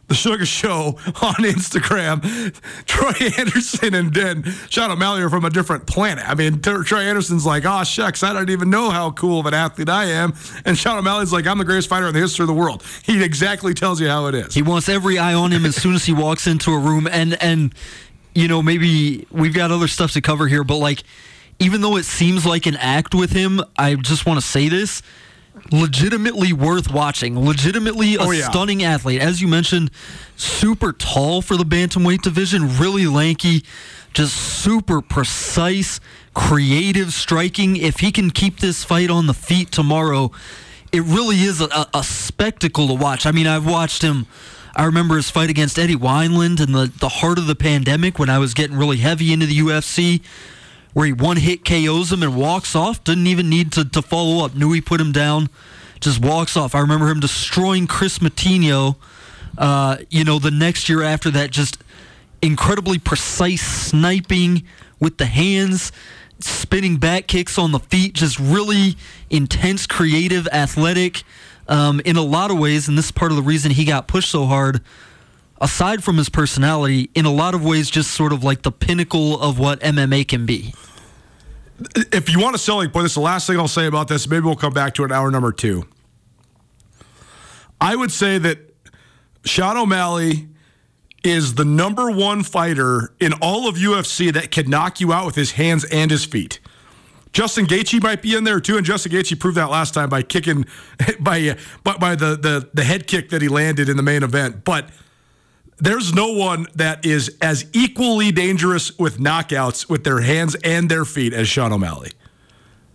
the 0.09 0.15
Sugar 0.15 0.47
Show 0.47 0.99
on 1.07 1.35
Instagram, 1.35 2.23
Troy 2.87 3.13
Andersen 3.39 3.95
and 3.95 4.15
then 4.15 4.45
Sean 4.69 4.91
O'Malley 4.91 5.23
are 5.23 5.31
from 5.31 5.45
a 5.45 5.51
different 5.51 5.87
planet. 5.87 6.29
I 6.29 6.35
mean, 6.35 6.61
Troy 6.61 7.01
Andersen's 7.01 7.45
like, 7.45 7.65
oh 7.67 7.85
shucks, 7.85 8.23
I 8.23 8.33
don't 8.33 8.51
even 8.51 8.71
know 8.71 8.91
how 8.91 9.11
cool 9.13 9.41
of 9.41 9.47
an 9.47 9.55
athlete 9.55 9.89
I 9.89 10.07
am, 10.07 10.35
and 10.65 10.79
Sean 10.79 10.99
O'Malley's 10.99 11.33
like, 11.33 11.47
I'm 11.47 11.59
the 11.59 11.65
greatest 11.65 11.89
fighter 11.89 12.07
in 12.07 12.15
the 12.15 12.21
history 12.21 12.45
of 12.45 12.49
the 12.49 12.55
world. 12.55 12.85
He 13.03 13.23
exactly 13.23 13.75
tells 13.75 14.01
you 14.01 14.09
how 14.09 14.27
it 14.27 14.35
is. 14.35 14.55
he 14.55 14.63
wants 14.63 14.89
every 14.89 15.19
eye 15.19 15.35
on 15.35 15.53
him 15.53 15.67
as 15.67 15.77
soon 15.77 15.95
as 15.95 16.05
he 16.05 16.13
walks 16.13 16.47
into 16.47 16.73
a 16.73 16.79
room, 16.79 17.07
and 17.07 17.41
and 17.43 17.75
you 18.35 18.49
know 18.49 18.63
maybe 18.63 19.27
we've 19.31 19.55
got 19.55 19.71
other 19.71 19.89
stuff 19.89 20.13
to 20.13 20.21
cover 20.21 20.47
here, 20.47 20.65
but 20.65 20.77
like 20.77 21.03
even 21.59 21.81
though 21.81 21.97
it 21.97 22.05
seems 22.05 22.45
like 22.45 22.67
an 22.67 22.77
act 22.77 23.15
with 23.15 23.33
him, 23.33 23.61
I 23.77 23.95
just 23.95 24.27
want 24.27 24.41
to 24.41 24.47
say 24.47 24.69
this. 24.69 25.03
Legitimately 25.73 26.53
worth 26.53 26.91
watching. 26.91 27.39
Legitimately 27.39 28.19
oh, 28.19 28.25
a 28.25 28.27
Oh, 28.27 28.31
yeah. 28.31 28.51
stunning 28.51 28.83
athlete. 28.83 29.21
As 29.21 29.41
you 29.41 29.49
mentioned, 29.49 29.91
super 30.37 30.93
tall 30.93 31.43
for 31.43 31.57
the 31.57 31.65
bantamweight 31.65 32.23
division, 32.23 32.77
really 32.79 33.07
lanky, 33.07 33.65
just 34.13 34.35
super 34.37 35.01
precise, 35.01 36.01
creative 36.35 37.13
striking. 37.13 37.77
If 37.77 38.01
he 38.01 38.13
can 38.13 38.31
keep 38.31 38.61
this 38.61 38.85
fight 38.85 39.11
on 39.11 39.27
the 39.27 39.35
feet 39.35 39.71
tomorrow, 39.73 40.31
it 40.93 41.03
really 41.03 41.43
is 41.43 41.61
a, 41.61 41.67
a, 41.67 41.87
a 41.95 42.05
spectacle 42.05 42.89
to 42.89 42.95
watch. 42.95 43.27
I 43.27 43.33
mean, 43.33 43.47
I've 43.47 43.67
watched 43.67 44.03
him. 44.03 44.27
I 44.75 44.85
remember 44.85 45.17
his 45.17 45.31
fight 45.31 45.49
against 45.49 45.79
Eddie 45.79 45.97
Wineland 45.97 46.61
in 46.61 46.73
the, 46.73 46.93
the 47.01 47.09
heart 47.09 47.39
of 47.39 47.47
the 47.47 47.55
pandemic 47.55 48.19
when 48.19 48.29
I 48.29 48.39
was 48.39 48.53
getting 48.53 48.77
really 48.77 48.99
heavy 48.99 49.33
into 49.33 49.47
the 49.47 49.59
UFC 49.59 50.21
where 50.97 51.05
he 51.05 51.13
one 51.13 51.37
hit 51.37 51.63
KOs 51.63 52.11
him 52.11 52.23
and 52.23 52.35
walks 52.35 52.75
off. 52.75 53.05
Didn't 53.05 53.27
even 53.27 53.51
need 53.51 53.71
to, 53.73 53.85
to 53.85 54.01
follow 54.01 54.43
up. 54.43 54.55
Knew 54.55 54.73
he 54.73 54.81
put 54.81 54.99
him 54.99 55.13
down. 55.13 55.51
Just 56.01 56.25
walks 56.25 56.57
off. 56.57 56.75
I 56.75 56.81
remember 56.81 57.11
him 57.11 57.21
destroying 57.21 57.87
Chris 57.87 58.21
Moutinho. 58.21 58.97
Uh, 59.59 59.99
you 60.09 60.25
know, 60.25 60.39
the 60.39 60.51
next 60.51 60.89
year 60.89 61.03
after 61.03 61.31
that, 61.33 61.51
just 61.51 61.77
incredibly 62.41 62.99
precise 62.99 63.61
sniping 63.61 64.63
with 64.99 65.19
the 65.19 65.27
hands, 65.27 65.93
spinning 66.41 66.97
back 66.97 67.27
kicks 67.27 67.59
on 67.59 67.73
the 67.73 67.81
feet. 67.81 68.15
Just 68.15 68.39
really 68.39 68.97
intense, 69.29 69.87
creative, 69.87 70.49
athletic. 70.49 71.25
Um, 71.69 72.01
in 72.07 72.17
a 72.17 72.23
lot 72.23 72.51
of 72.51 72.59
ways, 72.59 72.89
and 72.89 72.97
this 72.97 73.07
is 73.07 73.13
part 73.13 73.33
of 73.33 73.37
the 73.37 73.43
reason 73.43 73.71
he 73.71 73.85
got 73.85 74.09
pushed 74.09 74.31
so 74.31 74.47
hard 74.47 74.81
aside 75.61 76.05
from 76.05 76.17
his 76.17 76.29
personality, 76.29 77.11
in 77.15 77.25
a 77.25 77.33
lot 77.33 77.55
of 77.55 77.65
ways, 77.65 77.91
just 77.91 78.13
sort 78.13 78.33
of 78.33 78.45
like 78.45 78.63
the 78.63 78.73
pinnacle 78.73 79.41
of 79.41 79.59
what 79.59 79.81
MMA 79.81 80.27
can 80.29 80.47
be. 80.47 80.75
if 82.13 82.31
you 82.31 82.41
want 82.41 82.55
a 82.55 82.59
selling 82.59 82.91
point, 82.91 83.05
this 83.05 83.13
is 83.13 83.17
the 83.17 83.21
last 83.21 83.47
thing 83.47 83.59
I'll 83.59 83.69
say 83.69 83.87
about 83.87 84.09
this. 84.09 84.29
Maybe 84.29 84.45
we'll 84.45 84.57
come 84.57 84.73
back 84.73 84.95
to 84.95 85.05
it 85.05 85.13
hour 85.13 85.31
number 85.31 85.53
two. 85.53 85.85
I 87.81 87.95
would 87.95 88.11
say 88.11 88.39
that 88.39 88.59
Sean 89.45 89.77
O'Malley 89.77 90.49
is 91.23 91.55
the 91.55 91.65
number 91.65 92.11
one 92.11 92.43
fighter 92.43 93.13
in 93.21 93.33
all 93.43 93.69
of 93.69 93.77
UFC 93.77 94.33
that 94.33 94.51
can 94.51 94.71
knock 94.71 95.01
you 95.01 95.13
out 95.13 95.27
with 95.27 95.35
his 95.35 95.53
hands 95.53 95.85
and 95.85 96.11
his 96.11 96.25
feet. 96.25 96.61
Justin 97.33 97.67
Gaethje 97.67 98.03
might 98.03 98.23
be 98.23 98.35
in 98.35 98.45
there 98.45 98.61
too, 98.61 98.77
and 98.79 98.87
Justin 98.87 99.13
Gaethje 99.13 99.39
proved 99.39 99.57
that 99.59 99.69
last 99.69 99.93
time 99.93 100.09
by 100.09 100.23
kicking 100.23 100.65
by 101.21 101.57
by, 101.85 101.97
by 101.97 102.15
the, 102.15 102.37
the 102.37 102.71
the 102.73 102.85
head 102.85 103.07
kick 103.07 103.29
that 103.31 103.43
he 103.43 103.49
landed 103.49 103.89
in 103.89 103.97
the 103.97 104.03
main 104.03 104.23
event. 104.23 104.65
But 104.65 104.89
there's 105.79 106.15
no 106.15 106.33
one 106.33 106.67
that 106.75 107.05
is 107.05 107.37
as 107.41 107.67
equally 107.73 108.33
dangerous 108.33 108.99
with 108.99 109.19
knockouts 109.19 109.89
with 109.89 110.05
their 110.05 110.21
hands 110.21 110.55
and 110.65 110.91
their 110.91 111.05
feet 111.05 111.33
as 111.33 111.49
Sean 111.49 111.73
O'Malley. 111.73 112.13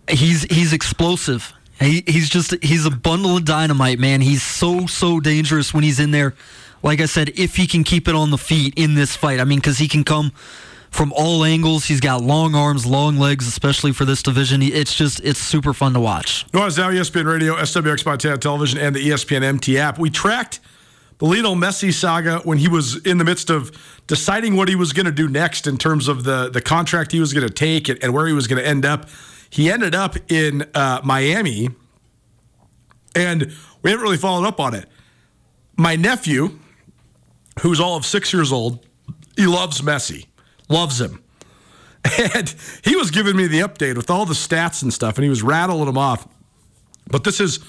He's 0.08 0.42
he's 0.44 0.72
explosive. 0.72 1.52
He, 1.78 2.02
he's 2.06 2.28
just 2.28 2.54
he's 2.62 2.84
a 2.84 2.90
bundle 2.90 3.36
of 3.36 3.44
dynamite, 3.44 3.98
man. 3.98 4.20
He's 4.20 4.42
so 4.42 4.86
so 4.86 5.20
dangerous 5.20 5.72
when 5.72 5.84
he's 5.84 6.00
in 6.00 6.10
there. 6.10 6.34
Like 6.82 7.00
I 7.00 7.06
said, 7.06 7.30
if 7.36 7.56
he 7.56 7.66
can 7.68 7.84
keep 7.84 8.08
it 8.08 8.14
on 8.14 8.30
the 8.30 8.38
feet 8.38 8.74
in 8.76 8.94
this 8.94 9.14
fight, 9.14 9.38
I 9.38 9.44
mean, 9.44 9.60
because 9.60 9.78
he 9.78 9.86
can 9.86 10.02
come 10.02 10.32
from 10.90 11.12
all 11.12 11.44
angles. 11.44 11.86
He's 11.86 12.00
got 12.00 12.20
long 12.20 12.56
arms, 12.56 12.84
long 12.84 13.16
legs, 13.16 13.46
especially 13.46 13.92
for 13.92 14.04
this 14.04 14.22
division. 14.22 14.60
It's 14.62 14.94
just 14.94 15.20
it's 15.20 15.38
super 15.38 15.72
fun 15.72 15.94
to 15.94 16.00
watch. 16.00 16.46
Nuanez 16.48 16.78
now 16.78 16.90
ESPN 16.90 17.26
Radio, 17.26 17.54
SWX 17.54 18.04
Montana 18.04 18.38
Television, 18.38 18.80
and 18.80 18.94
the 18.94 19.08
ESPN 19.08 19.42
MT 19.42 19.78
app. 19.78 19.98
We 19.98 20.10
tracked 20.10 20.58
the 21.22 21.28
Lionel 21.28 21.54
Messi 21.54 21.92
saga 21.92 22.40
when 22.40 22.58
he 22.58 22.66
was 22.66 22.96
in 23.06 23.18
the 23.18 23.24
midst 23.24 23.48
of 23.48 23.70
deciding 24.08 24.56
what 24.56 24.68
he 24.68 24.74
was 24.74 24.92
going 24.92 25.06
to 25.06 25.12
do 25.12 25.28
next 25.28 25.68
in 25.68 25.78
terms 25.78 26.08
of 26.08 26.24
the, 26.24 26.50
the 26.50 26.60
contract 26.60 27.12
he 27.12 27.20
was 27.20 27.32
going 27.32 27.46
to 27.46 27.54
take 27.54 27.88
and, 27.88 28.02
and 28.02 28.12
where 28.12 28.26
he 28.26 28.32
was 28.32 28.48
going 28.48 28.60
to 28.60 28.68
end 28.68 28.84
up. 28.84 29.08
He 29.48 29.70
ended 29.70 29.94
up 29.94 30.16
in 30.28 30.64
uh, 30.74 31.00
Miami, 31.04 31.68
and 33.14 33.52
we 33.82 33.90
haven't 33.90 34.02
really 34.02 34.16
followed 34.16 34.48
up 34.48 34.58
on 34.58 34.74
it. 34.74 34.88
My 35.76 35.94
nephew, 35.94 36.58
who's 37.60 37.78
all 37.78 37.96
of 37.96 38.04
six 38.04 38.32
years 38.32 38.50
old, 38.50 38.84
he 39.36 39.46
loves 39.46 39.80
Messi, 39.80 40.26
loves 40.68 41.00
him. 41.00 41.22
And 42.34 42.52
he 42.82 42.96
was 42.96 43.12
giving 43.12 43.36
me 43.36 43.46
the 43.46 43.60
update 43.60 43.96
with 43.96 44.10
all 44.10 44.26
the 44.26 44.34
stats 44.34 44.82
and 44.82 44.92
stuff, 44.92 45.18
and 45.18 45.22
he 45.22 45.30
was 45.30 45.40
rattling 45.40 45.86
them 45.86 45.96
off. 45.96 46.26
But 47.06 47.22
this 47.22 47.38
is 47.38 47.60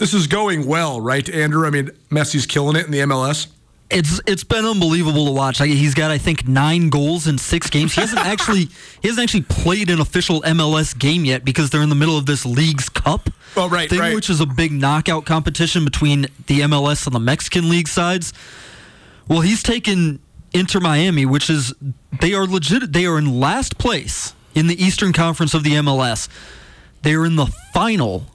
this 0.00 0.12
is 0.14 0.26
going 0.26 0.66
well, 0.66 1.00
right, 1.00 1.28
Andrew? 1.28 1.64
I 1.66 1.70
mean, 1.70 1.90
Messi's 2.10 2.46
killing 2.46 2.74
it 2.74 2.86
in 2.86 2.90
the 2.90 2.98
MLS. 3.00 3.46
It's 3.90 4.20
it's 4.26 4.44
been 4.44 4.64
unbelievable 4.64 5.26
to 5.26 5.32
watch. 5.32 5.58
He's 5.58 5.94
got 5.94 6.10
I 6.12 6.18
think 6.18 6.46
nine 6.46 6.90
goals 6.90 7.26
in 7.26 7.38
six 7.38 7.68
games. 7.68 7.92
He 7.94 8.00
hasn't 8.00 8.20
actually 8.24 8.68
he 9.02 9.08
hasn't 9.08 9.22
actually 9.24 9.42
played 9.42 9.90
an 9.90 10.00
official 10.00 10.42
MLS 10.42 10.96
game 10.98 11.24
yet 11.24 11.44
because 11.44 11.70
they're 11.70 11.82
in 11.82 11.88
the 11.88 11.96
middle 11.96 12.16
of 12.16 12.24
this 12.26 12.46
Leagues 12.46 12.88
Cup 12.88 13.30
Oh, 13.56 13.68
right, 13.68 13.90
thing, 13.90 13.98
right. 13.98 14.14
which 14.14 14.30
is 14.30 14.40
a 14.40 14.46
big 14.46 14.70
knockout 14.70 15.26
competition 15.26 15.84
between 15.84 16.22
the 16.46 16.60
MLS 16.60 17.04
and 17.06 17.14
the 17.14 17.18
Mexican 17.20 17.68
league 17.68 17.88
sides. 17.88 18.32
Well, 19.26 19.40
he's 19.40 19.60
taken 19.62 20.20
Inter 20.54 20.78
Miami, 20.78 21.26
which 21.26 21.50
is 21.50 21.74
they 22.20 22.32
are 22.32 22.46
legit. 22.46 22.92
They 22.92 23.06
are 23.06 23.18
in 23.18 23.40
last 23.40 23.76
place 23.76 24.34
in 24.54 24.68
the 24.68 24.80
Eastern 24.80 25.12
Conference 25.12 25.52
of 25.52 25.64
the 25.64 25.72
MLS. 25.72 26.28
They 27.02 27.14
are 27.14 27.24
in 27.26 27.34
the 27.34 27.46
final 27.74 28.26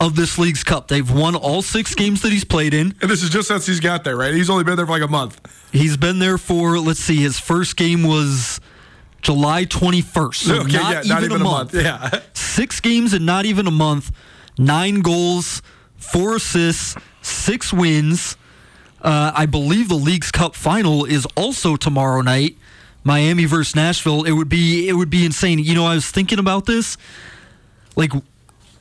of 0.00 0.16
this 0.16 0.38
Leagues 0.38 0.64
Cup. 0.64 0.88
They've 0.88 1.10
won 1.10 1.34
all 1.34 1.62
six 1.62 1.94
games 1.94 2.22
that 2.22 2.32
he's 2.32 2.44
played 2.44 2.74
in. 2.74 2.94
And 3.00 3.10
this 3.10 3.22
is 3.22 3.30
just 3.30 3.48
since 3.48 3.66
he's 3.66 3.80
got 3.80 4.04
there, 4.04 4.16
right? 4.16 4.34
He's 4.34 4.50
only 4.50 4.64
been 4.64 4.76
there 4.76 4.86
for 4.86 4.92
like 4.92 5.02
a 5.02 5.08
month. 5.08 5.40
He's 5.72 5.96
been 5.96 6.18
there 6.18 6.38
for 6.38 6.78
let's 6.78 7.00
see, 7.00 7.16
his 7.16 7.38
first 7.38 7.76
game 7.76 8.02
was 8.02 8.60
July 9.22 9.64
21st. 9.64 10.34
So 10.34 10.60
okay, 10.60 10.72
not, 10.76 11.06
yeah, 11.06 11.22
even, 11.22 11.32
a 11.32 11.38
month. 11.38 11.74
Yeah. 11.74 12.20
Six 12.34 12.80
games 12.80 13.12
and 13.12 13.26
not 13.26 13.44
even 13.44 13.66
a 13.66 13.70
month. 13.70 14.12
Nine 14.58 15.00
goals, 15.00 15.62
four 15.96 16.36
assists, 16.36 16.96
six 17.22 17.72
wins. 17.72 18.36
Uh, 19.02 19.32
I 19.34 19.46
believe 19.46 19.88
the 19.88 19.94
Leagues 19.96 20.30
Cup 20.30 20.54
final 20.54 21.04
is 21.04 21.26
also 21.36 21.76
tomorrow 21.76 22.22
night. 22.22 22.56
Miami 23.04 23.44
versus 23.44 23.76
Nashville. 23.76 24.24
It 24.24 24.32
would 24.32 24.48
be 24.48 24.88
it 24.88 24.94
would 24.94 25.10
be 25.10 25.24
insane. 25.24 25.58
You 25.60 25.74
know, 25.74 25.86
I 25.86 25.94
was 25.94 26.10
thinking 26.10 26.38
about 26.38 26.66
this. 26.66 26.96
Like, 27.94 28.12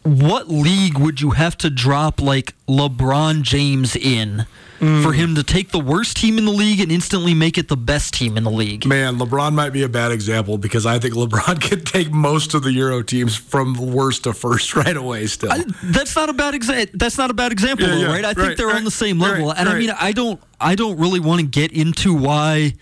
what 0.06 0.50
league 0.50 1.00
would 1.00 1.20
you 1.20 1.32
have 1.32 1.58
to 1.58 1.70
drop 1.70 2.22
like 2.22 2.54
LeBron 2.68 3.42
James 3.42 3.96
in 3.96 4.46
for 4.78 4.86
hmm. 4.86 5.12
him 5.12 5.36
to 5.36 5.42
take 5.42 5.72
the 5.72 5.80
worst 5.80 6.18
team 6.18 6.38
in 6.38 6.46
the 6.46 6.52
league 6.52 6.80
and 6.80 6.92
instantly 6.92 7.34
make 7.34 7.58
it 7.58 7.70
the 7.70 7.78
best 7.78 8.14
team 8.14 8.38
in 8.38 8.44
the 8.44 8.52
league? 8.52 8.86
Man, 8.86 9.18
LeBron 9.18 9.54
might 9.54 9.72
be 9.72 9.82
a 9.82 9.90
bad 9.90 10.12
example 10.12 10.60
because 10.60 10.86
I 10.86 11.00
think 11.00 11.16
LeBron 11.16 11.60
could 11.70 11.88
take 11.88 12.12
most 12.12 12.54
of 12.54 12.62
the 12.62 12.72
Euro 12.74 13.02
teams 13.02 13.36
from 13.36 13.74
worst 13.94 14.26
to 14.26 14.34
first 14.34 14.76
right 14.76 14.96
away 14.96 15.26
still. 15.26 15.52
I- 15.52 15.66
that's 15.86 16.16
not 16.16 16.30
a 16.30 16.34
bad 16.34 16.54
exa- 16.54 16.92
That's 16.94 17.18
not 17.18 17.32
a 17.32 17.34
bad 17.34 17.52
example, 17.52 17.88
Yeah, 17.88 17.96
though, 17.96 18.02
yeah, 18.02 18.12
right? 18.12 18.26
I 18.26 18.34
think 18.36 18.58
they're 18.58 18.68
right, 18.68 18.76
on 18.76 18.84
the 18.84 18.92
same 18.92 19.20
level, 19.20 19.48
right, 19.48 19.58
and 19.58 19.68
I 19.68 19.80
mean, 19.80 19.90
I 19.90 20.12
don't, 20.12 20.40
I 20.62 20.76
don't 20.76 21.00
really 21.00 21.20
want 21.20 21.42
to 21.42 21.48
get 21.48 21.72
into 21.72 22.14
why, 22.14 22.76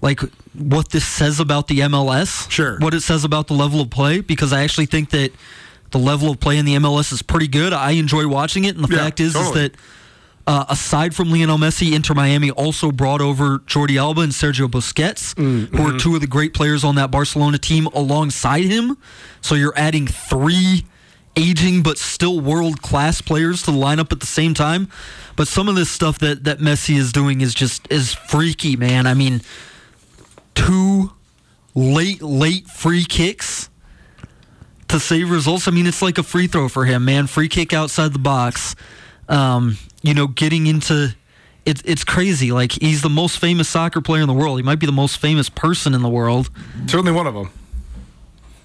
like, 0.00 0.20
what 0.54 0.90
this 0.90 1.06
says 1.06 1.38
about 1.38 1.68
the 1.68 1.80
MLS. 1.80 2.50
Sure. 2.50 2.78
What 2.78 2.94
it 2.94 3.02
says 3.02 3.24
about 3.24 3.48
the 3.48 3.54
level 3.54 3.82
of 3.82 3.90
play, 3.90 4.20
because 4.20 4.54
I 4.54 4.62
actually 4.62 4.86
think 4.86 5.10
that 5.10 5.32
the 5.92 5.98
level 5.98 6.30
of 6.30 6.40
play 6.40 6.58
in 6.58 6.64
the 6.64 6.74
MLS 6.76 7.12
is 7.12 7.22
pretty 7.22 7.48
good. 7.48 7.72
I 7.72 7.92
enjoy 7.92 8.26
watching 8.26 8.64
it, 8.64 8.74
and 8.76 8.84
the 8.84 8.92
Yeah, 8.94 9.02
fact 9.04 9.20
is, 9.20 9.34
totally. 9.34 9.48
is 9.66 9.70
that. 9.70 9.76
Uh, 10.44 10.64
aside 10.70 11.14
from 11.14 11.30
Lionel 11.30 11.56
Messi, 11.56 11.92
Inter 11.94 12.14
Miami 12.14 12.50
also 12.50 12.90
brought 12.90 13.20
over 13.20 13.60
Jordi 13.60 13.96
Alba 13.96 14.22
and 14.22 14.32
Sergio 14.32 14.66
Busquets, 14.68 15.34
Mm-hmm. 15.36 15.76
who 15.76 15.94
are 15.94 15.96
two 15.96 16.16
of 16.16 16.20
the 16.20 16.26
great 16.26 16.52
players 16.52 16.82
on 16.82 16.96
that 16.96 17.12
Barcelona 17.12 17.58
team 17.58 17.86
alongside 17.94 18.64
him. 18.64 18.96
So 19.40 19.54
you're 19.54 19.72
adding 19.76 20.08
three 20.08 20.84
aging 21.36 21.84
but 21.84 21.96
still 21.96 22.40
world 22.40 22.82
class 22.82 23.20
players 23.20 23.62
to 23.62 23.70
the 23.70 23.76
lineup 23.76 24.10
at 24.10 24.18
the 24.18 24.26
same 24.26 24.52
time. 24.52 24.88
But 25.36 25.46
some 25.46 25.68
of 25.68 25.76
this 25.76 25.88
stuff 25.90 26.18
that, 26.18 26.42
that 26.42 26.58
Messi 26.58 26.96
is 26.96 27.12
doing 27.12 27.40
is 27.40 27.54
just 27.54 27.86
is 27.88 28.12
freaky, 28.12 28.74
man. 28.74 29.06
I 29.06 29.14
mean, 29.14 29.42
two 30.56 31.12
late 31.74 32.20
late 32.20 32.66
free 32.68 33.04
kicks 33.04 33.70
to 34.92 35.00
save 35.00 35.30
results. 35.30 35.68
I 35.68 35.70
mean, 35.70 35.86
it's 35.86 36.02
like 36.02 36.18
a 36.18 36.22
free 36.22 36.46
throw 36.46 36.68
for 36.68 36.84
him, 36.84 37.04
man. 37.04 37.26
Free 37.26 37.48
kick 37.48 37.72
outside 37.72 38.12
the 38.12 38.18
box. 38.18 38.76
Um, 39.28 39.78
you 40.02 40.14
know, 40.14 40.26
getting 40.26 40.66
into 40.66 41.14
it's 41.64 41.82
it's 41.84 42.04
crazy. 42.04 42.52
Like 42.52 42.72
he's 42.72 43.02
the 43.02 43.08
most 43.08 43.38
famous 43.38 43.68
soccer 43.68 44.00
player 44.00 44.22
in 44.22 44.28
the 44.28 44.34
world. 44.34 44.58
He 44.58 44.62
might 44.62 44.78
be 44.78 44.86
the 44.86 44.92
most 44.92 45.18
famous 45.18 45.48
person 45.48 45.94
in 45.94 46.02
the 46.02 46.08
world. 46.08 46.50
Certainly 46.86 47.12
one 47.12 47.26
of 47.26 47.34
them. 47.34 47.50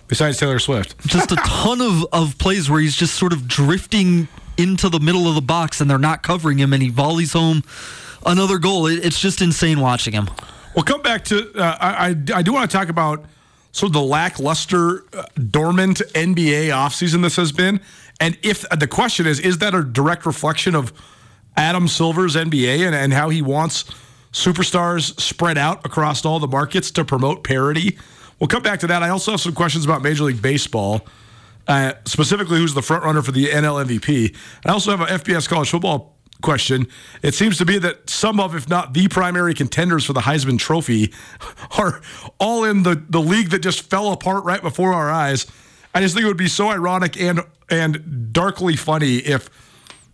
Besides 0.07 0.37
Taylor 0.37 0.59
Swift. 0.59 0.97
Just 1.07 1.31
a 1.31 1.35
ton 1.45 1.81
of, 1.81 2.05
of 2.13 2.37
plays 2.37 2.69
where 2.69 2.79
he's 2.79 2.95
just 2.95 3.15
sort 3.15 3.33
of 3.33 3.47
drifting 3.47 4.27
into 4.57 4.89
the 4.89 4.99
middle 4.99 5.27
of 5.27 5.35
the 5.35 5.41
box 5.41 5.81
and 5.81 5.89
they're 5.89 5.97
not 5.97 6.23
covering 6.23 6.57
him 6.57 6.73
and 6.73 6.81
he 6.81 6.89
volleys 6.89 7.33
home 7.33 7.63
another 8.25 8.57
goal. 8.57 8.87
It, 8.87 9.05
it's 9.05 9.19
just 9.19 9.41
insane 9.41 9.79
watching 9.79 10.13
him. 10.13 10.29
We'll 10.75 10.83
come 10.83 11.01
back 11.01 11.23
to. 11.25 11.53
Uh, 11.53 11.77
I, 11.79 12.09
I 12.09 12.39
I 12.39 12.41
do 12.41 12.53
want 12.53 12.69
to 12.69 12.77
talk 12.77 12.89
about 12.89 13.25
sort 13.71 13.89
of 13.89 13.93
the 13.93 14.01
lackluster, 14.01 15.03
uh, 15.13 15.23
dormant 15.49 16.01
NBA 16.13 16.69
offseason 16.69 17.21
this 17.21 17.35
has 17.35 17.51
been, 17.51 17.79
and 18.19 18.37
if 18.43 18.65
uh, 18.71 18.75
the 18.75 18.87
question 18.87 19.27
is, 19.27 19.39
is 19.39 19.59
that 19.59 19.75
a 19.75 19.83
direct 19.83 20.25
reflection 20.25 20.75
of 20.75 20.91
Adam 21.55 21.87
Silver's 21.87 22.35
NBA 22.35 22.85
and, 22.85 22.95
and 22.95 23.13
how 23.13 23.29
he 23.29 23.41
wants 23.41 23.85
superstars 24.31 25.19
spread 25.19 25.57
out 25.57 25.85
across 25.85 26.25
all 26.25 26.39
the 26.39 26.47
markets 26.47 26.91
to 26.91 27.05
promote 27.05 27.43
parity? 27.43 27.97
We'll 28.39 28.47
come 28.47 28.63
back 28.63 28.79
to 28.81 28.87
that. 28.87 29.03
I 29.03 29.09
also 29.09 29.31
have 29.31 29.41
some 29.41 29.53
questions 29.53 29.85
about 29.85 30.01
Major 30.01 30.23
League 30.25 30.41
Baseball. 30.41 31.05
uh, 31.67 31.93
specifically 32.05 32.57
who's 32.59 32.73
the 32.73 32.81
front 32.81 33.03
runner 33.03 33.21
for 33.21 33.31
the 33.31 33.47
NL 33.47 33.85
MVP. 33.85 34.35
I 34.65 34.71
also 34.71 34.95
have 34.95 35.01
a 35.01 35.05
FBS 35.19 35.47
college 35.49 35.69
football 35.69 36.16
question. 36.41 36.87
It 37.21 37.33
seems 37.33 37.57
to 37.57 37.65
be 37.65 37.77
that 37.79 38.09
some 38.09 38.39
of, 38.39 38.55
if 38.55 38.69
not 38.69 38.93
the 38.93 39.07
primary 39.07 39.53
contenders 39.53 40.05
for 40.05 40.13
the 40.13 40.21
Heisman 40.21 40.59
Trophy, 40.59 41.13
are 41.77 42.01
all 42.39 42.63
in 42.63 42.83
the, 42.83 43.03
the 43.09 43.21
league 43.21 43.49
that 43.49 43.59
just 43.59 43.89
fell 43.89 44.11
apart 44.11 44.43
right 44.43 44.61
before 44.61 44.93
our 44.93 45.09
eyes. 45.09 45.45
I 45.93 46.01
just 46.01 46.13
think 46.13 46.25
it 46.25 46.27
would 46.27 46.37
be 46.37 46.47
so 46.47 46.69
ironic 46.69 47.19
and 47.19 47.41
and 47.69 48.31
darkly 48.31 48.77
funny 48.77 49.17
if 49.17 49.49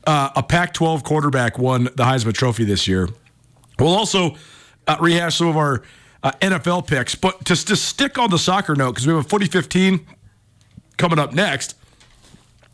uh, 0.08 0.30
a 0.36 0.42
Pac-12 0.42 1.04
quarterback 1.04 1.60
won 1.60 1.84
the 1.84 2.04
Heisman 2.04 2.34
Trophy 2.34 2.64
this 2.64 2.88
year. 2.88 3.10
We'll 3.78 3.94
also 3.94 4.36
uh, 4.88 4.98
rehash 5.00 5.36
some 5.36 5.48
of 5.48 5.58
our 5.58 5.84
uh, 6.24 6.32
NFL 6.42 6.88
picks, 6.88 7.14
but 7.14 7.46
to, 7.46 7.56
to 7.56 7.76
stick 7.76 8.18
on 8.18 8.32
the 8.32 8.40
soccer 8.40 8.76
note 8.76 8.94
because 8.94 9.06
we 9.06 9.14
have 9.14 9.24
a 9.24 9.28
footy 9.28 9.46
15 9.46 10.06
coming 10.98 11.20
up 11.20 11.34
next. 11.34 11.76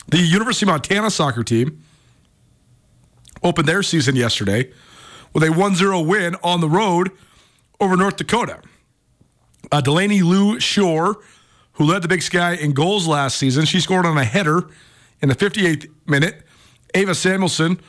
The 0.08 0.20
University 0.20 0.66
of 0.66 0.70
Montana 0.70 1.12
soccer 1.12 1.44
team 1.44 1.84
opened 3.44 3.68
their 3.68 3.84
season 3.84 4.16
yesterday 4.16 4.72
with 5.34 5.44
a 5.44 5.52
1 5.52 5.76
0 5.76 6.02
win 6.02 6.36
on 6.44 6.62
the 6.62 6.70
road 6.70 7.12
over 7.80 7.96
North 7.96 8.18
Dakota. 8.18 8.62
Uh, 9.72 9.82
Delaney 9.82 10.22
Lou 10.22 10.60
Shore, 10.60 11.18
who 11.74 11.86
led 11.86 12.02
the 12.02 12.08
Big 12.08 12.22
Sky 12.22 12.54
in 12.54 12.74
goals 12.74 13.08
last 13.08 13.38
season, 13.38 13.66
she 13.66 13.80
scored 13.80 14.06
on 14.06 14.18
a 14.18 14.24
header 14.24 14.70
in 15.22 15.30
the 15.30 15.36
58th 15.36 15.88
minute. 16.08 16.44
Ava 16.96 17.14
Samuelson 17.14 17.80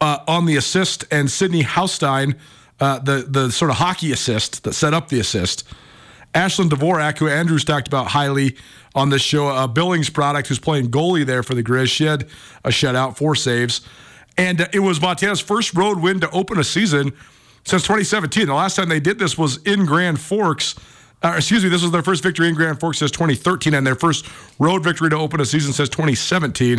uh, 0.00 0.20
on 0.26 0.46
the 0.46 0.56
assist, 0.56 1.04
and 1.10 1.30
Sydney 1.30 1.62
Haustein, 1.62 2.36
uh, 2.80 2.98
the, 3.00 3.26
the 3.28 3.50
sort 3.50 3.70
of 3.70 3.76
hockey 3.76 4.12
assist 4.12 4.64
that 4.64 4.72
set 4.72 4.94
up 4.94 5.08
the 5.08 5.20
assist. 5.20 5.64
Ashlyn 6.34 6.68
Dvorak, 6.68 7.18
who 7.18 7.28
Andrews 7.28 7.64
talked 7.64 7.88
about 7.88 8.08
highly 8.08 8.56
on 8.94 9.10
this 9.10 9.22
show, 9.22 9.48
a 9.48 9.66
Billings 9.66 10.10
product 10.10 10.48
who's 10.48 10.58
playing 10.58 10.90
goalie 10.90 11.26
there 11.26 11.42
for 11.42 11.54
the 11.54 11.62
Griz. 11.62 11.90
She 11.90 12.04
had 12.04 12.28
a 12.64 12.68
shutout, 12.68 13.16
four 13.16 13.34
saves. 13.34 13.80
And 14.38 14.68
it 14.72 14.78
was 14.78 15.00
Montana's 15.00 15.40
first 15.40 15.74
road 15.74 15.98
win 15.98 16.20
to 16.20 16.30
open 16.30 16.58
a 16.58 16.64
season 16.64 17.12
since 17.64 17.82
2017. 17.82 18.46
The 18.46 18.54
last 18.54 18.76
time 18.76 18.88
they 18.88 19.00
did 19.00 19.18
this 19.18 19.36
was 19.36 19.58
in 19.64 19.84
Grand 19.84 20.20
Forks. 20.20 20.76
Uh, 21.22 21.34
excuse 21.36 21.64
me, 21.64 21.68
this 21.68 21.82
was 21.82 21.90
their 21.90 22.02
first 22.02 22.22
victory 22.22 22.48
in 22.48 22.54
Grand 22.54 22.78
Forks 22.78 22.98
since 22.98 23.10
2013 23.10 23.74
and 23.74 23.84
their 23.84 23.96
first 23.96 24.26
road 24.60 24.84
victory 24.84 25.10
to 25.10 25.16
open 25.16 25.40
a 25.40 25.44
season 25.44 25.72
since 25.72 25.88
2017. 25.88 26.78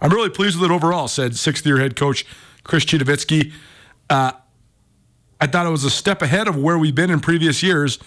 I'm 0.00 0.10
really 0.10 0.30
pleased 0.30 0.58
with 0.60 0.70
it 0.70 0.72
overall, 0.74 1.08
said 1.08 1.36
sixth 1.36 1.66
year 1.66 1.78
head 1.78 1.96
coach 1.96 2.24
Chris 2.62 2.84
Citowicki. 2.84 3.52
Uh, 4.08 4.32
I 5.40 5.46
thought 5.48 5.66
it 5.66 5.70
was 5.70 5.84
a 5.84 5.90
step 5.90 6.22
ahead 6.22 6.46
of 6.46 6.56
where 6.56 6.78
we've 6.78 6.94
been 6.94 7.10
in 7.10 7.18
previous 7.18 7.62
years 7.62 7.98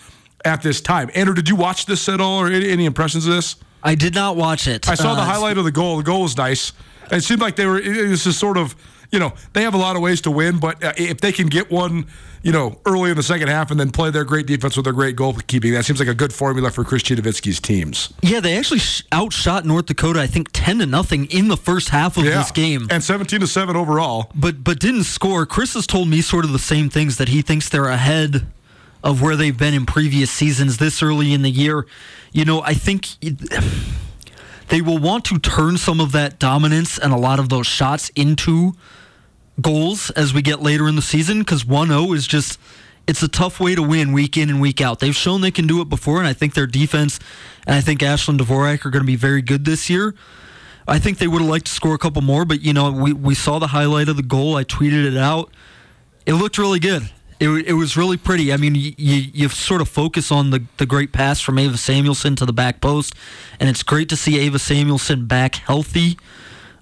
at 0.45 0.61
this 0.61 0.79
time. 0.79 1.09
Andrew, 1.13 1.35
did 1.35 1.49
you 1.49 1.55
watch 1.57 1.85
this 1.85 2.07
at 2.07 2.21
all 2.21 2.39
or 2.39 2.47
any, 2.47 2.69
any 2.69 2.85
impressions 2.85 3.27
of 3.27 3.33
this? 3.33 3.57
I 3.83 3.95
did 3.95 4.15
not 4.15 4.37
watch 4.37 4.67
it. 4.67 4.87
I 4.87 4.95
saw 4.95 5.11
Uh, 5.11 5.15
the 5.15 5.23
highlight 5.23 5.57
of 5.57 5.65
the 5.65 5.71
goal. 5.71 5.97
The 5.97 6.03
goal 6.03 6.21
was 6.23 6.37
nice. 6.37 6.71
It 7.11 7.23
seemed 7.23 7.41
like 7.41 7.57
they 7.57 7.65
were. 7.65 7.79
It 7.79 8.07
was 8.09 8.23
just 8.23 8.39
sort 8.39 8.57
of, 8.57 8.75
you 9.13 9.19
know, 9.19 9.31
they 9.53 9.61
have 9.61 9.75
a 9.75 9.77
lot 9.77 9.95
of 9.95 10.01
ways 10.01 10.21
to 10.21 10.31
win, 10.31 10.57
but 10.57 10.83
uh, 10.83 10.91
if 10.97 11.21
they 11.21 11.31
can 11.31 11.45
get 11.45 11.69
one, 11.69 12.07
you 12.41 12.51
know, 12.51 12.79
early 12.87 13.11
in 13.11 13.15
the 13.15 13.21
second 13.21 13.47
half 13.47 13.69
and 13.69 13.79
then 13.79 13.91
play 13.91 14.09
their 14.09 14.23
great 14.23 14.47
defense 14.47 14.75
with 14.75 14.85
their 14.85 14.93
great 14.93 15.15
goalkeeping, 15.15 15.71
that 15.73 15.85
seems 15.85 15.99
like 15.99 16.09
a 16.09 16.15
good 16.15 16.33
formula 16.33 16.71
for 16.71 16.83
Chris 16.83 17.03
Citowicki's 17.03 17.59
teams. 17.59 18.11
Yeah, 18.23 18.39
they 18.39 18.57
actually 18.57 18.81
outshot 19.13 19.65
North 19.65 19.85
Dakota, 19.85 20.19
I 20.19 20.25
think, 20.25 20.49
ten 20.51 20.79
to 20.79 20.87
nothing 20.87 21.25
in 21.25 21.47
the 21.47 21.55
first 21.55 21.89
half 21.89 22.17
of 22.17 22.23
this 22.23 22.49
game. 22.49 22.87
and 22.89 23.03
seventeen 23.03 23.39
to 23.41 23.47
seven 23.47 23.75
overall. 23.75 24.31
but 24.33 24.63
but 24.63 24.79
didn't 24.79 25.03
score. 25.03 25.45
Chris 25.45 25.75
has 25.75 25.85
told 25.85 26.07
me 26.07 26.21
sort 26.21 26.43
of 26.43 26.51
the 26.51 26.57
same 26.57 26.89
things 26.89 27.17
that 27.17 27.29
he 27.29 27.43
thinks 27.43 27.69
they're 27.69 27.85
ahead 27.85 28.47
of 29.03 29.21
where 29.21 29.35
they've 29.35 29.57
been 29.59 29.75
in 29.75 29.85
previous 29.85 30.31
seasons 30.31 30.77
this 30.77 31.03
early 31.03 31.33
in 31.33 31.43
the 31.43 31.51
year. 31.51 31.85
You 32.31 32.45
know, 32.45 32.63
I 32.63 32.73
think 32.73 33.09
they 34.69 34.81
will 34.81 34.97
want 34.97 35.25
to 35.25 35.37
turn 35.37 35.77
some 35.77 35.99
of 35.99 36.13
that 36.13 36.39
dominance 36.39 36.97
and 36.97 37.13
a 37.13 37.17
lot 37.17 37.37
of 37.39 37.49
those 37.49 37.67
shots 37.67 38.09
into 38.15 38.73
goals 39.61 40.09
as 40.11 40.33
we 40.33 40.41
get 40.41 40.61
later 40.61 40.87
in 40.87 40.95
the 40.95 41.01
season 41.01 41.39
because 41.39 41.63
1-0 41.63 42.15
is 42.15 42.25
just 42.27 42.59
it's 43.05 43.21
a 43.21 43.27
tough 43.27 43.59
way 43.59 43.75
to 43.75 43.83
win 43.83 44.13
week 44.13 44.37
in 44.37 44.49
and 44.49 44.61
week 44.61 44.79
out. 44.79 44.99
They've 44.99 45.15
shown 45.15 45.41
they 45.41 45.51
can 45.51 45.67
do 45.67 45.81
it 45.81 45.89
before, 45.89 46.19
and 46.19 46.27
I 46.27 46.33
think 46.33 46.53
their 46.53 46.67
defense 46.67 47.19
and 47.67 47.75
I 47.75 47.81
think 47.81 47.99
Ashlyn 47.99 48.37
Dvorak 48.37 48.85
are 48.85 48.89
going 48.89 49.03
to 49.03 49.07
be 49.07 49.15
very 49.15 49.41
good 49.41 49.65
this 49.65 49.89
year. 49.89 50.15
I 50.87 50.99
think 50.99 51.17
they 51.17 51.27
would 51.27 51.41
have 51.41 51.49
liked 51.49 51.67
to 51.67 51.71
score 51.71 51.95
a 51.95 51.97
couple 51.97 52.21
more, 52.21 52.45
but 52.45 52.61
you 52.61 52.73
know, 52.73 52.91
we, 52.91 53.13
we 53.13 53.35
saw 53.35 53.59
the 53.59 53.67
highlight 53.67 54.09
of 54.09 54.17
the 54.17 54.23
goal. 54.23 54.55
I 54.55 54.63
tweeted 54.63 55.05
it 55.05 55.17
out. 55.17 55.49
It 56.25 56.33
looked 56.33 56.57
really 56.57 56.79
good. 56.79 57.09
It, 57.39 57.49
it 57.67 57.73
was 57.73 57.97
really 57.97 58.17
pretty. 58.17 58.53
I 58.53 58.57
mean, 58.57 58.75
you, 58.75 58.93
you, 58.97 59.31
you 59.33 59.49
sort 59.49 59.81
of 59.81 59.89
focus 59.89 60.31
on 60.31 60.51
the, 60.51 60.63
the 60.77 60.85
great 60.85 61.11
pass 61.11 61.41
from 61.41 61.59
Ava 61.59 61.77
Samuelson 61.77 62.35
to 62.37 62.45
the 62.45 62.53
back 62.53 62.79
post, 62.79 63.13
and 63.59 63.69
it's 63.69 63.83
great 63.83 64.07
to 64.09 64.15
see 64.15 64.39
Ava 64.39 64.59
Samuelson 64.59 65.25
back 65.25 65.55
healthy. 65.55 66.17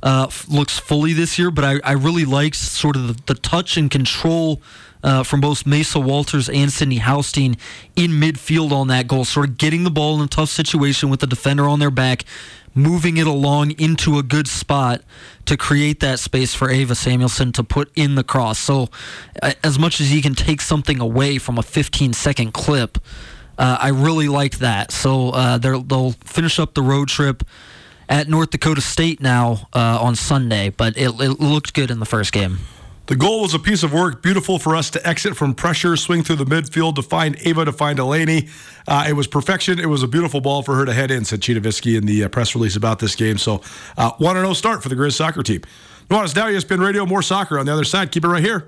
Uh, 0.04 0.26
f- 0.28 0.48
looks 0.50 0.80
fully 0.80 1.14
this 1.14 1.38
year, 1.38 1.52
but 1.52 1.64
I, 1.64 1.80
I 1.84 1.92
really 1.92 2.26
liked 2.26 2.56
sort 2.56 2.96
of 2.96 3.08
the, 3.08 3.34
the 3.34 3.40
touch 3.40 3.78
and 3.78 3.90
control 3.90 4.62
uh, 5.04 5.24
from 5.24 5.42
both 5.42 5.66
Mesa 5.66 6.00
Walters 6.00 6.50
and 6.50 6.72
Sydney 6.72 7.00
Haustein 7.00 7.58
in 7.96 8.12
midfield 8.12 8.72
on 8.72 8.88
that 8.88 9.08
goal, 9.08 9.26
sort 9.26 9.50
of 9.50 9.58
getting 9.58 9.84
the 9.84 9.92
ball 9.92 10.18
in 10.18 10.26
a 10.26 10.28
tough 10.28 10.50
situation 10.50 11.10
with 11.10 11.20
the 11.20 11.28
defender 11.28 11.68
on 11.68 11.80
their 11.80 11.92
back, 11.92 12.24
moving 12.74 13.18
it 13.18 13.28
along 13.28 13.72
into 13.72 14.18
a 14.18 14.24
good 14.24 14.48
spot 14.48 15.02
to 15.46 15.58
create 15.58 16.00
that 16.00 16.20
space 16.20 16.54
for 16.54 16.70
Ava 16.70 16.96
Samuelson 16.96 17.52
to 17.54 17.64
put 17.64 17.92
in 17.96 18.16
the 18.16 18.24
cross. 18.24 18.60
So, 18.60 18.90
as 19.64 19.78
much 19.78 20.00
as 20.00 20.14
you 20.14 20.22
can 20.22 20.36
take 20.36 20.62
something 20.62 21.00
away 21.00 21.38
from 21.38 21.58
a 21.58 21.64
15 21.64 22.14
second 22.14 22.54
clip, 22.54 22.98
uh, 23.58 23.78
I 23.80 23.90
really 23.90 24.28
like 24.28 24.60
that. 24.60 24.92
So, 24.92 25.30
uh, 25.32 25.58
they'll 25.58 26.12
finish 26.24 26.60
up 26.60 26.74
the 26.74 26.82
road 26.82 27.10
trip 27.10 27.44
at 28.12 28.28
North 28.28 28.52
Dakota 28.52 28.82
State 28.82 29.22
now 29.22 29.70
uh, 29.74 29.98
on 30.02 30.16
Sunday, 30.16 30.70
but 30.70 30.98
it, 30.98 31.10
it 31.20 31.40
looked 31.40 31.74
good 31.74 31.90
in 31.90 32.00
the 32.00 32.06
first 32.06 32.34
game. 32.34 32.60
The 33.08 33.16
goal 33.16 33.42
was 33.42 33.54
a 33.54 33.60
piece 33.60 33.84
of 33.84 33.94
work, 33.94 34.22
beautiful 34.22 34.60
for 34.60 34.76
us 34.76 34.90
to 34.92 35.08
exit 35.08 35.36
from 35.36 35.56
pressure, 35.56 35.98
swing 35.98 36.22
through 36.22 36.36
the 36.36 36.46
midfield 36.46 36.96
to 36.96 37.02
find 37.02 37.36
Ava, 37.42 37.66
to 37.66 37.72
find 37.72 37.98
Delaney. 37.98 38.50
Uh, 38.88 39.06
it 39.08 39.14
was 39.14 39.28
perfection. 39.28 39.80
It 39.80 39.88
was 39.88 40.04
a 40.04 40.08
beautiful 40.08 40.40
ball 40.42 40.62
for 40.62 40.76
her 40.76 40.86
to 40.86 40.94
head 40.94 41.10
in, 41.10 41.26
said 41.26 41.42
Citowicki 41.42 41.98
in 41.98 42.06
the 42.06 42.26
uh, 42.26 42.30
press 42.30 42.54
release 42.54 42.76
about 42.76 43.00
this 43.00 43.16
game. 43.16 43.38
So, 43.38 43.62
uh, 43.98 44.12
1 44.18 44.36
0 44.36 44.54
start 44.54 44.84
for 44.84 44.90
the 44.90 44.96
Griz 44.96 45.16
soccer 45.16 45.42
team. 45.42 45.62
Nuanez 46.10 46.36
now 46.36 46.48
ESPN 46.48 46.80
Radio, 46.80 47.06
more 47.06 47.22
soccer 47.22 47.58
on 47.58 47.66
the 47.66 47.74
other 47.74 47.86
side. 47.86 48.12
Keep 48.12 48.26
it 48.26 48.28
right 48.28 48.44
here. 48.44 48.68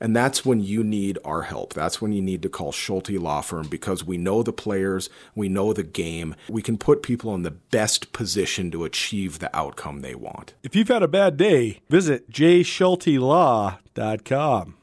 and 0.00 0.14
that's 0.14 0.44
when 0.44 0.60
you 0.60 0.84
need 0.84 1.18
our 1.24 1.42
help. 1.42 1.74
That's 1.74 2.00
when 2.00 2.12
you 2.12 2.22
need 2.22 2.42
to 2.42 2.48
call 2.48 2.72
Schulte 2.72 3.10
Law 3.10 3.40
Firm 3.40 3.66
because 3.68 4.04
we 4.04 4.18
know 4.18 4.42
the 4.42 4.52
players, 4.52 5.08
we 5.34 5.48
know 5.48 5.72
the 5.72 5.82
game. 5.82 6.34
We 6.48 6.62
can 6.62 6.78
put 6.78 7.02
people 7.02 7.34
in 7.34 7.42
the 7.42 7.50
best 7.50 8.12
position 8.12 8.70
to 8.70 8.84
achieve 8.84 9.38
the 9.38 9.54
outcome 9.56 10.00
they 10.00 10.14
want. 10.14 10.54
If 10.62 10.76
you've 10.76 10.88
had 10.88 11.02
a 11.02 11.08
bad 11.08 11.36
day, 11.36 11.80
visit 11.88 12.30
jschultelaw.com. 12.30 14.74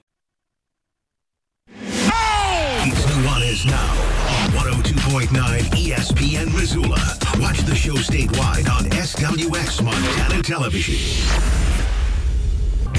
It's 2.88 3.04
Nuanez 3.06 3.65
now 3.65 3.91
on 4.43 4.51
102.9 4.84 5.28
ESPN 5.71 6.54
Missoula. 6.54 7.01
Watch 7.39 7.62
the 7.62 7.73
show 7.75 7.95
statewide 7.95 8.69
on 8.69 8.84
SWX 8.91 9.82
Montana 9.84 10.43
Television. 10.43 10.95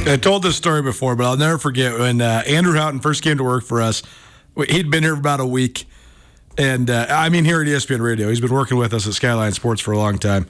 I 0.09 0.16
told 0.16 0.45
this 0.45 0.57
story 0.57 0.83
before, 0.83 1.16
but 1.16 1.27
I'll 1.27 1.37
never 1.37 1.59
forget 1.59 1.99
when 1.99 2.21
uh, 2.21 2.42
Andrew 2.47 2.75
Houghton 2.75 3.01
first 3.01 3.23
came 3.23 3.38
to 3.38 3.45
work 3.45 3.64
for 3.64 3.83
us. 3.83 4.05
He'd 4.69 4.88
been 4.88 5.03
here 5.03 5.14
about 5.14 5.40
a 5.40 5.47
week. 5.47 5.87
And 6.57 6.88
uh, 6.88 7.07
I 7.11 7.29
mean, 7.29 7.45
here 7.45 7.61
at 7.61 7.66
ESPN 7.66 8.01
Radio, 8.01 8.29
he's 8.29 8.40
been 8.40 8.53
working 8.53 8.79
with 8.79 8.95
us 8.95 9.07
at 9.07 9.14
Skyline 9.14 9.53
Sports 9.53 9.81
for 9.81 9.92
a 9.92 9.99
long 9.99 10.19
time. 10.19 10.47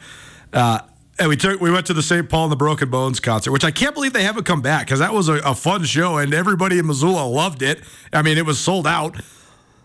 Uh, 0.52 0.80
and 1.18 1.30
we 1.30 1.36
took 1.36 1.58
we 1.60 1.70
went 1.70 1.86
to 1.86 1.94
the 1.94 2.02
St. 2.02 2.28
Paul 2.28 2.44
and 2.44 2.52
the 2.52 2.56
Broken 2.56 2.90
Bones 2.90 3.18
concert, 3.18 3.50
which 3.50 3.64
I 3.64 3.70
can't 3.70 3.94
believe 3.94 4.12
they 4.12 4.24
haven't 4.24 4.44
come 4.44 4.60
back 4.60 4.86
because 4.86 4.98
that 4.98 5.14
was 5.14 5.28
a, 5.28 5.36
a 5.36 5.54
fun 5.54 5.84
show 5.84 6.18
and 6.18 6.34
everybody 6.34 6.78
in 6.78 6.86
Missoula 6.86 7.26
loved 7.26 7.62
it. 7.62 7.80
I 8.12 8.20
mean, 8.20 8.36
it 8.36 8.44
was 8.44 8.58
sold 8.58 8.86
out. 8.86 9.16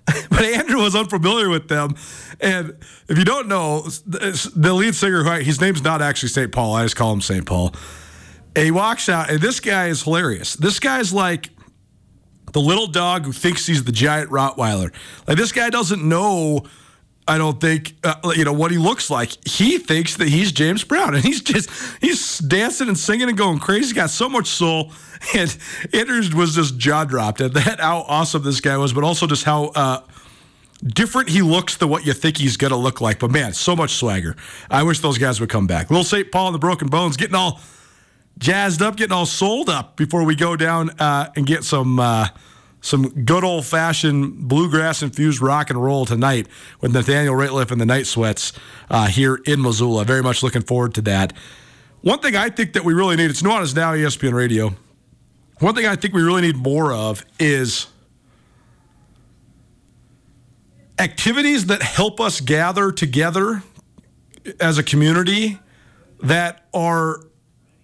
but 0.30 0.42
Andrew 0.42 0.82
was 0.82 0.96
unfamiliar 0.96 1.50
with 1.50 1.70
them. 1.70 1.96
And 2.42 2.76
if 3.08 3.18
you 3.18 3.24
don't 3.24 3.48
know, 3.48 3.82
the 4.06 4.74
lead 4.74 4.96
singer, 4.96 5.24
who 5.24 5.32
his 5.44 5.62
name's 5.62 5.84
not 5.84 6.02
actually 6.02 6.30
St. 6.30 6.52
Paul. 6.52 6.76
I 6.76 6.84
just 6.84 6.98
call 6.98 7.14
him 7.14 7.22
St. 7.22 7.46
Paul. 7.46 7.74
And 8.56 8.66
he 8.66 8.72
walks 8.72 9.08
out, 9.08 9.30
and 9.30 9.40
this 9.40 9.60
guy 9.60 9.88
is 9.88 10.04
hilarious. 10.04 10.56
This 10.56 10.80
guy's 10.80 11.14
like 11.14 11.50
the 12.52 12.60
little 12.60 12.88
dog 12.88 13.26
who 13.26 13.32
thinks 13.32 13.66
he's 13.66 13.84
the 13.84 13.92
giant 13.92 14.30
Rottweiler. 14.30 14.94
Like 15.28 15.38
this 15.38 15.52
guy 15.52 15.70
doesn't 15.70 16.04
know. 16.04 16.66
I 17.28 17.38
don't 17.38 17.62
think 17.62 17.94
uh, 18.04 18.34
you 18.36 18.44
know 18.44 18.54
what 18.54 18.72
he 18.72 18.78
looks 18.78 19.10
like. 19.10 19.48
He 19.48 19.78
thinks 19.78 20.18
that 20.18 20.28
he's 20.28 20.52
James 20.52 20.84
Brown, 20.84 21.16
and 21.16 21.24
he's 21.24 21.42
just 21.42 21.70
he's 22.02 22.40
dancing 22.40 22.88
and 22.88 22.98
singing 22.98 23.30
and 23.30 23.38
going 23.38 23.60
crazy. 23.60 23.86
He's 23.86 23.94
got 23.94 24.10
so 24.10 24.28
much 24.28 24.48
soul, 24.48 24.92
and 25.36 25.56
Andrews 25.94 26.34
was 26.34 26.56
just 26.56 26.78
jaw 26.78 27.06
dropped 27.06 27.42
at 27.42 27.54
that 27.54 27.80
how 27.80 28.00
awesome 28.08 28.44
this 28.44 28.60
guy 28.60 28.76
was, 28.78 28.92
but 28.92 29.04
also 29.04 29.28
just 29.28 29.46
how 29.46 29.66
uh, 29.76 30.02
different 30.84 31.30
he 31.30 31.42
looks 31.42 31.78
than 31.78 31.88
what 31.88 32.06
you 32.06 32.12
think 32.12 32.38
he's 32.38 32.58
gonna 32.58 32.76
look 32.76 33.00
like. 33.00 33.20
But 33.20 33.32
man, 33.32 33.54
so 33.54 33.78
much 33.78 33.92
swagger. 33.96 34.36
I 34.70 34.84
wish 34.84 35.00
those 35.00 35.18
guys 35.18 35.40
would 35.40 35.50
come 35.50 35.68
back. 35.68 35.90
Little 35.90 36.04
St. 36.04 36.32
Paul 36.32 36.48
and 36.48 36.56
the 36.56 36.60
Broken 36.60 36.90
Bones 36.90 37.16
getting 37.16 37.36
all 37.36 37.62
jazzed 38.41 38.82
up, 38.82 38.97
getting 38.97 39.13
all 39.13 39.25
sold 39.25 39.69
up 39.69 39.95
before 39.95 40.25
we 40.25 40.36
go 40.36 40.58
down 40.58 40.89
uh, 40.99 41.32
and 41.38 41.45
get 41.45 41.63
some 41.63 41.99
uh, 41.99 42.27
some 42.82 43.10
good 43.23 43.43
old 43.43 43.65
fashioned 43.65 44.47
bluegrass 44.49 45.04
infused 45.04 45.39
rock 45.39 45.69
and 45.69 45.82
roll 45.82 46.06
tonight 46.06 46.47
with 46.82 46.91
Nathaniel 46.91 47.36
Rateliff 47.36 47.71
and 47.71 47.80
the 47.80 47.86
Night 47.86 48.08
Sweats 48.08 48.51
uh, 48.89 49.08
here 49.08 49.39
in 49.45 49.62
Missoula. 49.62 50.04
Very 50.04 50.23
much 50.23 50.41
looking 50.41 50.63
forward 50.63 50.95
to 50.95 51.01
that. 51.04 51.32
One 52.01 52.19
thing 52.19 52.36
I 52.36 52.49
think 52.49 52.73
that 52.73 52.84
we 52.84 52.93
really 52.93 53.15
need, 53.15 53.30
it's 53.30 53.43
Nuanez 53.43 53.75
Now 53.75 53.93
ESPN 53.93 54.34
Radio. 54.34 54.73
One 55.60 55.75
thing 55.75 55.86
I 55.86 55.95
think 55.95 56.15
we 56.15 56.23
really 56.23 56.41
need 56.41 56.58
more 56.58 56.91
of 56.91 57.23
is 57.39 57.86
activities 60.97 61.67
that 61.67 61.84
help 61.84 62.19
us 62.19 62.41
gather 62.41 62.91
together 62.91 63.62
as 64.60 64.80
a 64.80 64.84
community 64.84 65.60
that 66.23 66.65
are 66.73 67.19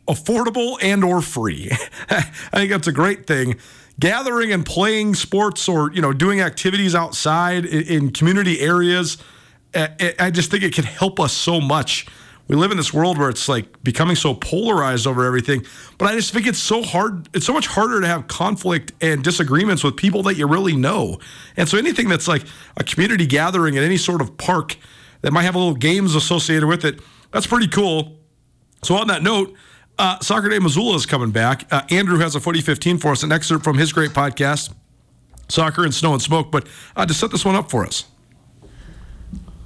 affordable 0.07 0.77
and 0.81 1.03
or 1.03 1.21
free. 1.21 1.69
I 2.09 2.21
think 2.51 2.71
that's 2.71 2.87
a 2.87 2.91
great 2.91 3.27
thing. 3.27 3.55
Gathering 3.99 4.51
and 4.51 4.65
playing 4.65 5.15
sports 5.15 5.67
or 5.67 5.91
you 5.91 6.01
know 6.01 6.13
doing 6.13 6.41
activities 6.41 6.95
outside 6.95 7.65
in, 7.65 8.11
community 8.11 8.59
areas, 8.59 9.17
I 9.73 10.31
just 10.31 10.51
think 10.51 10.63
it 10.63 10.73
can 10.73 10.85
help 10.85 11.19
us 11.19 11.33
so 11.33 11.59
much. 11.59 12.07
We 12.47 12.55
live 12.55 12.71
in 12.71 12.77
this 12.77 12.93
world 12.93 13.17
where 13.17 13.29
it's 13.29 13.49
like 13.49 13.83
becoming 13.83 14.15
so 14.15 14.33
polarized 14.33 15.05
over 15.05 15.25
everything, 15.25 15.65
but 15.97 16.05
I 16.05 16.15
just 16.15 16.31
think 16.31 16.47
it's 16.47 16.59
so 16.59 16.81
hard. 16.81 17.27
It's 17.33 17.45
so 17.45 17.51
much 17.51 17.67
harder 17.67 17.99
to 17.99 18.07
have 18.07 18.27
conflict 18.27 18.93
and 19.01 19.21
disagreements 19.21 19.83
with 19.83 19.97
people 19.97 20.23
that 20.23 20.37
you 20.37 20.47
really 20.47 20.75
know. 20.75 21.19
And 21.57 21.67
so 21.67 21.77
anything 21.77 22.07
that's 22.07 22.27
like 22.27 22.43
a 22.77 22.85
community 22.85 23.25
gathering 23.25 23.77
at 23.77 23.83
any 23.83 23.97
sort 23.97 24.21
of 24.21 24.37
park 24.37 24.77
that 25.21 25.33
might 25.33 25.43
have 25.43 25.55
a 25.55 25.57
little 25.57 25.75
games 25.75 26.15
associated 26.15 26.67
with 26.67 26.85
it, 26.85 27.01
that's 27.31 27.47
pretty 27.47 27.67
cool. 27.67 28.17
So 28.83 28.95
on 28.95 29.07
that 29.07 29.23
note, 29.23 29.53
uh, 29.99 30.19
Soccer 30.19 30.49
Day 30.49 30.59
Missoula 30.59 30.95
is 30.95 31.05
coming 31.05 31.31
back. 31.31 31.65
Uh, 31.71 31.81
Andrew 31.89 32.17
has 32.19 32.35
a 32.35 32.39
footy 32.39 32.61
15 32.61 32.97
for 32.97 33.11
us, 33.11 33.23
an 33.23 33.31
excerpt 33.31 33.63
from 33.63 33.77
his 33.77 33.93
great 33.93 34.11
podcast, 34.11 34.73
Soccer 35.49 35.83
and 35.83 35.93
Snow 35.93 36.13
and 36.13 36.21
Smoke. 36.21 36.51
But 36.51 36.67
uh, 36.95 37.05
to 37.05 37.13
set 37.13 37.31
this 37.31 37.45
one 37.45 37.55
up 37.55 37.69
for 37.69 37.85
us. 37.85 38.05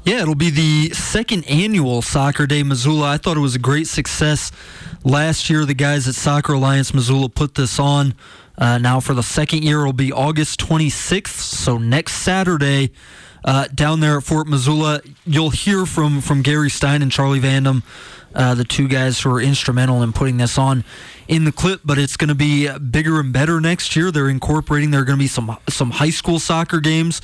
Yeah, 0.03 0.23
it'll 0.23 0.33
be 0.33 0.49
the 0.49 0.89
second 0.95 1.47
annual 1.47 2.01
Soccer 2.01 2.47
Day 2.47 2.63
Missoula. 2.63 3.11
I 3.11 3.17
thought 3.17 3.37
it 3.37 3.41
was 3.41 3.53
a 3.53 3.59
great 3.59 3.87
success 3.87 4.51
last 5.03 5.47
year. 5.47 5.63
The 5.63 5.75
guys 5.75 6.07
at 6.07 6.15
Soccer 6.15 6.53
Alliance 6.53 6.91
Missoula 6.91 7.29
put 7.29 7.53
this 7.53 7.79
on. 7.79 8.15
Uh, 8.57 8.79
now, 8.79 8.99
for 8.99 9.13
the 9.13 9.23
second 9.23 9.63
year, 9.63 9.81
it'll 9.81 9.93
be 9.93 10.11
August 10.11 10.59
26th, 10.59 11.27
so 11.27 11.77
next 11.77 12.13
Saturday. 12.13 12.91
Uh, 13.43 13.67
down 13.73 13.99
there 13.99 14.17
at 14.17 14.23
Fort 14.23 14.47
Missoula, 14.47 15.01
you'll 15.25 15.49
hear 15.49 15.85
from 15.85 16.21
from 16.21 16.43
Gary 16.43 16.69
Stein 16.69 17.01
and 17.01 17.11
Charlie 17.11 17.39
Vandam 17.39 17.81
uh, 18.33 18.55
the 18.55 18.63
two 18.63 18.87
guys 18.87 19.19
who 19.21 19.33
are 19.33 19.41
instrumental 19.41 20.01
in 20.01 20.13
putting 20.13 20.37
this 20.37 20.57
on 20.57 20.83
in 21.27 21.45
the 21.45 21.51
clip. 21.51 21.81
But 21.83 21.97
it's 21.97 22.17
going 22.17 22.29
to 22.29 22.35
be 22.35 22.69
bigger 22.77 23.19
and 23.19 23.31
better 23.33 23.61
next 23.61 23.95
year. 23.95 24.11
They're 24.11 24.29
incorporating. 24.29 24.91
There 24.91 25.01
are 25.01 25.05
going 25.05 25.17
to 25.17 25.23
be 25.23 25.27
some 25.27 25.57
some 25.69 25.91
high 25.91 26.09
school 26.09 26.39
soccer 26.39 26.79
games 26.79 27.21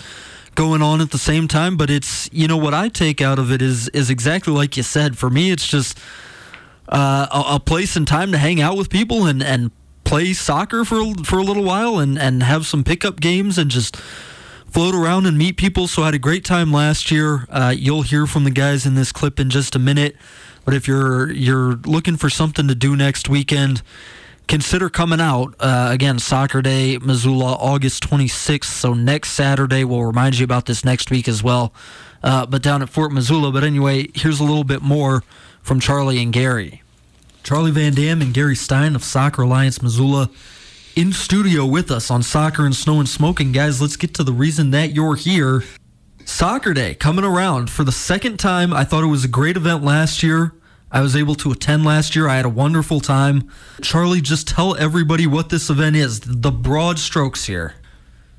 going 0.55 0.81
on 0.81 1.01
at 1.01 1.11
the 1.11 1.17
same 1.17 1.47
time. 1.47 1.77
But 1.77 1.89
it's 1.89 2.29
you 2.33 2.47
know 2.47 2.57
what 2.57 2.73
I 2.73 2.89
take 2.89 3.21
out 3.21 3.39
of 3.39 3.51
it 3.51 3.61
is 3.61 3.89
is 3.89 4.09
exactly 4.09 4.53
like 4.53 4.77
you 4.77 4.83
said. 4.83 5.17
For 5.17 5.29
me, 5.29 5.51
it's 5.51 5.67
just 5.67 5.97
uh, 6.89 7.27
a, 7.31 7.55
a 7.55 7.59
place 7.59 7.95
and 7.95 8.07
time 8.07 8.31
to 8.31 8.37
hang 8.37 8.61
out 8.61 8.77
with 8.77 8.89
people 8.89 9.25
and 9.25 9.41
and 9.41 9.71
play 10.03 10.33
soccer 10.33 10.85
for 10.85 11.13
for 11.23 11.37
a 11.37 11.43
little 11.43 11.63
while 11.63 11.99
and 11.99 12.17
and 12.17 12.43
have 12.43 12.65
some 12.65 12.83
pickup 12.83 13.19
games 13.19 13.57
and 13.57 13.69
just 13.69 13.97
float 14.71 14.95
around 14.95 15.25
and 15.25 15.37
meet 15.37 15.57
people. 15.57 15.87
So 15.87 16.03
I 16.03 16.05
had 16.05 16.13
a 16.13 16.19
great 16.19 16.45
time 16.45 16.71
last 16.71 17.09
year. 17.11 17.45
Uh, 17.49 17.73
you'll 17.75 18.03
hear 18.03 18.27
from 18.27 18.43
the 18.43 18.51
guys 18.51 18.85
in 18.85 18.95
this 18.95 19.11
clip 19.11 19.39
in 19.39 19.49
just 19.49 19.75
a 19.75 19.79
minute. 19.79 20.15
But 20.67 20.75
if 20.75 20.85
you're 20.85 21.31
you're 21.31 21.75
looking 21.85 22.17
for 22.17 22.29
something 22.29 22.67
to 22.67 22.75
do 22.75 22.97
next 22.97 23.29
weekend, 23.29 23.81
consider 24.49 24.89
coming 24.89 25.21
out. 25.21 25.55
Uh, 25.61 25.87
again, 25.93 26.19
Soccer 26.19 26.61
Day, 26.61 26.97
Missoula, 26.97 27.53
August 27.53 28.03
26th. 28.03 28.65
So 28.65 28.93
next 28.93 29.29
Saturday, 29.31 29.85
we'll 29.85 30.03
remind 30.03 30.37
you 30.39 30.43
about 30.43 30.65
this 30.65 30.83
next 30.83 31.09
week 31.09 31.29
as 31.29 31.41
well. 31.41 31.73
Uh, 32.21 32.45
but 32.45 32.61
down 32.61 32.81
at 32.81 32.89
Fort 32.89 33.13
Missoula. 33.13 33.49
But 33.49 33.63
anyway, 33.63 34.09
here's 34.13 34.41
a 34.41 34.43
little 34.43 34.65
bit 34.65 34.81
more 34.81 35.23
from 35.61 35.79
Charlie 35.79 36.21
and 36.21 36.33
Gary. 36.33 36.81
Charlie 37.43 37.71
Van 37.71 37.93
Dam 37.93 38.21
and 38.21 38.33
Gary 38.33 38.57
Stein 38.57 38.93
of 38.93 39.05
Soccer 39.05 39.43
Alliance 39.43 39.81
Missoula 39.81 40.29
in 40.97 41.13
studio 41.13 41.65
with 41.65 41.89
us 41.89 42.11
on 42.11 42.21
Soccer 42.23 42.65
and 42.65 42.75
Snow 42.75 42.99
and 42.99 43.07
Smoking. 43.07 43.53
Guys, 43.53 43.81
let's 43.81 43.95
get 43.95 44.13
to 44.15 44.23
the 44.25 44.33
reason 44.33 44.71
that 44.71 44.91
you're 44.91 45.15
here. 45.15 45.63
Soccer 46.27 46.73
Day 46.73 46.93
coming 46.93 47.23
around 47.23 47.69
for 47.69 47.85
the 47.85 47.91
second 47.91 48.37
time. 48.37 48.73
I 48.73 48.83
thought 48.83 49.01
it 49.01 49.07
was 49.07 49.23
a 49.23 49.29
great 49.29 49.55
event 49.55 49.81
last 49.81 50.21
year. 50.21 50.51
I 50.91 50.99
was 50.99 51.15
able 51.15 51.35
to 51.35 51.51
attend 51.53 51.85
last 51.85 52.17
year. 52.17 52.27
I 52.27 52.35
had 52.35 52.45
a 52.45 52.49
wonderful 52.49 52.99
time. 52.99 53.49
Charlie, 53.81 54.19
just 54.19 54.45
tell 54.45 54.75
everybody 54.75 55.25
what 55.25 55.49
this 55.49 55.69
event 55.69 55.95
is, 55.95 56.19
the 56.19 56.51
broad 56.51 56.99
strokes 56.99 57.45
here. 57.45 57.75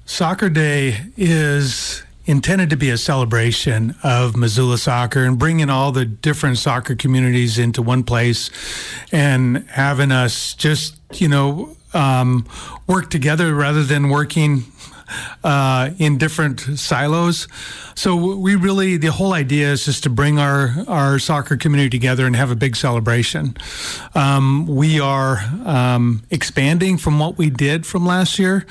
Soccer 0.04 0.50
Day 0.50 1.06
is 1.16 2.02
intended 2.26 2.68
to 2.70 2.76
be 2.76 2.90
a 2.90 2.98
celebration 2.98 3.94
of 4.04 4.36
Missoula 4.36 4.76
soccer 4.76 5.24
and 5.24 5.38
bringing 5.38 5.70
all 5.70 5.90
the 5.90 6.04
different 6.04 6.58
soccer 6.58 6.94
communities 6.94 7.58
into 7.58 7.80
one 7.80 8.04
place 8.04 8.50
and 9.12 9.66
having 9.70 10.12
us 10.12 10.52
just, 10.52 11.00
you 11.14 11.26
know, 11.26 11.74
um, 11.94 12.46
work 12.86 13.08
together 13.08 13.54
rather 13.54 13.82
than 13.82 14.10
working 14.10 14.64
uh, 15.44 15.90
in 15.98 16.18
different 16.18 16.60
silos. 16.78 17.48
So 17.94 18.16
we 18.16 18.54
really, 18.54 18.96
the 18.96 19.10
whole 19.10 19.32
idea 19.32 19.72
is 19.72 19.84
just 19.84 20.02
to 20.04 20.10
bring 20.10 20.38
our, 20.38 20.74
our 20.86 21.18
soccer 21.18 21.56
community 21.56 21.90
together 21.90 22.26
and 22.26 22.36
have 22.36 22.50
a 22.50 22.56
big 22.56 22.76
celebration. 22.76 23.56
Um, 24.14 24.66
we 24.66 25.00
are 25.00 25.38
um, 25.64 26.22
expanding 26.30 26.98
from 26.98 27.18
what 27.18 27.38
we 27.38 27.50
did 27.50 27.86
from 27.86 28.06
last 28.06 28.38
year. 28.38 28.66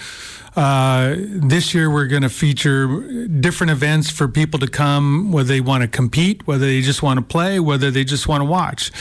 Uh, 0.58 1.13
this 1.19 1.76
year, 1.76 1.88
we're 1.88 2.08
going 2.08 2.23
to 2.23 2.30
feature 2.30 3.28
different 3.28 3.69
events 3.69 4.10
for 4.10 4.28
people 4.28 4.60
to 4.60 4.67
come, 4.67 5.32
whether 5.32 5.47
they 5.47 5.62
want 5.62 5.84
to 5.84 5.88
compete, 5.88 6.47
whether 6.47 6.65
they 6.65 6.82
just 6.82 7.04
want 7.04 7.19
to 7.19 7.23
play, 7.23 7.60
whether 7.60 7.91
they 7.91 8.04
just 8.04 8.28
want 8.28 8.41
to 8.41 8.45
watch. 8.45 8.91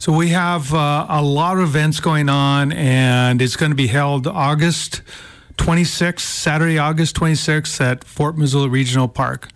So 0.00 0.12
we 0.12 0.30
have 0.30 0.74
uh, 0.74 1.06
a 1.08 1.22
lot 1.22 1.56
of 1.56 1.62
events 1.62 2.00
going 2.00 2.28
on, 2.28 2.72
and 2.72 3.40
it's 3.40 3.54
going 3.54 3.70
to 3.70 3.76
be 3.76 3.86
held 3.86 4.26
August 4.26 5.02
26th, 5.56 6.20
Saturday, 6.20 6.78
August 6.78 7.16
26th 7.16 7.80
at 7.80 8.04
Fort 8.04 8.36
Missoula 8.36 8.68
Regional 8.68 9.08
Park. 9.08 9.48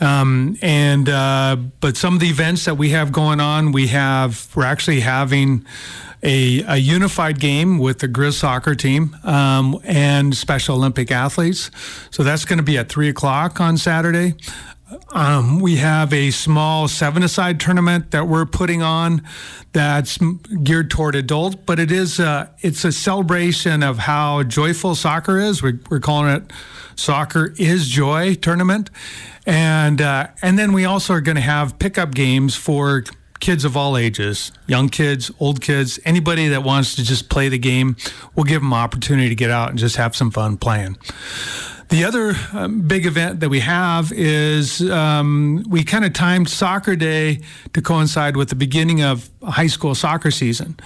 Um, 0.00 0.56
and 0.60 1.08
uh, 1.08 1.56
but 1.80 1.96
some 1.96 2.14
of 2.14 2.20
the 2.20 2.28
events 2.28 2.64
that 2.64 2.76
we 2.76 2.90
have 2.90 3.12
going 3.12 3.40
on, 3.40 3.72
we 3.72 3.88
have 3.88 4.48
we're 4.54 4.64
actually 4.64 5.00
having 5.00 5.64
a, 6.24 6.62
a 6.66 6.76
unified 6.76 7.38
game 7.38 7.78
with 7.78 8.00
the 8.00 8.08
Griz 8.08 8.38
soccer 8.38 8.74
team 8.74 9.16
um, 9.22 9.78
and 9.84 10.34
Special 10.34 10.76
Olympic 10.76 11.12
athletes. 11.12 11.70
So 12.10 12.22
that's 12.22 12.44
going 12.44 12.56
to 12.58 12.64
be 12.64 12.78
at 12.78 12.88
three 12.88 13.08
o'clock 13.08 13.60
on 13.60 13.76
Saturday. 13.76 14.34
Um, 15.12 15.60
we 15.60 15.76
have 15.76 16.12
a 16.12 16.30
small 16.30 16.88
seven-a-side 16.88 17.60
tournament 17.60 18.10
that 18.10 18.26
we're 18.26 18.46
putting 18.46 18.82
on 18.82 19.22
that's 19.72 20.18
geared 20.62 20.90
toward 20.90 21.14
adults, 21.14 21.56
but 21.56 21.78
it 21.78 21.90
is 21.92 22.18
a, 22.18 22.54
it's 22.60 22.84
a 22.84 22.92
celebration 22.92 23.82
of 23.82 23.98
how 23.98 24.42
joyful 24.42 24.94
soccer 24.94 25.38
is. 25.38 25.62
We're, 25.62 25.80
we're 25.90 26.00
calling 26.00 26.34
it 26.34 26.52
Soccer 26.96 27.54
is 27.58 27.88
Joy 27.88 28.34
tournament, 28.34 28.90
and 29.46 30.00
uh, 30.00 30.28
and 30.42 30.58
then 30.58 30.72
we 30.72 30.84
also 30.84 31.14
are 31.14 31.20
going 31.20 31.36
to 31.36 31.42
have 31.42 31.78
pickup 31.78 32.14
games 32.14 32.54
for 32.54 33.04
kids 33.40 33.64
of 33.64 33.76
all 33.76 33.96
ages, 33.96 34.52
young 34.66 34.88
kids, 34.88 35.30
old 35.38 35.60
kids, 35.60 35.98
anybody 36.04 36.48
that 36.48 36.62
wants 36.62 36.94
to 36.96 37.04
just 37.04 37.28
play 37.28 37.48
the 37.48 37.58
game. 37.58 37.96
We'll 38.34 38.44
give 38.44 38.62
them 38.62 38.72
opportunity 38.72 39.28
to 39.28 39.34
get 39.34 39.50
out 39.50 39.70
and 39.70 39.78
just 39.78 39.96
have 39.96 40.14
some 40.16 40.30
fun 40.30 40.56
playing. 40.56 40.96
The 41.88 42.04
other 42.04 42.34
um, 42.52 42.80
big 42.82 43.06
event 43.06 43.40
that 43.40 43.48
we 43.48 43.60
have 43.60 44.12
is 44.12 44.80
um, 44.90 45.64
we 45.68 45.84
kind 45.84 46.04
of 46.04 46.12
timed 46.12 46.48
Soccer 46.48 46.96
Day 46.96 47.40
to 47.72 47.82
coincide 47.82 48.36
with 48.36 48.48
the 48.48 48.54
beginning 48.54 49.02
of 49.02 49.28
high 49.42 49.66
school 49.66 49.94
soccer 49.94 50.30
season. 50.30 50.76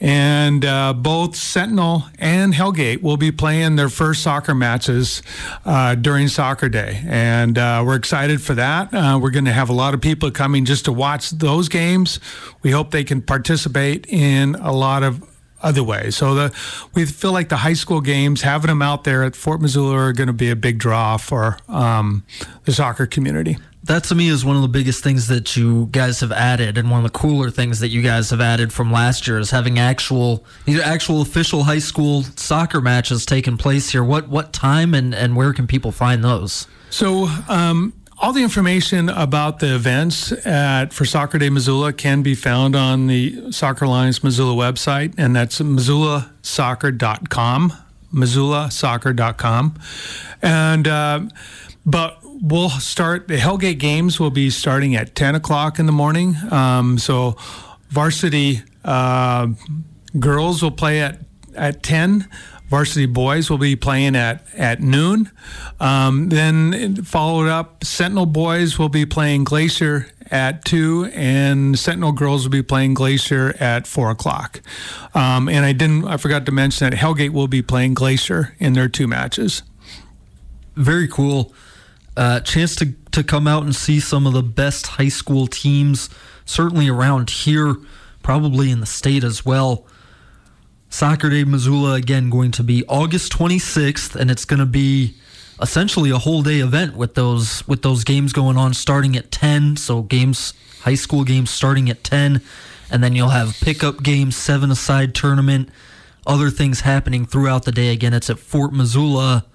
And 0.00 0.64
uh, 0.64 0.92
both 0.92 1.34
Sentinel 1.34 2.04
and 2.18 2.54
Hellgate 2.54 3.02
will 3.02 3.16
be 3.16 3.32
playing 3.32 3.76
their 3.76 3.88
first 3.88 4.22
soccer 4.22 4.54
matches 4.54 5.22
uh, 5.64 5.96
during 5.96 6.28
Soccer 6.28 6.68
Day. 6.68 7.02
And 7.06 7.58
uh, 7.58 7.82
we're 7.84 7.96
excited 7.96 8.40
for 8.40 8.54
that. 8.54 8.92
Uh, 8.94 9.18
we're 9.20 9.30
going 9.30 9.46
to 9.46 9.52
have 9.52 9.70
a 9.70 9.74
lot 9.74 9.94
of 9.94 10.00
people 10.00 10.30
coming 10.30 10.64
just 10.64 10.84
to 10.84 10.92
watch 10.92 11.30
those 11.30 11.68
games. 11.68 12.20
We 12.62 12.70
hope 12.70 12.90
they 12.90 13.04
can 13.04 13.22
participate 13.22 14.06
in 14.08 14.54
a 14.56 14.72
lot 14.72 15.02
of 15.02 15.33
other 15.64 15.82
way. 15.82 16.10
So 16.10 16.34
the 16.34 16.54
we 16.94 17.06
feel 17.06 17.32
like 17.32 17.48
the 17.48 17.56
high 17.56 17.72
school 17.72 18.00
games, 18.00 18.42
having 18.42 18.68
them 18.68 18.82
out 18.82 19.04
there 19.04 19.24
at 19.24 19.34
Fort 19.34 19.60
Missoula, 19.60 19.96
are 19.96 20.12
going 20.12 20.28
to 20.28 20.32
be 20.32 20.50
a 20.50 20.56
big 20.56 20.78
draw 20.78 21.16
for 21.16 21.58
um, 21.68 22.24
the 22.64 22.72
soccer 22.72 23.06
community. 23.06 23.56
That 23.84 24.04
to 24.04 24.14
me 24.14 24.28
is 24.28 24.44
one 24.46 24.56
of 24.56 24.62
the 24.62 24.68
biggest 24.68 25.04
things 25.04 25.28
that 25.28 25.56
you 25.56 25.88
guys 25.92 26.20
have 26.20 26.32
added, 26.32 26.78
and 26.78 26.90
one 26.90 27.04
of 27.04 27.12
the 27.12 27.18
cooler 27.18 27.50
things 27.50 27.80
that 27.80 27.88
you 27.88 28.00
guys 28.00 28.30
have 28.30 28.40
added 28.40 28.72
from 28.72 28.90
last 28.90 29.26
year 29.26 29.38
is 29.38 29.50
having 29.50 29.78
actual 29.78 30.44
these 30.64 30.80
actual 30.80 31.20
official 31.20 31.64
high 31.64 31.80
school 31.80 32.22
soccer 32.36 32.80
matches 32.80 33.26
taking 33.26 33.58
place 33.58 33.90
here. 33.90 34.04
What 34.04 34.28
what 34.28 34.52
time 34.52 34.94
and 34.94 35.14
and 35.14 35.36
where 35.36 35.52
can 35.52 35.66
people 35.66 35.92
find 35.92 36.22
those? 36.22 36.66
So. 36.90 37.28
Um, 37.48 37.92
all 38.24 38.32
the 38.32 38.42
information 38.42 39.10
about 39.10 39.58
the 39.58 39.74
events 39.74 40.32
at 40.46 40.94
for 40.94 41.04
Soccer 41.04 41.36
Day 41.36 41.50
Missoula 41.50 41.92
can 41.92 42.22
be 42.22 42.34
found 42.34 42.74
on 42.74 43.06
the 43.06 43.52
Soccer 43.52 43.84
Alliance 43.84 44.24
Missoula 44.24 44.54
website, 44.54 45.12
and 45.18 45.36
that's 45.36 45.60
missoulaSoccer.com, 45.60 47.72
missoulaSoccer.com. 48.14 49.78
And, 50.40 50.88
uh, 50.88 51.20
but 51.84 52.18
we'll 52.24 52.70
start, 52.70 53.28
the 53.28 53.36
Hellgate 53.36 53.78
games 53.78 54.18
will 54.18 54.30
be 54.30 54.48
starting 54.48 54.96
at 54.96 55.14
10 55.14 55.34
o'clock 55.34 55.78
in 55.78 55.84
the 55.84 55.92
morning. 55.92 56.34
Um, 56.50 56.96
so 56.96 57.36
varsity 57.90 58.62
uh, 58.86 59.48
girls 60.18 60.62
will 60.62 60.70
play 60.70 61.02
at, 61.02 61.18
at 61.54 61.82
10 61.82 62.26
varsity 62.68 63.06
boys 63.06 63.50
will 63.50 63.58
be 63.58 63.76
playing 63.76 64.16
at 64.16 64.46
at 64.54 64.80
noon. 64.80 65.30
Um, 65.80 66.28
then 66.28 66.96
followed 67.04 67.48
up, 67.48 67.84
Sentinel 67.84 68.26
boys 68.26 68.78
will 68.78 68.88
be 68.88 69.06
playing 69.06 69.44
Glacier 69.44 70.08
at 70.30 70.64
two, 70.64 71.10
and 71.12 71.78
Sentinel 71.78 72.12
girls 72.12 72.44
will 72.44 72.50
be 72.50 72.62
playing 72.62 72.94
Glacier 72.94 73.54
at 73.60 73.86
four 73.86 74.10
o'clock. 74.10 74.60
Um, 75.14 75.48
and 75.48 75.64
I 75.64 75.72
didn't, 75.72 76.06
I 76.06 76.16
forgot 76.16 76.46
to 76.46 76.52
mention 76.52 76.88
that 76.90 76.96
Hellgate 76.96 77.30
will 77.30 77.48
be 77.48 77.62
playing 77.62 77.94
Glacier 77.94 78.54
in 78.58 78.72
their 78.72 78.88
two 78.88 79.06
matches. 79.06 79.62
Very 80.74 81.06
cool. 81.06 81.52
Uh, 82.16 82.40
chance 82.40 82.76
to 82.76 82.94
to 83.12 83.22
come 83.22 83.46
out 83.46 83.62
and 83.62 83.74
see 83.74 84.00
some 84.00 84.26
of 84.26 84.32
the 84.32 84.42
best 84.42 84.86
high 84.86 85.08
school 85.08 85.46
teams, 85.46 86.10
certainly 86.44 86.88
around 86.88 87.30
here, 87.30 87.76
probably 88.22 88.70
in 88.70 88.80
the 88.80 88.86
state 88.86 89.22
as 89.22 89.44
well. 89.44 89.86
Soccer 90.94 91.28
Day 91.28 91.42
Missoula 91.42 91.94
again 91.94 92.30
going 92.30 92.52
to 92.52 92.62
be 92.62 92.84
August 92.86 93.32
26th, 93.32 94.14
and 94.14 94.30
it's 94.30 94.44
going 94.44 94.60
to 94.60 94.64
be 94.64 95.16
essentially 95.60 96.10
a 96.10 96.18
whole 96.18 96.40
day 96.40 96.60
event 96.60 96.94
with 96.94 97.16
those 97.16 97.66
with 97.66 97.82
those 97.82 98.04
games 98.04 98.32
going 98.32 98.56
on 98.56 98.74
starting 98.74 99.16
at 99.16 99.32
10. 99.32 99.76
So 99.76 100.02
games, 100.02 100.54
high 100.82 100.94
school 100.94 101.24
games 101.24 101.50
starting 101.50 101.90
at 101.90 102.04
10, 102.04 102.40
and 102.92 103.02
then 103.02 103.16
you'll 103.16 103.30
have 103.30 103.56
pickup 103.60 104.04
games, 104.04 104.36
seven 104.36 104.70
aside 104.70 105.16
tournament, 105.16 105.68
other 106.28 106.48
things 106.48 106.82
happening 106.82 107.26
throughout 107.26 107.64
the 107.64 107.72
day. 107.72 107.88
Again, 107.90 108.14
it's 108.14 108.30
at 108.30 108.38
Fort 108.38 108.72
Missoula, 108.72 109.46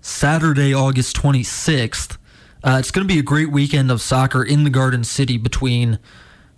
Saturday, 0.00 0.72
August 0.72 1.14
26th. 1.16 2.16
Uh, 2.64 2.78
it's 2.80 2.90
going 2.90 3.06
to 3.06 3.12
be 3.12 3.20
a 3.20 3.22
great 3.22 3.50
weekend 3.50 3.90
of 3.90 4.00
soccer 4.00 4.42
in 4.42 4.64
the 4.64 4.70
Garden 4.70 5.04
City 5.04 5.36
between 5.36 5.98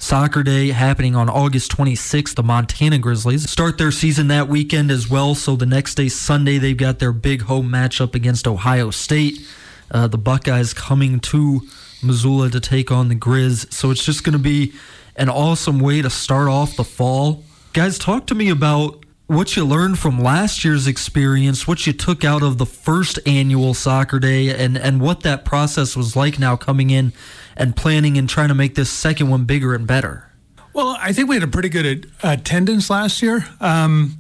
Soccer 0.03 0.43
Day 0.43 0.71
happening 0.73 1.15
on 1.15 1.31
August 1.31 1.71
26th. 1.77 2.35
The 2.35 2.43
Montana 2.43 2.99
Grizzlies 2.99 3.49
start 3.49 3.79
their 3.79 3.93
season 3.93 4.27
that 4.29 4.49
weekend 4.49 4.91
as 4.91 5.09
well. 5.09 5.37
So 5.37 5.55
the 5.55 5.65
next 5.65 5.95
day, 5.95 6.09
Sunday, 6.09 6.59
they've 6.59 6.77
got 6.77 6.99
their 6.99 7.13
big 7.13 7.43
home 7.43 7.69
matchup 7.69 8.17
against 8.17 8.49
Ohio 8.49 8.91
State. 8.91 9.47
Uh, 9.93 10.09
the 10.09 10.19
Buckeyes 10.19 10.75
coming 10.75 11.21
to 11.21 11.61
Missoula 12.03 12.51
to 12.51 12.59
take 12.59 12.91
on 12.91 13.11
the 13.11 13.15
Griz. 13.15 13.65
So 13.71 13.93
it's 13.93 14.05
just 14.05 14.25
going 14.25 14.33
to 14.33 14.41
be 14.41 14.73
an 15.15 15.29
awesome 15.29 15.79
way 15.79 16.03
to 16.03 16.11
start 16.11 16.49
off 16.49 16.75
the 16.75 16.85
fall. 16.85 17.45
Guys, 17.73 17.97
talk 17.97 18.27
to 18.27 18.35
me 18.35 18.51
about 18.51 19.02
what 19.33 19.57
you 19.57 19.65
learned 19.65 19.99
from 19.99 20.19
last 20.19 20.65
year's 20.65 20.87
experience, 20.87 21.67
what 21.67 21.87
you 21.87 21.93
took 21.93 22.25
out 22.25 22.43
of 22.43 22.59
the 22.59 22.67
first 22.67 23.19
annual 23.27 23.75
soccer 23.75 24.19
day, 24.19 24.51
and, 24.51 24.77
and 24.77 25.01
what 25.01 25.21
that 25.21 25.45
process 25.45 25.97
was 25.97 26.15
like 26.15 26.39
now 26.39 26.57
coming 26.57 26.91
in 26.91 27.13
and 27.57 27.75
planning 27.75 28.19
and 28.19 28.29
trying 28.29 28.49
to 28.49 28.55
make 28.55 28.75
this 28.75 28.91
second 28.91 29.31
one 29.31 29.45
bigger 29.45 29.75
and 29.75 29.87
better? 29.87 30.29
Well, 30.75 30.97
I 31.01 31.13
think 31.13 31.29
we 31.29 31.37
had 31.37 31.43
a 31.43 31.49
pretty 31.49 31.69
good 31.69 32.11
attendance 32.23 32.91
last 32.91 33.23
year. 33.23 33.47
Um, 33.61 34.19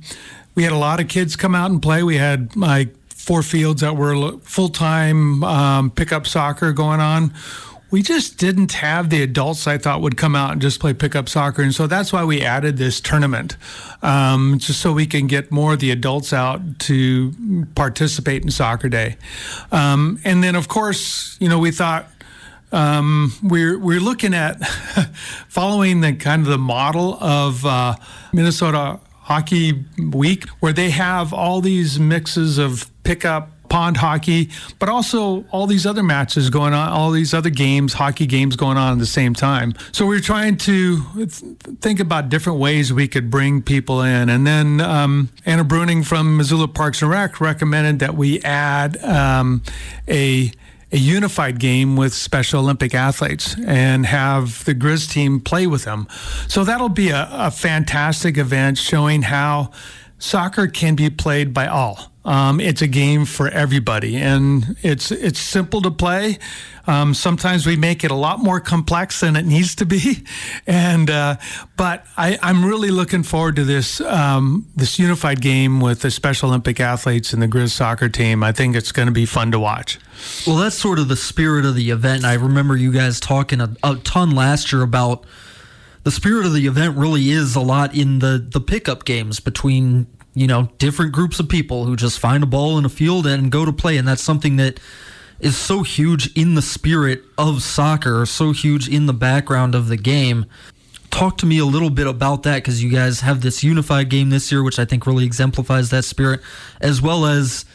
we 0.55 0.65
had 0.65 0.73
a 0.73 0.79
lot 0.79 1.01
of 1.01 1.09
kids 1.09 1.37
come 1.37 1.55
out 1.55 1.71
and 1.71 1.81
play. 1.81 2.03
We 2.03 2.17
had 2.17 2.57
like 2.57 2.95
four 3.09 3.43
fields 3.43 3.81
that 3.81 3.97
were 3.97 4.39
full 4.39 4.69
time 4.69 5.45
um, 5.45 5.91
pickup 5.91 6.27
soccer 6.27 6.73
going 6.73 7.01
on. 7.01 7.33
We 7.93 8.01
just 8.01 8.39
didn't 8.39 8.73
have 8.73 9.11
the 9.11 9.23
adults 9.23 9.67
I 9.67 9.77
thought 9.77 10.01
would 10.01 10.17
come 10.17 10.35
out 10.35 10.51
and 10.53 10.63
just 10.63 10.81
play 10.81 10.95
pickup 10.95 11.29
soccer. 11.29 11.61
And 11.61 11.75
so 11.75 11.87
that's 11.87 12.11
why 12.11 12.25
we 12.25 12.41
added 12.41 12.79
this 12.79 13.03
tournament, 13.03 13.59
um, 14.01 14.59
just 14.59 14.81
so 14.81 14.95
we 14.95 15.05
can 15.07 15.27
get 15.27 15.53
more 15.53 15.75
of 15.75 15.81
the 15.81 15.91
adults 15.91 16.33
out 16.33 16.79
to 16.81 17.67
participate 17.75 18.43
in 18.43 18.51
soccer 18.51 18.89
day. 18.89 19.17
Um, 19.71 20.19
and 20.25 20.43
then, 20.43 20.55
of 20.55 20.69
course, 20.69 21.37
you 21.39 21.51
know, 21.51 21.59
we 21.59 21.71
thought 21.71 22.09
um, 22.73 23.35
we're 23.43 23.79
we're 23.79 24.01
looking 24.01 24.33
at 24.33 24.67
following 25.49 26.01
the 26.01 26.15
kind 26.15 26.41
of 26.41 26.49
the 26.49 26.59
model 26.59 27.19
of 27.21 27.67
uh, 27.67 27.95
Minnesota 28.33 29.01
Hockey 29.21 29.85
Week, 29.99 30.49
where 30.61 30.73
they 30.73 30.91
have 30.91 31.35
all 31.35 31.61
these 31.61 32.01
mixes 32.01 32.57
of 32.57 32.91
pickup 33.05 33.52
pond 33.73 33.97
hockey, 33.97 34.51
but 34.79 34.91
also 34.91 35.47
all 35.51 35.67
these 35.67 35.87
other 35.87 36.03
matches 36.03 36.51
going 36.51 36.75
on, 36.75 36.91
all 36.91 37.11
these 37.11 37.33
other 37.33 37.49
games, 37.49 37.95
hockey 37.95 38.27
games 38.27 38.55
going 38.55 38.77
on 38.77 38.93
at 38.93 38.99
the 38.99 39.07
same 39.07 39.33
time. 39.33 39.73
So 39.93 40.05
we 40.05 40.19
are 40.19 40.21
trying 40.21 40.59
to 40.59 40.99
think 41.81 41.99
about 41.99 42.29
different 42.29 42.59
ways 42.59 42.93
we 42.93 43.09
could 43.09 43.31
bring 43.31 43.63
people 43.63 44.03
in. 44.03 44.29
And 44.29 44.47
then 44.47 44.83
um, 44.83 45.31
Anna 45.47 45.65
Bruning 45.65 46.05
from 46.05 46.37
Missoula 46.37 46.69
Parks 46.69 47.01
and 47.01 47.11
Rec 47.11 47.41
recommended 47.41 48.01
that 48.01 48.15
we 48.15 48.43
add 48.43 49.03
um, 49.03 49.63
a 50.07 50.53
a 50.95 50.99
unified 50.99 51.59
game 51.59 51.97
with 51.97 52.13
Special 52.13 52.61
Olympic 52.61 52.95
athletes 52.95 53.57
and 53.67 54.05
have 54.05 54.63
the 54.67 54.75
Griz 54.75 55.07
team 55.07 55.41
play 55.41 55.67
with 55.67 55.85
them. 55.85 56.07
So 56.49 56.65
that'll 56.65 56.91
be 56.91 57.09
a, 57.09 57.27
a 57.33 57.51
fantastic 57.51 58.37
event 58.37 58.77
showing 58.77 59.23
how 59.23 59.71
soccer 60.19 60.67
can 60.67 60.95
be 60.95 61.09
played 61.09 61.55
by 61.55 61.67
all. 61.67 62.12
Um, 62.25 62.61
it's 62.61 62.83
a 62.83 62.87
game 62.87 63.25
for 63.25 63.49
everybody, 63.49 64.17
and 64.17 64.77
it's 64.83 65.11
it's 65.11 65.41
simple 65.41 65.83
to 65.83 65.91
play. 65.91 66.39
Um, 66.87 67.15
sometimes 67.15 67.67
we 67.67 67.77
make 67.77 68.05
it 68.05 68.11
a 68.11 68.17
lot 68.17 68.39
more 68.39 68.61
complex 68.61 69.21
than 69.21 69.35
it 69.35 69.45
needs 69.45 69.75
to 69.77 69.87
be, 69.87 70.25
and 70.67 71.11
uh, 71.11 71.37
but 71.77 72.07
I, 72.17 72.39
am 72.41 72.65
really 72.65 72.91
looking 72.91 73.25
forward 73.25 73.57
to 73.57 73.65
this 73.65 74.01
um, 74.01 74.69
this 74.77 75.01
unified 75.01 75.41
game 75.41 75.81
with 75.81 76.01
the 76.03 76.13
Special 76.13 76.51
Olympic 76.51 76.79
athletes 76.79 77.33
and 77.33 77.43
the 77.43 77.49
Griz 77.49 77.73
soccer 77.73 78.09
team. 78.09 78.45
I 78.45 78.53
think 78.53 78.77
it's 78.77 78.93
going 78.93 79.07
to 79.07 79.13
be 79.13 79.27
fun 79.27 79.51
to 79.51 79.59
watch. 79.59 79.99
Well, 80.47 80.57
that's 80.57 80.77
sort 80.77 81.01
of 81.01 81.09
the 81.09 81.17
spirit 81.17 81.65
of 81.65 81.75
the 81.75 81.91
event. 81.91 82.25
I 82.25 82.35
remember 82.35 82.77
you 82.77 82.93
guys 82.93 83.19
talking 83.19 83.61
a, 83.61 83.75
a 83.83 83.97
ton 83.97 84.31
last 84.31 84.73
year 84.73 84.83
about 84.83 85.25
the 86.05 86.13
spirit 86.13 86.47
of 86.47 86.53
the 86.53 86.69
event. 86.69 86.97
Really 86.97 87.31
is 87.31 87.57
a 87.57 87.61
lot 87.61 87.97
in 87.97 88.21
the 88.21 88.47
the 88.49 88.61
pickup 88.61 89.05
games 89.05 89.41
between 89.41 90.07
you 90.35 90.47
know, 90.47 90.69
different 90.79 91.13
groups 91.13 91.39
of 91.41 91.49
people 91.49 91.85
who 91.85 91.97
just 91.97 92.19
find 92.19 92.43
a 92.43 92.47
ball 92.47 92.79
in 92.79 92.85
a 92.85 92.89
field 92.89 93.27
and 93.27 93.51
go 93.51 93.65
to 93.65 93.73
play. 93.73 93.97
And 93.97 94.09
that's 94.09 94.23
something 94.23 94.57
that 94.57 94.81
is 95.41 95.57
so 95.57 95.83
huge 95.83 96.35
in 96.37 96.55
the 96.55 96.63
spirit 96.63 97.23
of 97.37 97.63
soccer, 97.63 98.25
so 98.25 98.53
huge 98.53 98.89
in 98.89 99.07
the 99.07 99.13
background 99.13 99.75
of 99.75 99.89
the 99.89 99.97
game. 99.97 100.47
Talk 101.11 101.37
to 101.39 101.47
me 101.47 101.59
a 101.59 101.67
little 101.67 101.91
bit 101.91 102.07
about 102.07 102.45
that 102.45 102.57
because 102.57 102.83
you 102.83 102.91
guys 102.91 103.21
have 103.21 103.43
this 103.43 103.63
unified 103.63 104.09
game 104.09 104.31
this 104.31 104.51
year, 104.51 104.63
which 104.63 104.79
I 104.79 104.87
think 104.87 105.07
really 105.07 105.27
exemplifies 105.27 105.91
that 105.91 106.05
spirit, 106.05 106.41
as 106.81 107.03
well 107.03 107.27
as 107.27 107.67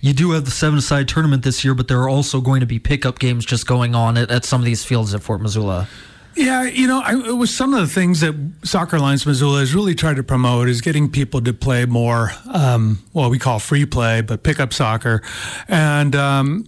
you 0.00 0.12
do 0.12 0.32
have 0.32 0.44
the 0.44 0.50
seven 0.50 0.80
side 0.80 1.06
tournament 1.06 1.44
this 1.44 1.64
year, 1.64 1.74
but 1.74 1.86
there 1.86 2.00
are 2.00 2.08
also 2.08 2.40
going 2.40 2.58
to 2.58 2.66
be 2.66 2.80
pickup 2.80 3.20
games 3.20 3.46
just 3.46 3.68
going 3.68 3.94
on 3.94 4.16
at, 4.16 4.32
at 4.32 4.44
some 4.44 4.60
of 4.60 4.64
these 4.64 4.84
fields 4.84 5.14
at 5.14 5.22
Fort 5.22 5.40
Missoula. 5.40 5.88
Yeah, 6.34 6.64
you 6.64 6.86
know, 6.86 7.00
I, 7.00 7.14
it 7.14 7.36
was 7.36 7.54
some 7.54 7.74
of 7.74 7.80
the 7.80 7.86
things 7.86 8.20
that 8.20 8.34
Soccer 8.62 8.96
Alliance 8.96 9.26
Missoula 9.26 9.60
has 9.60 9.74
really 9.74 9.94
tried 9.94 10.16
to 10.16 10.22
promote 10.22 10.68
is 10.68 10.80
getting 10.80 11.10
people 11.10 11.40
to 11.42 11.52
play 11.52 11.84
more, 11.84 12.30
um, 12.52 13.02
what 13.12 13.30
we 13.30 13.38
call 13.38 13.58
free 13.58 13.84
play, 13.84 14.22
but 14.22 14.42
pickup 14.42 14.72
soccer. 14.72 15.22
And, 15.68 16.16
um, 16.16 16.66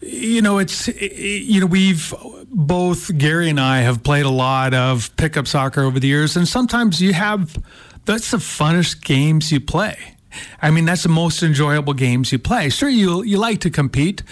you 0.00 0.42
know, 0.42 0.58
it's, 0.58 0.88
you 0.88 1.60
know, 1.60 1.66
we've 1.66 2.14
both 2.48 3.16
Gary 3.18 3.50
and 3.50 3.58
I 3.58 3.80
have 3.80 4.02
played 4.02 4.24
a 4.24 4.30
lot 4.30 4.74
of 4.74 5.14
pickup 5.16 5.46
soccer 5.46 5.82
over 5.82 5.98
the 5.98 6.08
years. 6.08 6.36
And 6.36 6.46
sometimes 6.46 7.00
you 7.00 7.12
have, 7.12 7.56
that's 8.04 8.30
the 8.30 8.38
funnest 8.38 9.02
games 9.02 9.50
you 9.50 9.60
play 9.60 10.12
I 10.60 10.70
mean, 10.70 10.84
that's 10.84 11.02
the 11.02 11.08
most 11.08 11.42
enjoyable 11.42 11.94
games 11.94 12.32
you 12.32 12.38
play. 12.38 12.68
Sure, 12.68 12.88
you 12.88 13.22
you 13.22 13.38
like 13.38 13.60
to 13.60 13.70
compete, 13.70 14.22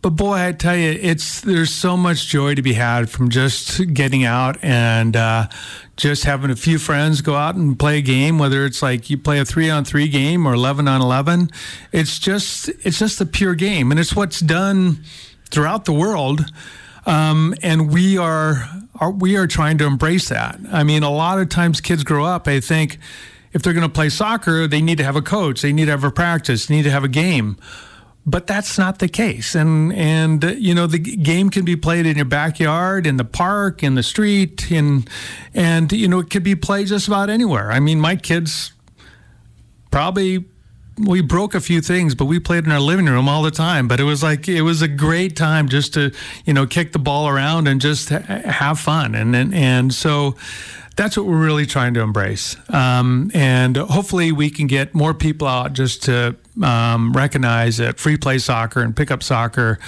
but 0.00 0.10
boy, 0.10 0.34
I 0.34 0.52
tell 0.52 0.76
you, 0.76 0.90
it's 0.90 1.40
there's 1.40 1.74
so 1.74 1.96
much 1.96 2.28
joy 2.28 2.54
to 2.54 2.62
be 2.62 2.74
had 2.74 3.10
from 3.10 3.30
just 3.30 3.92
getting 3.92 4.24
out 4.24 4.62
and 4.62 5.16
uh, 5.16 5.48
just 5.96 6.24
having 6.24 6.50
a 6.50 6.56
few 6.56 6.78
friends 6.78 7.20
go 7.20 7.34
out 7.34 7.56
and 7.56 7.76
play 7.76 7.98
a 7.98 8.02
game. 8.02 8.38
Whether 8.38 8.64
it's 8.64 8.80
like 8.80 9.10
you 9.10 9.18
play 9.18 9.40
a 9.40 9.44
three 9.44 9.68
on 9.68 9.84
three 9.84 10.08
game 10.08 10.46
or 10.46 10.54
eleven 10.54 10.86
on 10.86 11.00
eleven, 11.00 11.50
it's 11.90 12.20
just 12.20 12.68
it's 12.84 12.98
just 12.98 13.20
a 13.20 13.26
pure 13.26 13.54
game, 13.54 13.90
and 13.90 13.98
it's 13.98 14.14
what's 14.14 14.38
done 14.38 15.02
throughout 15.50 15.84
the 15.84 15.92
world. 15.92 16.44
Um, 17.04 17.54
and 17.62 17.92
we 17.92 18.18
are, 18.18 18.68
are 19.00 19.10
we 19.10 19.36
are 19.36 19.46
trying 19.46 19.78
to 19.78 19.86
embrace 19.86 20.28
that. 20.28 20.60
I 20.70 20.84
mean, 20.84 21.02
a 21.02 21.10
lot 21.10 21.40
of 21.40 21.48
times 21.48 21.80
kids 21.80 22.04
grow 22.04 22.24
up, 22.24 22.44
they 22.44 22.60
think 22.60 22.98
if 23.52 23.62
they're 23.62 23.72
going 23.72 23.86
to 23.86 23.92
play 23.92 24.10
soccer, 24.10 24.68
they 24.68 24.82
need 24.82 24.98
to 24.98 25.04
have 25.04 25.16
a 25.16 25.22
coach, 25.22 25.62
they 25.62 25.72
need 25.72 25.86
to 25.86 25.90
have 25.90 26.04
a 26.04 26.10
practice, 26.10 26.66
they 26.66 26.76
need 26.76 26.82
to 26.82 26.90
have 26.90 27.04
a 27.04 27.08
game 27.08 27.56
but 28.28 28.46
that's 28.46 28.76
not 28.76 28.98
the 28.98 29.08
case. 29.08 29.54
And 29.54 29.92
and 29.94 30.44
uh, 30.44 30.48
you 30.48 30.74
know 30.74 30.86
the 30.86 30.98
game 30.98 31.48
can 31.48 31.64
be 31.64 31.76
played 31.76 32.04
in 32.04 32.16
your 32.16 32.26
backyard, 32.26 33.06
in 33.06 33.16
the 33.16 33.24
park, 33.24 33.82
in 33.82 33.94
the 33.94 34.02
street, 34.02 34.70
in 34.70 35.06
and 35.54 35.90
you 35.90 36.08
know 36.08 36.18
it 36.18 36.28
could 36.28 36.42
be 36.42 36.54
played 36.54 36.88
just 36.88 37.08
about 37.08 37.30
anywhere. 37.30 37.72
I 37.72 37.80
mean, 37.80 38.00
my 38.00 38.16
kids 38.16 38.72
probably 39.90 40.44
we 40.98 41.22
broke 41.22 41.54
a 41.54 41.60
few 41.60 41.80
things, 41.80 42.14
but 42.14 42.26
we 42.26 42.38
played 42.38 42.64
in 42.64 42.72
our 42.72 42.80
living 42.80 43.06
room 43.06 43.28
all 43.28 43.42
the 43.42 43.50
time. 43.50 43.88
But 43.88 43.98
it 43.98 44.04
was 44.04 44.22
like 44.22 44.46
it 44.46 44.62
was 44.62 44.82
a 44.82 44.88
great 44.88 45.34
time 45.34 45.68
just 45.68 45.94
to 45.94 46.12
you 46.44 46.52
know 46.52 46.66
kick 46.66 46.92
the 46.92 46.98
ball 46.98 47.28
around 47.28 47.66
and 47.66 47.80
just 47.80 48.10
ha- 48.10 48.20
have 48.20 48.78
fun. 48.78 49.14
And 49.14 49.34
and 49.34 49.54
and 49.54 49.94
so 49.94 50.36
that's 50.96 51.16
what 51.16 51.24
we're 51.24 51.42
really 51.42 51.64
trying 51.64 51.94
to 51.94 52.00
embrace. 52.00 52.56
Um, 52.74 53.30
and 53.32 53.76
hopefully 53.76 54.32
we 54.32 54.50
can 54.50 54.66
get 54.66 54.94
more 54.94 55.14
people 55.14 55.46
out 55.46 55.72
just 55.72 56.02
to 56.04 56.36
um, 56.62 57.12
recognize 57.12 57.76
that 57.78 57.98
free 57.98 58.16
play 58.16 58.38
soccer 58.38 58.80
and 58.80 58.96
pickup 58.96 59.22
soccer 59.22 59.78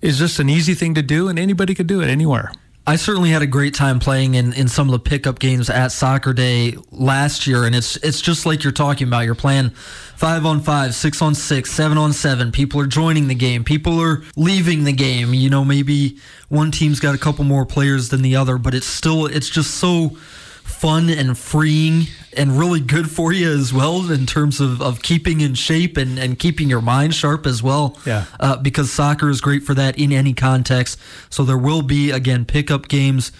is 0.00 0.18
just 0.18 0.38
an 0.38 0.48
easy 0.48 0.74
thing 0.74 0.94
to 0.94 1.02
do, 1.02 1.28
and 1.28 1.38
anybody 1.38 1.74
could 1.74 1.86
do 1.86 2.00
it 2.00 2.08
anywhere. 2.08 2.52
I 2.88 2.96
certainly 2.96 3.28
had 3.28 3.42
a 3.42 3.46
great 3.46 3.74
time 3.74 3.98
playing 3.98 4.34
in, 4.34 4.54
in 4.54 4.66
some 4.66 4.88
of 4.88 4.92
the 4.92 4.98
pickup 4.98 5.40
games 5.40 5.68
at 5.68 5.88
Soccer 5.88 6.32
Day 6.32 6.74
last 6.90 7.46
year, 7.46 7.64
and 7.64 7.74
it's 7.74 7.96
it's 7.98 8.22
just 8.22 8.46
like 8.46 8.64
you're 8.64 8.72
talking 8.72 9.06
about. 9.06 9.26
You're 9.26 9.34
playing 9.34 9.70
five 10.16 10.46
on 10.46 10.60
five, 10.60 10.94
six 10.94 11.20
on 11.20 11.34
six, 11.34 11.70
seven 11.70 11.98
on 11.98 12.14
seven. 12.14 12.50
People 12.50 12.80
are 12.80 12.86
joining 12.86 13.28
the 13.28 13.34
game. 13.34 13.62
People 13.62 14.00
are 14.00 14.22
leaving 14.36 14.84
the 14.84 14.94
game. 14.94 15.34
You 15.34 15.50
know, 15.50 15.66
maybe 15.66 16.16
one 16.48 16.70
team's 16.70 16.98
got 16.98 17.14
a 17.14 17.18
couple 17.18 17.44
more 17.44 17.66
players 17.66 18.08
than 18.08 18.22
the 18.22 18.36
other, 18.36 18.56
but 18.56 18.74
it's 18.74 18.86
still 18.86 19.26
it's 19.26 19.50
just 19.50 19.72
so 19.74 20.16
fun 20.64 21.10
and 21.10 21.36
freeing 21.36 22.06
and 22.36 22.58
really 22.58 22.80
good 22.80 23.10
for 23.10 23.32
you 23.32 23.50
as 23.50 23.72
well 23.72 24.10
in 24.10 24.26
terms 24.26 24.60
of, 24.60 24.80
of 24.82 25.02
keeping 25.02 25.40
in 25.40 25.54
shape 25.54 25.96
and, 25.96 26.18
and 26.18 26.38
keeping 26.38 26.68
your 26.68 26.80
mind 26.80 27.14
sharp 27.14 27.46
as 27.46 27.62
well. 27.62 27.96
Yeah. 28.04 28.24
Uh, 28.38 28.56
because 28.56 28.92
soccer 28.92 29.28
is 29.28 29.40
great 29.40 29.62
for 29.62 29.74
that 29.74 29.98
in 29.98 30.12
any 30.12 30.34
context. 30.34 30.98
So 31.30 31.44
there 31.44 31.58
will 31.58 31.82
be, 31.82 32.10
again, 32.10 32.44
pickup 32.44 32.88
games 32.88 33.32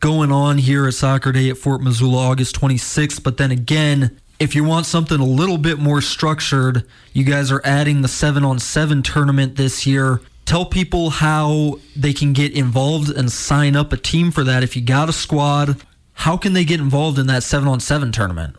going 0.00 0.32
on 0.32 0.58
here 0.58 0.86
at 0.86 0.94
Soccer 0.94 1.32
Day 1.32 1.50
at 1.50 1.58
Fort 1.58 1.82
Missoula 1.82 2.18
August 2.18 2.58
26th. 2.58 3.22
But 3.22 3.36
then 3.36 3.50
again, 3.50 4.18
if 4.38 4.54
you 4.54 4.64
want 4.64 4.86
something 4.86 5.20
a 5.20 5.24
little 5.24 5.58
bit 5.58 5.78
more 5.78 6.00
structured, 6.00 6.86
you 7.12 7.24
guys 7.24 7.52
are 7.52 7.60
adding 7.64 8.00
the 8.00 8.08
seven 8.08 8.42
on 8.42 8.58
seven 8.58 9.02
tournament 9.02 9.56
this 9.56 9.86
year. 9.86 10.22
Tell 10.46 10.64
people 10.64 11.10
how 11.10 11.78
they 11.94 12.14
can 12.14 12.32
get 12.32 12.52
involved 12.52 13.10
and 13.10 13.30
sign 13.30 13.76
up 13.76 13.92
a 13.92 13.96
team 13.96 14.30
for 14.30 14.42
that. 14.44 14.62
If 14.62 14.74
you 14.74 14.82
got 14.82 15.08
a 15.08 15.12
squad, 15.12 15.80
how 16.20 16.36
can 16.36 16.52
they 16.52 16.66
get 16.66 16.80
involved 16.80 17.18
in 17.18 17.28
that 17.28 17.42
seven 17.42 17.66
on 17.66 17.80
seven 17.80 18.12
tournament? 18.12 18.54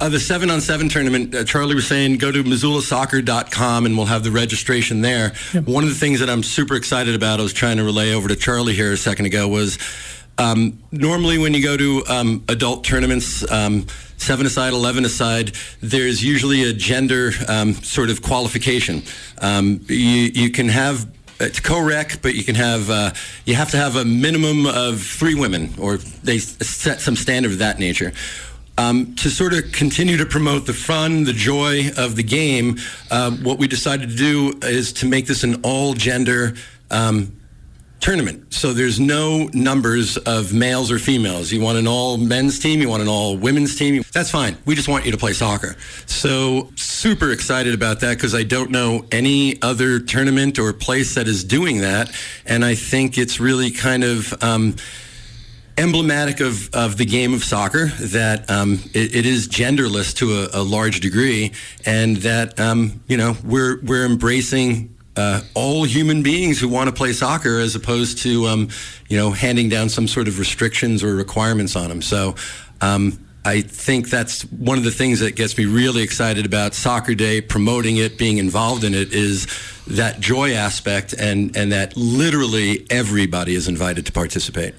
Uh, 0.00 0.08
the 0.08 0.20
seven 0.20 0.50
on 0.50 0.60
seven 0.60 0.88
tournament, 0.88 1.34
uh, 1.34 1.42
Charlie 1.42 1.74
was 1.74 1.88
saying, 1.88 2.18
go 2.18 2.30
to 2.30 2.44
MissoulaSoccer.com 2.44 3.86
and 3.86 3.96
we'll 3.96 4.06
have 4.06 4.22
the 4.22 4.30
registration 4.30 5.00
there. 5.00 5.32
Yep. 5.52 5.66
One 5.66 5.82
of 5.82 5.90
the 5.90 5.96
things 5.96 6.20
that 6.20 6.30
I'm 6.30 6.44
super 6.44 6.76
excited 6.76 7.16
about, 7.16 7.40
I 7.40 7.42
was 7.42 7.52
trying 7.52 7.78
to 7.78 7.82
relay 7.82 8.14
over 8.14 8.28
to 8.28 8.36
Charlie 8.36 8.74
here 8.74 8.92
a 8.92 8.96
second 8.96 9.26
ago, 9.26 9.48
was 9.48 9.80
um, 10.38 10.78
normally 10.92 11.38
when 11.38 11.54
you 11.54 11.62
go 11.62 11.76
to 11.76 12.04
um, 12.06 12.44
adult 12.48 12.84
tournaments, 12.84 13.50
um, 13.50 13.88
seven 14.16 14.46
aside, 14.46 14.72
11 14.72 15.04
aside, 15.04 15.56
there's 15.80 16.22
usually 16.22 16.70
a 16.70 16.72
gender 16.72 17.32
um, 17.48 17.72
sort 17.72 18.10
of 18.10 18.22
qualification. 18.22 19.02
Um, 19.38 19.80
you, 19.88 20.30
you 20.32 20.50
can 20.50 20.68
have 20.68 21.08
it's 21.40 21.60
co-rec, 21.60 22.22
but 22.22 22.34
you 22.34 22.44
can 22.44 22.54
have 22.54 22.90
uh, 22.90 23.12
you 23.44 23.54
have 23.54 23.70
to 23.70 23.76
have 23.76 23.96
a 23.96 24.04
minimum 24.04 24.66
of 24.66 25.02
three 25.02 25.34
women, 25.34 25.74
or 25.78 25.98
they 25.98 26.38
set 26.38 27.00
some 27.00 27.16
standard 27.16 27.52
of 27.52 27.58
that 27.58 27.78
nature. 27.78 28.12
Um, 28.78 29.14
to 29.16 29.30
sort 29.30 29.54
of 29.54 29.72
continue 29.72 30.18
to 30.18 30.26
promote 30.26 30.66
the 30.66 30.74
fun, 30.74 31.24
the 31.24 31.32
joy 31.32 31.88
of 31.96 32.14
the 32.14 32.22
game, 32.22 32.76
uh, 33.10 33.30
what 33.30 33.58
we 33.58 33.66
decided 33.66 34.10
to 34.10 34.16
do 34.16 34.58
is 34.62 34.92
to 34.94 35.06
make 35.06 35.26
this 35.26 35.44
an 35.44 35.62
all-gender 35.62 36.56
um, 36.90 37.32
tournament. 38.00 38.52
So 38.52 38.74
there's 38.74 39.00
no 39.00 39.48
numbers 39.54 40.18
of 40.18 40.52
males 40.52 40.90
or 40.90 40.98
females. 40.98 41.50
You 41.50 41.62
want 41.62 41.78
an 41.78 41.88
all 41.88 42.18
men's 42.18 42.58
team, 42.58 42.82
you 42.82 42.88
want 42.90 43.00
an 43.00 43.08
all 43.08 43.36
women's 43.36 43.76
team. 43.76 44.02
That's 44.12 44.30
fine. 44.30 44.58
We 44.66 44.74
just 44.74 44.88
want 44.88 45.06
you 45.06 45.12
to 45.12 45.18
play 45.18 45.32
soccer. 45.32 45.76
So 46.04 46.70
super 46.96 47.30
excited 47.30 47.74
about 47.74 48.00
that 48.00 48.16
because 48.16 48.34
I 48.34 48.42
don't 48.42 48.70
know 48.70 49.04
any 49.12 49.60
other 49.60 50.00
tournament 50.00 50.58
or 50.58 50.72
place 50.72 51.14
that 51.14 51.28
is 51.28 51.44
doing 51.44 51.82
that. 51.82 52.10
And 52.46 52.64
I 52.64 52.74
think 52.74 53.18
it's 53.18 53.38
really 53.38 53.70
kind 53.70 54.04
of. 54.04 54.34
Um, 54.42 54.76
emblematic 55.78 56.40
of, 56.40 56.74
of 56.74 56.96
the 56.96 57.04
game 57.04 57.34
of 57.34 57.44
soccer 57.44 57.88
that 58.00 58.50
um, 58.50 58.80
it, 58.94 59.14
it 59.14 59.26
is 59.26 59.46
genderless 59.46 60.16
to 60.16 60.32
a, 60.32 60.62
a, 60.62 60.62
large 60.62 61.00
degree, 61.00 61.52
and 61.84 62.16
that 62.16 62.58
um, 62.58 63.02
you 63.08 63.18
know 63.18 63.36
we're 63.44 63.78
we're 63.82 64.06
embracing 64.06 64.96
uh, 65.16 65.42
all 65.52 65.84
human 65.84 66.22
beings 66.22 66.58
who 66.58 66.66
want 66.66 66.88
to 66.88 66.94
play 66.94 67.12
soccer 67.12 67.58
as 67.58 67.74
opposed 67.74 68.16
to, 68.22 68.46
um, 68.46 68.70
you 69.10 69.18
know, 69.18 69.32
handing 69.32 69.68
down 69.68 69.90
some 69.90 70.08
sort 70.08 70.28
of 70.28 70.38
restrictions 70.38 71.04
or 71.04 71.14
requirements 71.14 71.76
on 71.76 71.90
them. 71.90 72.00
So 72.00 72.36
um, 72.80 73.25
I 73.46 73.60
think 73.60 74.10
that's 74.10 74.42
one 74.46 74.76
of 74.76 74.82
the 74.82 74.90
things 74.90 75.20
that 75.20 75.36
gets 75.36 75.56
me 75.56 75.66
really 75.66 76.02
excited 76.02 76.44
about 76.44 76.74
Soccer 76.74 77.14
Day, 77.14 77.40
promoting 77.40 77.96
it, 77.96 78.18
being 78.18 78.38
involved 78.38 78.82
in 78.82 78.92
it, 78.92 79.12
is 79.12 79.46
that 79.86 80.18
joy 80.18 80.52
aspect 80.52 81.12
and, 81.12 81.56
and 81.56 81.70
that 81.70 81.96
literally 81.96 82.84
everybody 82.90 83.54
is 83.54 83.68
invited 83.68 84.04
to 84.06 84.10
participate. 84.10 84.74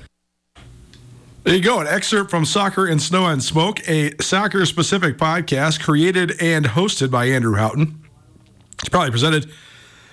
There 1.45 1.55
you 1.55 1.61
go. 1.61 1.79
An 1.79 1.87
excerpt 1.87 2.29
from 2.29 2.43
Soccer 2.43 2.85
and 2.85 3.01
Snow 3.01 3.27
and 3.27 3.41
Smoke, 3.41 3.87
a 3.87 4.11
soccer 4.19 4.65
specific 4.65 5.17
podcast 5.17 5.79
created 5.79 6.33
and 6.41 6.65
hosted 6.65 7.09
by 7.09 7.27
Andrew 7.27 7.55
Houghton. 7.55 8.03
It's 8.79 8.89
probably 8.89 9.11
presented 9.11 9.49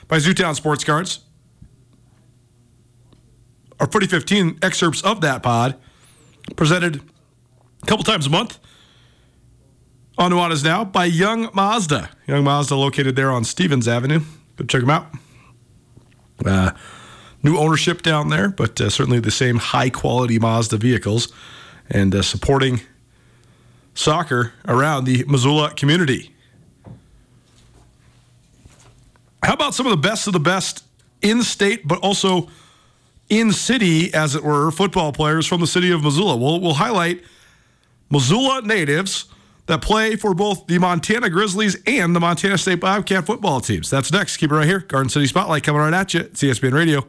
by 0.07 0.19
Zootown 0.19 0.55
Sports 0.55 0.85
Cards. 0.85 1.25
Our 3.81 3.89
Footy 3.89 4.07
15 4.07 4.61
excerpts 4.63 5.03
of 5.03 5.23
that 5.23 5.43
pod 5.43 5.75
presented 6.55 7.03
a 7.85 7.87
couple 7.87 8.05
times 8.05 8.27
a 8.27 8.31
month 8.31 8.59
on 10.17 10.31
Nuanez 10.31 10.65
Now 10.65 10.85
by 10.85 11.05
Young 11.05 11.51
Mazda. 11.53 12.09
Young 12.27 12.43
Mazda 12.43 12.77
located 12.77 13.15
there 13.15 13.31
on 13.31 13.45
Stephens 13.45 13.87
Avenue. 13.87 14.21
But 14.57 14.69
check 14.69 14.81
them 14.81 14.91
out. 14.91 15.07
Uh, 16.45 16.71
new 17.43 17.59
ownership 17.59 18.01
down 18.01 18.31
there, 18.31 18.49
but 18.49 18.81
uh, 18.81 18.89
certainly 18.89 19.21
the 19.21 19.31
same 19.31 19.57
high 19.57 19.91
quality 19.91 20.39
Mazda 20.39 20.79
vehicles 20.79 21.31
and 21.91 22.15
uh, 22.15 22.23
supporting 22.23 22.81
soccer 23.93 24.55
around 24.67 25.05
the 25.05 25.25
Missoula 25.29 25.75
community. 25.75 26.35
How 29.43 29.53
about 29.53 29.75
some 29.75 29.85
of 29.85 29.91
the 29.91 29.99
best 29.99 30.27
of 30.27 30.33
the 30.33 30.41
best 30.41 30.85
in 31.21 31.43
state, 31.43 31.87
but 31.87 31.99
also 31.99 32.49
in 33.29 33.53
city, 33.53 34.15
as 34.15 34.35
it 34.35 34.43
were, 34.43 34.71
football 34.71 35.13
players 35.13 35.47
from 35.47 35.61
the 35.61 35.67
city 35.67 35.91
of 35.91 36.03
Missoula? 36.03 36.37
We'll, 36.37 36.61
we'll 36.61 36.75
highlight 36.75 37.23
Missoula 38.11 38.63
natives 38.63 39.27
that 39.67 39.81
play 39.81 40.17
for 40.17 40.35
both 40.35 40.67
the 40.67 40.79
Montana 40.79 41.31
Grizzlies 41.31 41.77
and 41.87 42.15
the 42.15 42.21
Montana 42.21 42.59
State 42.59 42.81
Bobcat 42.81 43.27
football 43.27 43.61
teams. 43.61 43.91
That's 43.91 44.13
next. 44.13 44.37
Keep 44.37 44.53
it 44.53 44.55
right 44.55 44.67
here. 44.67 44.81
Garden 44.81 45.09
City 45.09 45.27
Spotlight 45.27 45.63
coming 45.63 45.81
right 45.81 45.95
at 45.95 46.13
you. 46.15 46.21
ESPN 46.25 46.73
Radio. 46.73 47.09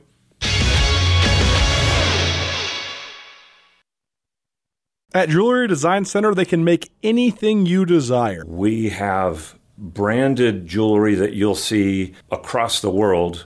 At 5.14 5.30
Jewelry 5.30 5.68
Design 5.68 6.04
Center, 6.04 6.34
they 6.34 6.44
can 6.44 6.66
make 6.66 6.92
anything 7.02 7.66
you 7.66 7.86
desire. 7.86 8.44
We 8.46 8.90
have 8.90 9.58
branded 9.78 10.68
jewelry 10.68 11.16
that 11.16 11.34
you'll 11.34 11.56
see 11.56 12.14
across 12.32 12.82
the 12.82 12.90
world 12.90 13.46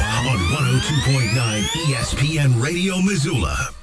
102.9 0.61 1.65
ESPN 1.89 2.61
Radio 2.61 3.01
Missoula. 3.01 3.73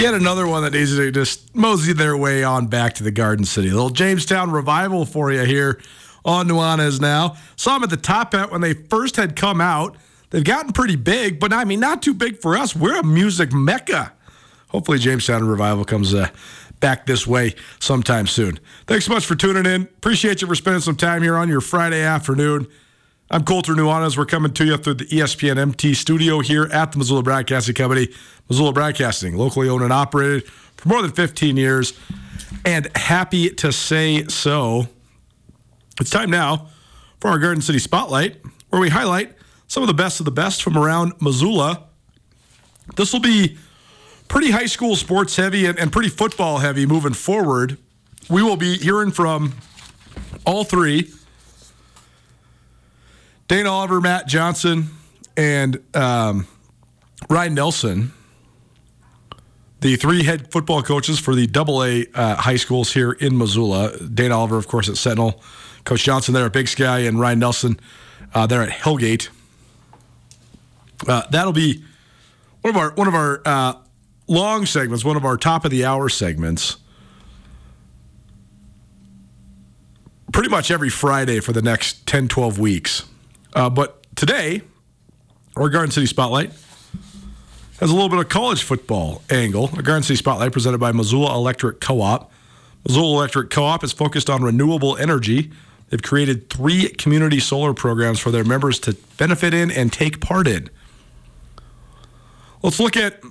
Yet 0.00 0.14
another 0.14 0.46
one 0.46 0.62
that 0.62 0.72
needs 0.72 0.96
to 0.96 1.10
just 1.10 1.54
mosey 1.54 1.92
their 1.92 2.16
way 2.16 2.42
on 2.42 2.68
back 2.68 2.94
to 2.94 3.04
the 3.04 3.10
Garden 3.10 3.44
City. 3.44 3.68
A 3.68 3.72
little 3.72 3.90
Jamestown 3.90 4.50
revival 4.50 5.04
for 5.04 5.30
you 5.30 5.44
here 5.44 5.78
on 6.24 6.48
Nuanez 6.48 7.02
now. 7.02 7.36
Saw 7.56 7.74
them 7.74 7.82
at 7.82 7.90
the 7.90 7.98
top 7.98 8.32
hat 8.32 8.50
when 8.50 8.62
they 8.62 8.72
first 8.72 9.16
had 9.16 9.36
come 9.36 9.60
out. 9.60 9.98
They've 10.30 10.42
gotten 10.42 10.72
pretty 10.72 10.96
big, 10.96 11.38
but 11.38 11.52
I 11.52 11.66
mean, 11.66 11.80
not 11.80 12.00
too 12.00 12.14
big 12.14 12.40
for 12.40 12.56
us. 12.56 12.74
We're 12.74 12.98
a 12.98 13.04
music 13.04 13.52
mecca. 13.52 14.14
Hopefully, 14.68 14.98
Jamestown 14.98 15.46
Revival 15.46 15.84
comes 15.84 16.14
uh, 16.14 16.30
back 16.80 17.04
this 17.04 17.26
way 17.26 17.54
sometime 17.78 18.26
soon. 18.26 18.58
Thanks 18.86 19.04
so 19.04 19.12
much 19.12 19.26
for 19.26 19.34
tuning 19.34 19.66
in. 19.66 19.82
Appreciate 19.82 20.40
you 20.40 20.48
for 20.48 20.54
spending 20.54 20.80
some 20.80 20.96
time 20.96 21.22
here 21.22 21.36
on 21.36 21.50
your 21.50 21.60
Friday 21.60 22.00
afternoon. 22.00 22.68
I'm 23.32 23.44
Colter 23.44 23.74
Nuanez. 23.74 24.18
We're 24.18 24.26
coming 24.26 24.52
to 24.54 24.64
you 24.64 24.76
through 24.76 24.94
the 24.94 25.04
ESPN 25.04 25.56
MT 25.56 25.94
studio 25.94 26.40
here 26.40 26.64
at 26.64 26.90
the 26.90 26.98
Missoula 26.98 27.22
Broadcasting 27.22 27.76
Company. 27.76 28.08
Missoula 28.48 28.72
Broadcasting, 28.72 29.36
locally 29.36 29.68
owned 29.68 29.84
and 29.84 29.92
operated 29.92 30.48
for 30.48 30.88
more 30.88 31.00
than 31.00 31.12
15 31.12 31.56
years. 31.56 31.96
And 32.64 32.88
happy 32.96 33.50
to 33.50 33.70
say 33.70 34.24
so. 34.24 34.88
It's 36.00 36.10
time 36.10 36.28
now 36.28 36.70
for 37.20 37.30
our 37.30 37.38
Garden 37.38 37.62
City 37.62 37.78
Spotlight, 37.78 38.38
where 38.70 38.80
we 38.80 38.88
highlight 38.88 39.32
some 39.68 39.84
of 39.84 39.86
the 39.86 39.94
best 39.94 40.18
of 40.18 40.24
the 40.24 40.32
best 40.32 40.60
from 40.60 40.76
around 40.76 41.12
Missoula. 41.20 41.84
This 42.96 43.12
will 43.12 43.20
be 43.20 43.56
pretty 44.26 44.50
high 44.50 44.66
school 44.66 44.96
sports 44.96 45.36
heavy 45.36 45.66
and, 45.66 45.78
and 45.78 45.92
pretty 45.92 46.08
football 46.08 46.58
heavy 46.58 46.84
moving 46.84 47.14
forward. 47.14 47.78
We 48.28 48.42
will 48.42 48.56
be 48.56 48.76
hearing 48.76 49.12
from 49.12 49.54
all 50.44 50.64
three 50.64 51.12
Dane 53.50 53.66
Oliver, 53.66 54.00
Matt 54.00 54.28
Johnson, 54.28 54.90
and 55.36 55.82
um, 55.96 56.46
Ryan 57.28 57.54
Nelson, 57.54 58.12
the 59.80 59.96
three 59.96 60.22
head 60.22 60.52
football 60.52 60.84
coaches 60.84 61.18
for 61.18 61.34
the 61.34 61.48
Double 61.48 61.82
A 61.82 62.06
uh, 62.14 62.36
high 62.36 62.54
schools 62.54 62.92
here 62.92 63.10
in 63.10 63.36
Missoula. 63.36 63.98
Dane 64.06 64.30
Oliver, 64.30 64.56
of 64.56 64.68
course, 64.68 64.88
at 64.88 64.96
Sentinel, 64.96 65.42
Coach 65.82 66.04
Johnson 66.04 66.32
there 66.32 66.46
at 66.46 66.52
Big 66.52 66.68
Sky, 66.68 67.00
and 67.00 67.18
Ryan 67.18 67.40
Nelson 67.40 67.80
uh, 68.34 68.46
there 68.46 68.62
at 68.62 68.68
Hellgate. 68.68 69.30
Uh, 71.08 71.22
that'll 71.32 71.52
be 71.52 71.82
one 72.60 72.72
of 72.72 72.80
our 72.80 72.92
one 72.92 73.08
of 73.08 73.16
our 73.16 73.42
uh, 73.44 73.74
long 74.28 74.64
segments, 74.64 75.04
one 75.04 75.16
of 75.16 75.24
our 75.24 75.36
top 75.36 75.64
of 75.64 75.72
the 75.72 75.84
hour 75.84 76.08
segments. 76.08 76.76
Pretty 80.32 80.50
much 80.50 80.70
every 80.70 80.88
Friday 80.88 81.40
for 81.40 81.52
the 81.52 81.62
next 81.62 82.06
10, 82.06 82.28
12 82.28 82.56
weeks. 82.56 83.09
Uh, 83.52 83.70
but 83.70 84.06
today, 84.16 84.62
our 85.56 85.68
Garden 85.68 85.90
City 85.90 86.06
Spotlight 86.06 86.50
has 87.80 87.90
a 87.90 87.94
little 87.94 88.08
bit 88.08 88.18
of 88.18 88.28
college 88.28 88.62
football 88.62 89.22
angle. 89.30 89.70
A 89.76 89.82
Garden 89.82 90.02
City 90.02 90.16
Spotlight 90.16 90.52
presented 90.52 90.78
by 90.78 90.92
Missoula 90.92 91.34
Electric 91.34 91.80
Co 91.80 92.00
op. 92.00 92.32
Missoula 92.86 93.16
Electric 93.16 93.50
Co 93.50 93.64
op 93.64 93.82
is 93.82 93.92
focused 93.92 94.30
on 94.30 94.42
renewable 94.42 94.96
energy. 94.96 95.50
They've 95.88 96.02
created 96.02 96.50
three 96.50 96.88
community 96.90 97.40
solar 97.40 97.74
programs 97.74 98.20
for 98.20 98.30
their 98.30 98.44
members 98.44 98.78
to 98.80 98.96
benefit 99.16 99.52
in 99.52 99.70
and 99.70 99.92
take 99.92 100.20
part 100.20 100.46
in. 100.46 100.70
Let's 102.62 102.78
look 102.78 102.96
at 102.96 103.22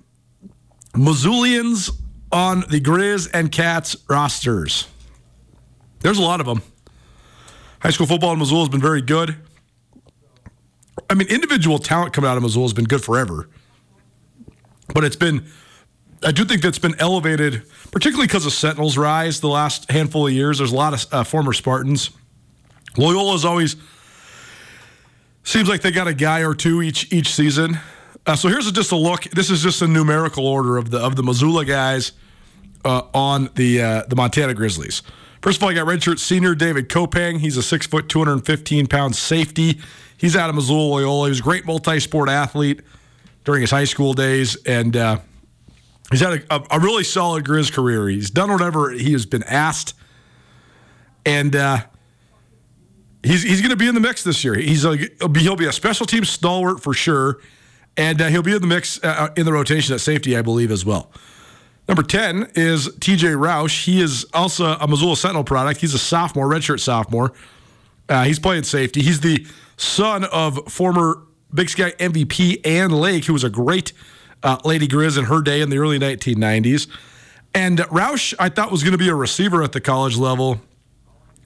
Missoulians 0.94 1.92
on 2.32 2.64
the 2.70 2.80
Griz 2.80 3.28
and 3.28 3.52
Cats 3.52 3.96
rosters. 4.10 4.88
There's 6.02 6.18
a 6.18 6.22
lot 6.22 6.40
of 6.40 6.46
them. 6.46 6.62
High 7.82 7.92
school 7.92 8.08
football 8.08 8.34
in 8.34 8.40
Missoula 8.40 8.62
has 8.62 8.70
been 8.70 8.82
very 8.82 9.02
good. 9.02 9.36
I 11.10 11.14
mean, 11.14 11.28
individual 11.28 11.80
talent 11.80 12.14
coming 12.14 12.30
out 12.30 12.38
of 12.38 12.44
Missoula 12.44 12.66
has 12.66 12.74
been 12.74 12.86
good 12.86 13.04
forever, 13.04 13.50
but 14.94 15.04
it's 15.04 15.16
been. 15.16 15.46
I 16.22 16.32
do 16.32 16.44
think 16.44 16.62
that's 16.62 16.80
been 16.80 16.96
elevated, 17.00 17.64
particularly 17.92 18.28
because 18.28 18.46
of 18.46 18.52
Sentinel's 18.52 18.98
rise 18.98 19.40
the 19.40 19.48
last 19.48 19.90
handful 19.90 20.28
of 20.28 20.34
years. 20.34 20.58
There's 20.58 20.74
a 20.74 20.76
lot 20.76 20.94
of 20.94 21.14
uh, 21.14 21.24
former 21.24 21.54
Spartans. 21.54 22.10
Loyola's 22.98 23.46
always 23.46 23.78
seems 25.44 25.70
like 25.70 25.82
they 25.82 25.92
got 25.92 26.08
a 26.08 26.14
guy 26.14 26.42
or 26.44 26.54
two 26.54 26.82
each 26.82 27.12
each 27.14 27.34
season. 27.34 27.80
Uh, 28.26 28.36
so 28.36 28.50
here's 28.50 28.68
a, 28.68 28.72
just 28.72 28.92
a 28.92 28.96
look. 28.96 29.24
This 29.26 29.50
is 29.50 29.64
just 29.64 29.82
a 29.82 29.88
numerical 29.88 30.46
order 30.46 30.78
of 30.78 30.92
the 30.92 31.00
of 31.00 31.16
the 31.16 31.24
Missoula 31.24 31.66
guys 31.66 32.12
uh, 32.84 33.04
on 33.14 33.50
the 33.56 33.82
uh, 33.82 34.04
the 34.08 34.16
Montana 34.16 34.54
Grizzlies. 34.54 35.02
First 35.42 35.58
of 35.58 35.64
all, 35.64 35.70
I 35.70 35.74
got 35.74 35.88
redshirt 35.88 36.20
senior 36.20 36.54
David 36.54 36.90
Kopang. 36.90 37.40
He's 37.40 37.56
a 37.56 37.64
six 37.64 37.88
foot, 37.88 38.10
215 38.10 38.88
pound 38.88 39.16
safety. 39.16 39.80
He's 40.18 40.36
out 40.36 40.50
of 40.50 40.56
Missoula 40.56 40.96
Loyola. 40.96 41.28
He 41.28 41.30
was 41.30 41.40
a 41.40 41.44
great 41.44 41.66
multi 41.66 42.00
sport 42.02 42.30
athlete 42.30 42.82
during 43.46 43.62
his 43.62 43.72
high 43.72 43.86
school 43.86 44.14
days, 44.14 44.58
and 44.66 44.98
uh, 44.98 45.20
he's 46.12 46.20
had 46.20 46.44
a, 46.52 46.62
a, 46.72 46.80
really 46.80 47.06
solid 47.06 47.46
Griz 47.46 47.72
career. 47.72 48.10
He's 48.10 48.30
done 48.30 48.52
whatever 48.52 48.92
he 48.92 49.14
has 49.14 49.26
been 49.26 49.44
asked, 49.44 49.94
and 51.26 51.56
uh, 51.56 51.80
he's 53.24 53.44
he's 53.44 53.62
going 53.62 53.72
to 53.72 53.78
be 53.78 53.88
in 53.88 53.96
the 53.96 54.02
mix 54.02 54.24
this 54.26 54.44
year. 54.44 54.56
He's 54.56 54.84
a, 54.84 54.98
he'll, 54.98 55.56
be, 55.56 55.66
a 55.66 55.72
special 55.72 56.06
team 56.06 56.26
stalwart 56.26 56.84
for 56.84 56.94
sure, 56.94 57.40
and 57.96 58.22
uh, 58.22 58.28
he'll 58.28 58.44
be 58.44 58.54
in 58.54 58.62
the 58.62 58.68
mix 58.68 59.02
uh, 59.04 59.30
in 59.38 59.46
the 59.46 59.54
rotation 59.54 59.96
at 59.96 60.02
safety, 60.02 60.36
I 60.36 60.42
believe, 60.42 60.70
as 60.70 60.84
well. 60.84 61.14
Number 61.90 62.04
10 62.04 62.52
is 62.54 62.88
TJ 62.88 63.36
Roush. 63.36 63.86
He 63.86 64.00
is 64.00 64.24
also 64.32 64.76
a 64.76 64.88
Missoula 64.88 65.18
Sentinel 65.18 65.44
product. 65.44 65.82
He's 65.82 65.96
a 65.96 65.98
sophomore, 65.98 66.48
redshirt 66.48 66.80
sophomore. 66.82 67.34
Uh, 68.08 68.26
he's 68.26 68.38
playing 68.38 68.62
safety. 68.62 69.02
He's 69.02 69.22
the 69.22 69.48
son 69.76 70.24
of 70.26 70.72
former 70.72 71.24
Big 71.52 71.68
Sky 71.68 71.90
MVP 71.98 72.64
Ann 72.64 72.92
Lake, 72.92 73.26
who 73.26 73.34
was 73.34 73.44
a 73.44 73.50
great 73.50 73.92
uh, 74.44 74.58
Lady 74.64 74.88
Grizz 74.88 75.18
in 75.18 75.26
her 75.26 75.42
day 75.42 75.62
in 75.62 75.72
the 75.72 75.80
early 75.80 75.98
1990s. 75.98 76.88
And 77.56 77.80
Roush, 77.80 78.36
I 78.38 78.50
thought, 78.50 78.70
was 78.72 78.84
going 78.84 78.92
to 78.92 79.00
be 79.00 79.10
a 79.10 79.16
receiver 79.16 79.64
at 79.64 79.72
the 79.72 79.82
college 79.82 80.16
level, 80.16 80.62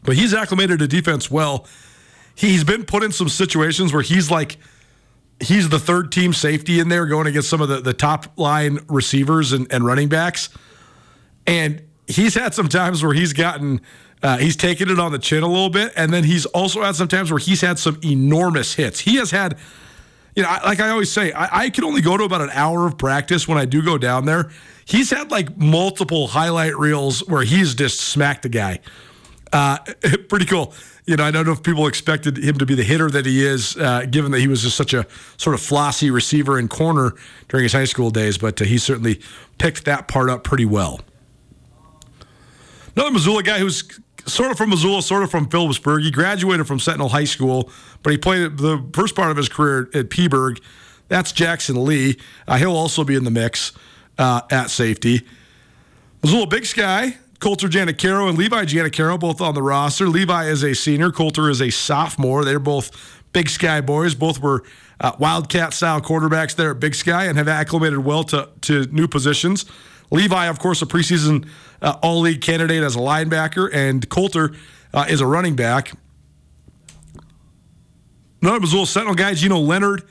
but 0.03 0.17
he's 0.17 0.33
acclimated 0.33 0.79
to 0.79 0.89
defense 0.89 1.31
well. 1.31 1.65
He's 2.35 2.65
been 2.65 2.83
put 2.83 3.01
in 3.01 3.13
some 3.13 3.29
situations 3.29 3.93
where 3.93 4.03
he's 4.03 4.29
like– 4.29 4.57
he's 5.39 5.69
the 5.69 5.79
third 5.79 6.11
team 6.11 6.33
safety 6.33 6.79
in 6.79 6.89
there 6.89 7.05
going 7.05 7.27
against 7.27 7.49
some 7.49 7.61
of 7.61 7.69
the, 7.69 7.81
the 7.81 7.93
top 7.93 8.37
line 8.37 8.79
receivers 8.87 9.51
and, 9.51 9.71
and 9.71 9.85
running 9.85 10.09
backs. 10.09 10.49
And 11.45 11.83
he's 12.07 12.35
had 12.35 12.53
some 12.53 12.67
times 12.67 13.03
where 13.03 13.13
he's 13.13 13.33
gotten, 13.33 13.81
uh, 14.21 14.37
he's 14.37 14.55
taken 14.55 14.89
it 14.89 14.99
on 14.99 15.11
the 15.11 15.19
chin 15.19 15.43
a 15.43 15.47
little 15.47 15.69
bit. 15.69 15.93
And 15.95 16.13
then 16.13 16.23
he's 16.23 16.45
also 16.47 16.83
had 16.83 16.95
some 16.95 17.07
times 17.07 17.31
where 17.31 17.39
he's 17.39 17.61
had 17.61 17.79
some 17.79 17.99
enormous 18.03 18.73
hits. 18.73 18.99
He 19.01 19.15
has 19.17 19.31
had, 19.31 19.57
you 20.35 20.43
know, 20.43 20.57
like 20.63 20.79
I 20.79 20.89
always 20.89 21.11
say, 21.11 21.31
I, 21.33 21.63
I 21.65 21.69
can 21.69 21.83
only 21.83 22.01
go 22.01 22.17
to 22.17 22.23
about 22.23 22.41
an 22.41 22.51
hour 22.51 22.87
of 22.87 22.97
practice 22.97 23.47
when 23.47 23.57
I 23.57 23.65
do 23.65 23.81
go 23.81 23.97
down 23.97 24.25
there. 24.25 24.49
He's 24.85 25.09
had 25.09 25.31
like 25.31 25.57
multiple 25.57 26.27
highlight 26.27 26.77
reels 26.77 27.27
where 27.27 27.43
he's 27.43 27.75
just 27.75 28.01
smacked 28.01 28.43
the 28.43 28.49
guy. 28.49 28.79
Uh, 29.51 29.77
pretty 30.29 30.45
cool 30.45 30.73
you 31.05 31.17
know, 31.17 31.23
I 31.23 31.31
don't 31.31 31.45
know 31.45 31.51
if 31.51 31.63
people 31.63 31.87
expected 31.87 32.37
him 32.37 32.57
to 32.57 32.65
be 32.65 32.75
the 32.75 32.83
hitter 32.83 33.09
that 33.09 33.25
he 33.25 33.45
is, 33.45 33.75
uh, 33.77 34.05
given 34.09 34.31
that 34.31 34.39
he 34.39 34.47
was 34.47 34.61
just 34.61 34.77
such 34.77 34.93
a 34.93 35.05
sort 35.37 35.53
of 35.53 35.61
flossy 35.61 36.09
receiver 36.09 36.57
and 36.57 36.69
corner 36.69 37.13
during 37.49 37.63
his 37.63 37.73
high 37.73 37.85
school 37.85 38.09
days, 38.09 38.37
but 38.37 38.61
uh, 38.61 38.65
he 38.65 38.77
certainly 38.77 39.19
picked 39.57 39.85
that 39.85 40.07
part 40.07 40.29
up 40.29 40.43
pretty 40.43 40.65
well. 40.65 41.01
Another 42.95 43.11
Missoula 43.11 43.43
guy 43.43 43.59
who's 43.59 43.99
sort 44.25 44.51
of 44.51 44.57
from 44.57 44.69
Missoula, 44.69 45.01
sort 45.01 45.23
of 45.23 45.31
from 45.31 45.47
Philipsburg. 45.49 46.03
He 46.03 46.11
graduated 46.11 46.67
from 46.67 46.79
Sentinel 46.79 47.09
High 47.09 47.23
School, 47.25 47.69
but 48.01 48.11
he 48.11 48.17
played 48.17 48.57
the 48.57 48.85
first 48.93 49.15
part 49.15 49.29
of 49.31 49.37
his 49.37 49.49
career 49.49 49.89
at 49.93 50.09
Peaburg. 50.09 50.61
That's 51.09 51.31
Jackson 51.31 51.83
Lee. 51.83 52.17
Uh, 52.47 52.57
he'll 52.57 52.77
also 52.77 53.03
be 53.03 53.15
in 53.15 53.25
the 53.25 53.31
mix 53.31 53.73
uh, 54.17 54.41
at 54.49 54.69
safety. 54.69 55.27
Missoula 56.21 56.47
Big 56.47 56.65
Sky 56.65 57.17
Coulter 57.43 57.67
Janacaro 57.67 58.29
and 58.29 58.37
Levi 58.37 58.63
Janacaro 58.63 59.19
both 59.19 59.41
on 59.41 59.53
the 59.53 59.61
roster. 59.61 60.07
Levi 60.07 60.45
is 60.45 60.63
a 60.63 60.73
senior. 60.73 61.11
Coulter 61.11 61.49
is 61.49 61.61
a 61.61 61.69
sophomore. 61.71 62.45
They're 62.45 62.57
both 62.57 62.89
Big 63.33 63.49
Sky 63.49 63.81
boys. 63.81 64.15
Both 64.15 64.39
were 64.39 64.63
uh, 65.01 65.11
Wildcat 65.19 65.73
style 65.73 65.99
quarterbacks 65.99 66.55
there 66.55 66.71
at 66.71 66.79
Big 66.79 66.95
Sky 66.95 67.25
and 67.25 67.37
have 67.37 67.49
acclimated 67.49 67.99
well 67.99 68.23
to, 68.23 68.47
to 68.61 68.85
new 68.93 69.09
positions. 69.09 69.65
Levi, 70.09 70.45
of 70.45 70.57
course, 70.57 70.81
a 70.81 70.85
preseason 70.85 71.45
uh, 71.81 71.97
All 72.01 72.21
League 72.21 72.39
candidate 72.39 72.81
as 72.81 72.95
a 72.95 72.99
linebacker, 72.99 73.69
and 73.73 74.07
Coulter 74.07 74.55
uh, 74.93 75.05
is 75.09 75.19
a 75.19 75.27
running 75.27 75.57
back. 75.57 75.91
Another 78.41 78.61
Missoula 78.61 78.87
Sentinel 78.87 79.15
guy, 79.15 79.33
Gino 79.33 79.57
Leonard. 79.57 80.03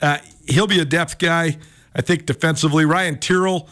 Uh, 0.00 0.18
he'll 0.46 0.68
be 0.68 0.78
a 0.78 0.84
depth 0.84 1.18
guy, 1.18 1.58
I 1.96 2.00
think, 2.00 2.26
defensively. 2.26 2.84
Ryan 2.84 3.18
Tyrrell, 3.18 3.68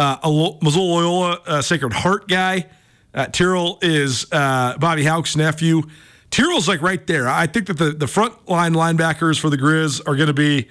uh, 0.00 0.16
a 0.22 0.64
Missoula 0.64 0.94
Loyola 0.94 1.40
uh, 1.46 1.62
Sacred 1.62 1.92
Heart 1.92 2.26
guy. 2.26 2.66
Uh, 3.12 3.26
Tyrrell 3.26 3.78
is 3.82 4.24
uh, 4.32 4.78
Bobby 4.78 5.04
Hauck's 5.04 5.36
nephew. 5.36 5.82
Tyrrell's 6.30 6.66
like 6.66 6.80
right 6.80 7.06
there. 7.06 7.28
I 7.28 7.46
think 7.46 7.66
that 7.66 7.76
the, 7.76 7.90
the 7.90 8.06
front 8.06 8.48
line 8.48 8.72
linebackers 8.72 9.38
for 9.38 9.50
the 9.50 9.58
Grizz 9.58 10.00
are 10.08 10.16
going 10.16 10.28
to 10.28 10.32
be 10.32 10.68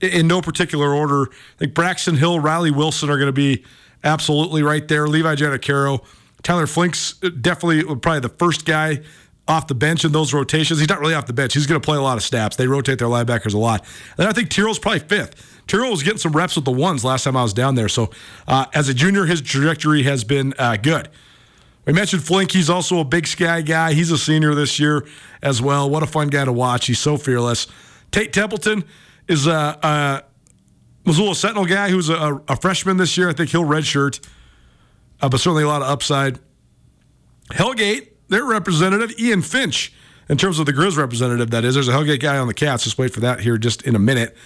in 0.00 0.26
no 0.26 0.42
particular 0.42 0.92
order. 0.92 1.30
I 1.30 1.58
think 1.58 1.74
Braxton 1.74 2.16
Hill, 2.16 2.40
Riley 2.40 2.72
Wilson 2.72 3.08
are 3.08 3.18
going 3.18 3.28
to 3.28 3.32
be 3.32 3.62
absolutely 4.02 4.64
right 4.64 4.88
there. 4.88 5.06
Levi 5.06 5.36
Janacaro, 5.36 6.04
Tyler 6.42 6.66
Flink's 6.66 7.12
definitely 7.40 7.84
probably 7.84 8.18
the 8.18 8.30
first 8.30 8.64
guy 8.64 9.00
off 9.46 9.68
the 9.68 9.76
bench 9.76 10.04
in 10.04 10.10
those 10.10 10.34
rotations. 10.34 10.80
He's 10.80 10.88
not 10.88 10.98
really 10.98 11.14
off 11.14 11.26
the 11.26 11.32
bench. 11.32 11.54
He's 11.54 11.68
going 11.68 11.80
to 11.80 11.84
play 11.84 11.98
a 11.98 12.02
lot 12.02 12.16
of 12.16 12.24
snaps. 12.24 12.56
They 12.56 12.66
rotate 12.66 12.98
their 12.98 13.08
linebackers 13.08 13.54
a 13.54 13.58
lot. 13.58 13.84
And 14.18 14.26
I 14.26 14.32
think 14.32 14.50
Tyrrell's 14.50 14.80
probably 14.80 15.00
fifth. 15.00 15.51
Tyrrell 15.66 15.90
was 15.90 16.02
getting 16.02 16.18
some 16.18 16.32
reps 16.32 16.56
with 16.56 16.64
the 16.64 16.72
ones 16.72 17.04
last 17.04 17.24
time 17.24 17.36
I 17.36 17.42
was 17.42 17.52
down 17.52 17.74
there. 17.74 17.88
So 17.88 18.10
uh, 18.46 18.66
as 18.74 18.88
a 18.88 18.94
junior, 18.94 19.26
his 19.26 19.40
trajectory 19.40 20.02
has 20.02 20.24
been 20.24 20.54
uh, 20.58 20.76
good. 20.76 21.08
We 21.84 21.92
mentioned 21.92 22.22
Flink. 22.22 22.52
He's 22.52 22.70
also 22.70 23.00
a 23.00 23.04
big 23.04 23.26
sky 23.26 23.60
guy. 23.60 23.92
He's 23.92 24.10
a 24.10 24.18
senior 24.18 24.54
this 24.54 24.78
year 24.78 25.04
as 25.42 25.60
well. 25.60 25.90
What 25.90 26.02
a 26.02 26.06
fun 26.06 26.28
guy 26.28 26.44
to 26.44 26.52
watch. 26.52 26.86
He's 26.86 27.00
so 27.00 27.16
fearless. 27.16 27.66
Tate 28.12 28.32
Templeton 28.32 28.84
is 29.26 29.46
a, 29.46 29.78
a 29.82 30.22
Missoula 31.04 31.34
Sentinel 31.34 31.66
guy 31.66 31.88
who's 31.88 32.08
a, 32.08 32.40
a, 32.48 32.56
freshman 32.56 32.98
this 32.98 33.16
year. 33.16 33.28
I 33.28 33.32
think 33.32 33.50
he'll 33.50 33.64
redshirt, 33.64 34.24
uh, 35.20 35.28
but 35.28 35.38
certainly 35.38 35.64
a 35.64 35.68
lot 35.68 35.82
of 35.82 35.88
upside. 35.88 36.38
Hellgate, 37.50 38.10
their 38.28 38.44
representative, 38.44 39.18
Ian 39.18 39.42
Finch, 39.42 39.92
in 40.28 40.38
terms 40.38 40.58
of 40.58 40.66
the 40.66 40.72
Griz 40.72 40.96
representative, 40.96 41.50
that 41.50 41.64
is. 41.64 41.74
There's 41.74 41.88
a 41.88 41.92
Hellgate 41.92 42.20
guy 42.20 42.38
on 42.38 42.46
the 42.46 42.54
Cats. 42.54 42.84
Just 42.84 42.98
wait 42.98 43.12
for 43.12 43.20
that 43.20 43.40
here 43.40 43.58
just 43.58 43.82
in 43.82 43.96
a 43.96 43.98
minute. 43.98 44.36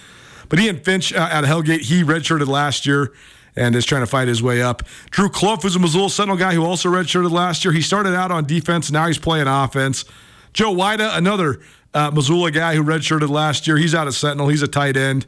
But 0.49 0.59
Ian 0.59 0.79
Finch 0.79 1.13
uh, 1.13 1.19
out 1.19 1.43
of 1.43 1.49
Hellgate, 1.49 1.81
he 1.81 2.03
redshirted 2.03 2.47
last 2.47 2.85
year 2.85 3.13
and 3.55 3.75
is 3.75 3.85
trying 3.85 4.03
to 4.03 4.07
fight 4.07 4.27
his 4.27 4.41
way 4.41 4.61
up. 4.61 4.83
Drew 5.09 5.29
Clough, 5.29 5.57
who's 5.57 5.75
a 5.75 5.79
Missoula 5.79 6.09
Sentinel 6.09 6.37
guy 6.37 6.53
who 6.53 6.63
also 6.63 6.89
redshirted 6.89 7.31
last 7.31 7.65
year. 7.65 7.73
He 7.73 7.81
started 7.81 8.15
out 8.15 8.31
on 8.31 8.45
defense, 8.45 8.91
now 8.91 9.07
he's 9.07 9.17
playing 9.17 9.47
offense. 9.47 10.05
Joe 10.53 10.73
Wida, 10.73 11.17
another 11.17 11.59
uh, 11.93 12.11
Missoula 12.11 12.51
guy 12.51 12.75
who 12.75 12.83
redshirted 12.83 13.29
last 13.29 13.67
year. 13.67 13.77
He's 13.77 13.95
out 13.95 14.07
of 14.07 14.15
Sentinel. 14.15 14.47
He's 14.47 14.61
a 14.61 14.67
tight 14.67 14.95
end. 14.95 15.25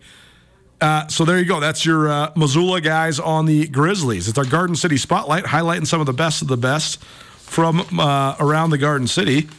Uh, 0.81 1.07
so 1.07 1.25
there 1.25 1.37
you 1.37 1.45
go. 1.45 1.59
That's 1.59 1.85
your 1.85 2.07
uh, 2.07 2.31
Missoula 2.35 2.79
guys 2.81 3.19
on 3.19 3.45
the 3.45 3.67
Grizzlies. 3.67 4.27
It's 4.27 4.37
our 4.37 4.45
Garden 4.45 4.75
City 4.75 4.95
Spotlight, 4.97 5.43
highlighting 5.43 5.85
some 5.85 5.99
of 5.99 6.05
the 6.05 6.13
best 6.13 6.41
of 6.41 6.47
the 6.47 6.57
best 6.57 7.03
from 7.03 7.81
uh, 7.99 8.35
around 8.39 8.69
the 8.69 8.77
Garden 8.77 9.07
City. 9.07 9.49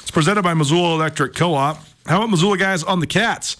It's 0.00 0.10
presented 0.10 0.42
by 0.42 0.54
Missoula 0.54 0.94
Electric 0.94 1.34
Co-op. 1.34 1.76
How 2.06 2.18
about 2.18 2.30
Missoula 2.30 2.56
guys 2.56 2.82
on 2.82 3.00
the 3.00 3.06
Cats? 3.06 3.58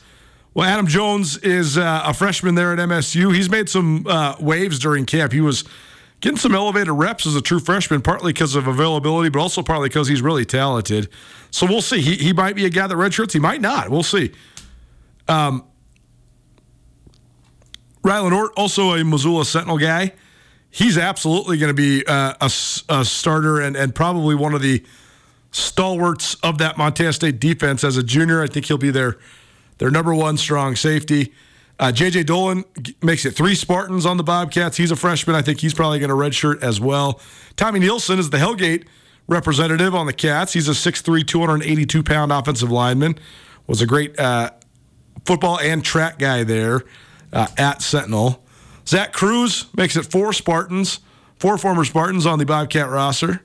Well, 0.52 0.68
Adam 0.68 0.86
Jones 0.88 1.36
is 1.38 1.78
uh, 1.78 2.02
a 2.04 2.12
freshman 2.12 2.56
there 2.56 2.72
at 2.72 2.78
MSU. 2.78 3.34
He's 3.34 3.48
made 3.48 3.68
some 3.68 4.04
uh, 4.06 4.34
waves 4.40 4.80
during 4.80 5.06
camp. 5.06 5.32
He 5.32 5.40
was 5.40 5.64
getting 6.20 6.38
some 6.38 6.54
elevated 6.54 6.90
reps 6.90 7.24
as 7.24 7.36
a 7.36 7.40
true 7.40 7.60
freshman, 7.60 8.02
partly 8.02 8.32
because 8.32 8.56
of 8.56 8.66
availability, 8.66 9.28
but 9.28 9.38
also 9.38 9.62
partly 9.62 9.88
because 9.88 10.08
he's 10.08 10.22
really 10.22 10.44
talented. 10.44 11.08
So 11.52 11.66
we'll 11.66 11.82
see. 11.82 12.00
He, 12.00 12.16
he 12.16 12.32
might 12.32 12.56
be 12.56 12.66
a 12.66 12.70
guy 12.70 12.88
that 12.88 12.94
redshirts. 12.94 13.32
He 13.32 13.38
might 13.38 13.60
not. 13.60 13.90
We'll 13.90 14.02
see. 14.02 14.32
Um, 15.28 15.64
Rylan 18.02 18.32
Ortt, 18.32 18.52
also 18.56 18.94
a 18.94 19.04
Missoula 19.04 19.44
Sentinel 19.44 19.78
guy. 19.78 20.12
He's 20.68 20.98
absolutely 20.98 21.58
going 21.58 21.70
to 21.70 21.74
be 21.74 22.04
uh, 22.06 22.34
a, 22.40 22.50
a, 22.88 23.04
starter 23.04 23.60
and, 23.60 23.76
and 23.76 23.94
probably 23.94 24.34
one 24.34 24.54
of 24.54 24.62
the 24.62 24.84
stalwarts 25.52 26.34
of 26.36 26.58
that 26.58 26.78
Montana 26.78 27.12
State 27.12 27.40
defense 27.40 27.84
as 27.84 27.96
a 27.96 28.02
junior. 28.02 28.42
I 28.42 28.46
think 28.46 28.66
he'll 28.66 28.78
be 28.78 28.90
their 28.90 29.18
their 29.80 29.90
number 29.90 30.14
one 30.14 30.36
strong 30.36 30.76
safety. 30.76 31.32
Uh, 31.78 31.90
JJ 31.90 32.26
Dolan 32.26 32.64
makes 33.02 33.24
it 33.24 33.30
three 33.30 33.54
Spartans 33.54 34.04
on 34.04 34.18
the 34.18 34.22
Bobcats. 34.22 34.76
He's 34.76 34.90
a 34.90 34.96
freshman. 34.96 35.34
I 35.34 35.40
think 35.40 35.60
he's 35.60 35.72
probably 35.72 35.98
going 35.98 36.10
to 36.10 36.14
redshirt 36.14 36.62
as 36.62 36.78
well. 36.78 37.18
Tommy 37.56 37.80
Nielsen 37.80 38.18
is 38.18 38.28
the 38.28 38.36
Hellgate 38.36 38.84
representative 39.26 39.94
on 39.94 40.04
the 40.04 40.12
Cats. 40.12 40.52
He's 40.52 40.68
a 40.68 40.72
6'3", 40.72 41.26
282 41.26 42.02
pound 42.02 42.30
offensive 42.30 42.70
lineman. 42.70 43.18
Was 43.66 43.80
a 43.80 43.86
great 43.86 44.18
uh, 44.20 44.50
football 45.24 45.58
and 45.58 45.82
track 45.82 46.18
guy 46.18 46.44
there 46.44 46.82
uh, 47.32 47.46
at 47.56 47.80
Sentinel. 47.80 48.44
Zach 48.86 49.14
Cruz 49.14 49.66
makes 49.74 49.96
it 49.96 50.04
four 50.04 50.34
Spartans, 50.34 51.00
four 51.38 51.56
former 51.56 51.86
Spartans 51.86 52.26
on 52.26 52.38
the 52.38 52.44
Bobcat 52.44 52.90
roster. 52.90 53.40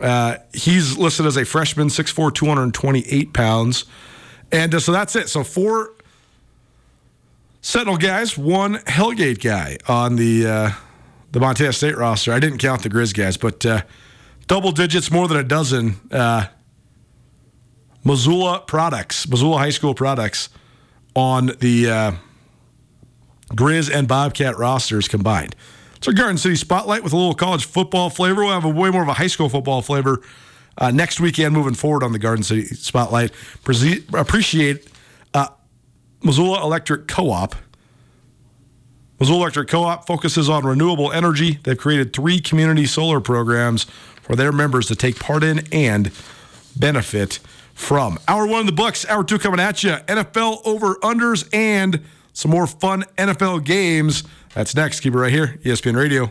Uh, 0.00 0.38
he's 0.52 0.98
listed 0.98 1.26
as 1.26 1.36
a 1.36 1.44
freshman, 1.44 1.86
6'4", 1.86 2.34
228 2.34 3.32
pounds. 3.32 3.84
And 4.52 4.74
uh, 4.74 4.80
so 4.80 4.92
that's 4.92 5.16
it. 5.16 5.28
So 5.28 5.42
four 5.42 5.94
Sentinel 7.62 7.96
guys, 7.96 8.36
one 8.36 8.74
Hellgate 8.76 9.42
guy 9.42 9.78
on 9.88 10.16
the 10.16 10.46
uh, 10.46 10.70
the 11.32 11.40
Montana 11.40 11.72
State 11.72 11.96
roster. 11.96 12.32
I 12.32 12.38
didn't 12.38 12.58
count 12.58 12.82
the 12.82 12.88
Griz 12.90 13.12
guys, 13.12 13.36
but 13.36 13.64
uh, 13.64 13.82
double 14.46 14.72
digits, 14.72 15.10
more 15.10 15.26
than 15.26 15.38
a 15.38 15.42
dozen 15.42 15.96
uh, 16.10 16.46
Missoula 18.04 18.62
products, 18.66 19.26
Missoula 19.26 19.58
High 19.58 19.70
School 19.70 19.94
products 19.94 20.50
on 21.14 21.52
the 21.60 21.88
uh, 21.88 22.12
Griz 23.54 23.88
and 23.88 24.06
Bobcat 24.06 24.58
rosters 24.58 25.08
combined. 25.08 25.54
It's 25.96 26.08
our 26.08 26.14
Garden 26.14 26.36
City 26.36 26.56
Spotlight 26.56 27.04
with 27.04 27.12
a 27.12 27.16
little 27.16 27.34
college 27.34 27.64
football 27.64 28.10
flavor. 28.10 28.42
We'll 28.42 28.52
have 28.52 28.64
a 28.64 28.68
way 28.68 28.90
more 28.90 29.02
of 29.02 29.08
a 29.08 29.14
high 29.14 29.28
school 29.28 29.48
football 29.48 29.82
flavor 29.82 30.20
uh, 30.78 30.90
next 30.90 31.20
weekend 31.20 31.54
moving 31.54 31.74
forward 31.74 32.02
on 32.02 32.12
the 32.12 32.18
Garden 32.18 32.42
City 32.42 32.64
Spotlight. 32.64 33.32
Pre- 33.64 34.04
appreciate 34.14 34.88
Missoula 36.22 36.62
Electric 36.62 37.08
Co 37.08 37.30
op. 37.30 37.54
Missoula 39.18 39.42
Electric 39.42 39.68
Co 39.68 39.84
op 39.84 40.06
focuses 40.06 40.48
on 40.48 40.64
renewable 40.64 41.12
energy. 41.12 41.58
They've 41.62 41.78
created 41.78 42.12
three 42.12 42.40
community 42.40 42.86
solar 42.86 43.20
programs 43.20 43.84
for 44.22 44.36
their 44.36 44.52
members 44.52 44.86
to 44.86 44.96
take 44.96 45.18
part 45.18 45.42
in 45.42 45.66
and 45.72 46.10
benefit 46.76 47.38
from. 47.74 48.18
Hour 48.28 48.46
one 48.46 48.60
in 48.60 48.66
the 48.66 48.72
books, 48.72 49.06
hour 49.08 49.24
two 49.24 49.38
coming 49.38 49.60
at 49.60 49.82
you. 49.82 49.90
NFL 49.90 50.62
over 50.64 50.94
unders 50.96 51.48
and 51.52 52.00
some 52.32 52.50
more 52.50 52.66
fun 52.66 53.04
NFL 53.18 53.64
games. 53.64 54.24
That's 54.54 54.74
next. 54.74 55.00
Keep 55.00 55.14
it 55.14 55.18
right 55.18 55.32
here, 55.32 55.58
ESPN 55.64 55.96
Radio. 55.96 56.30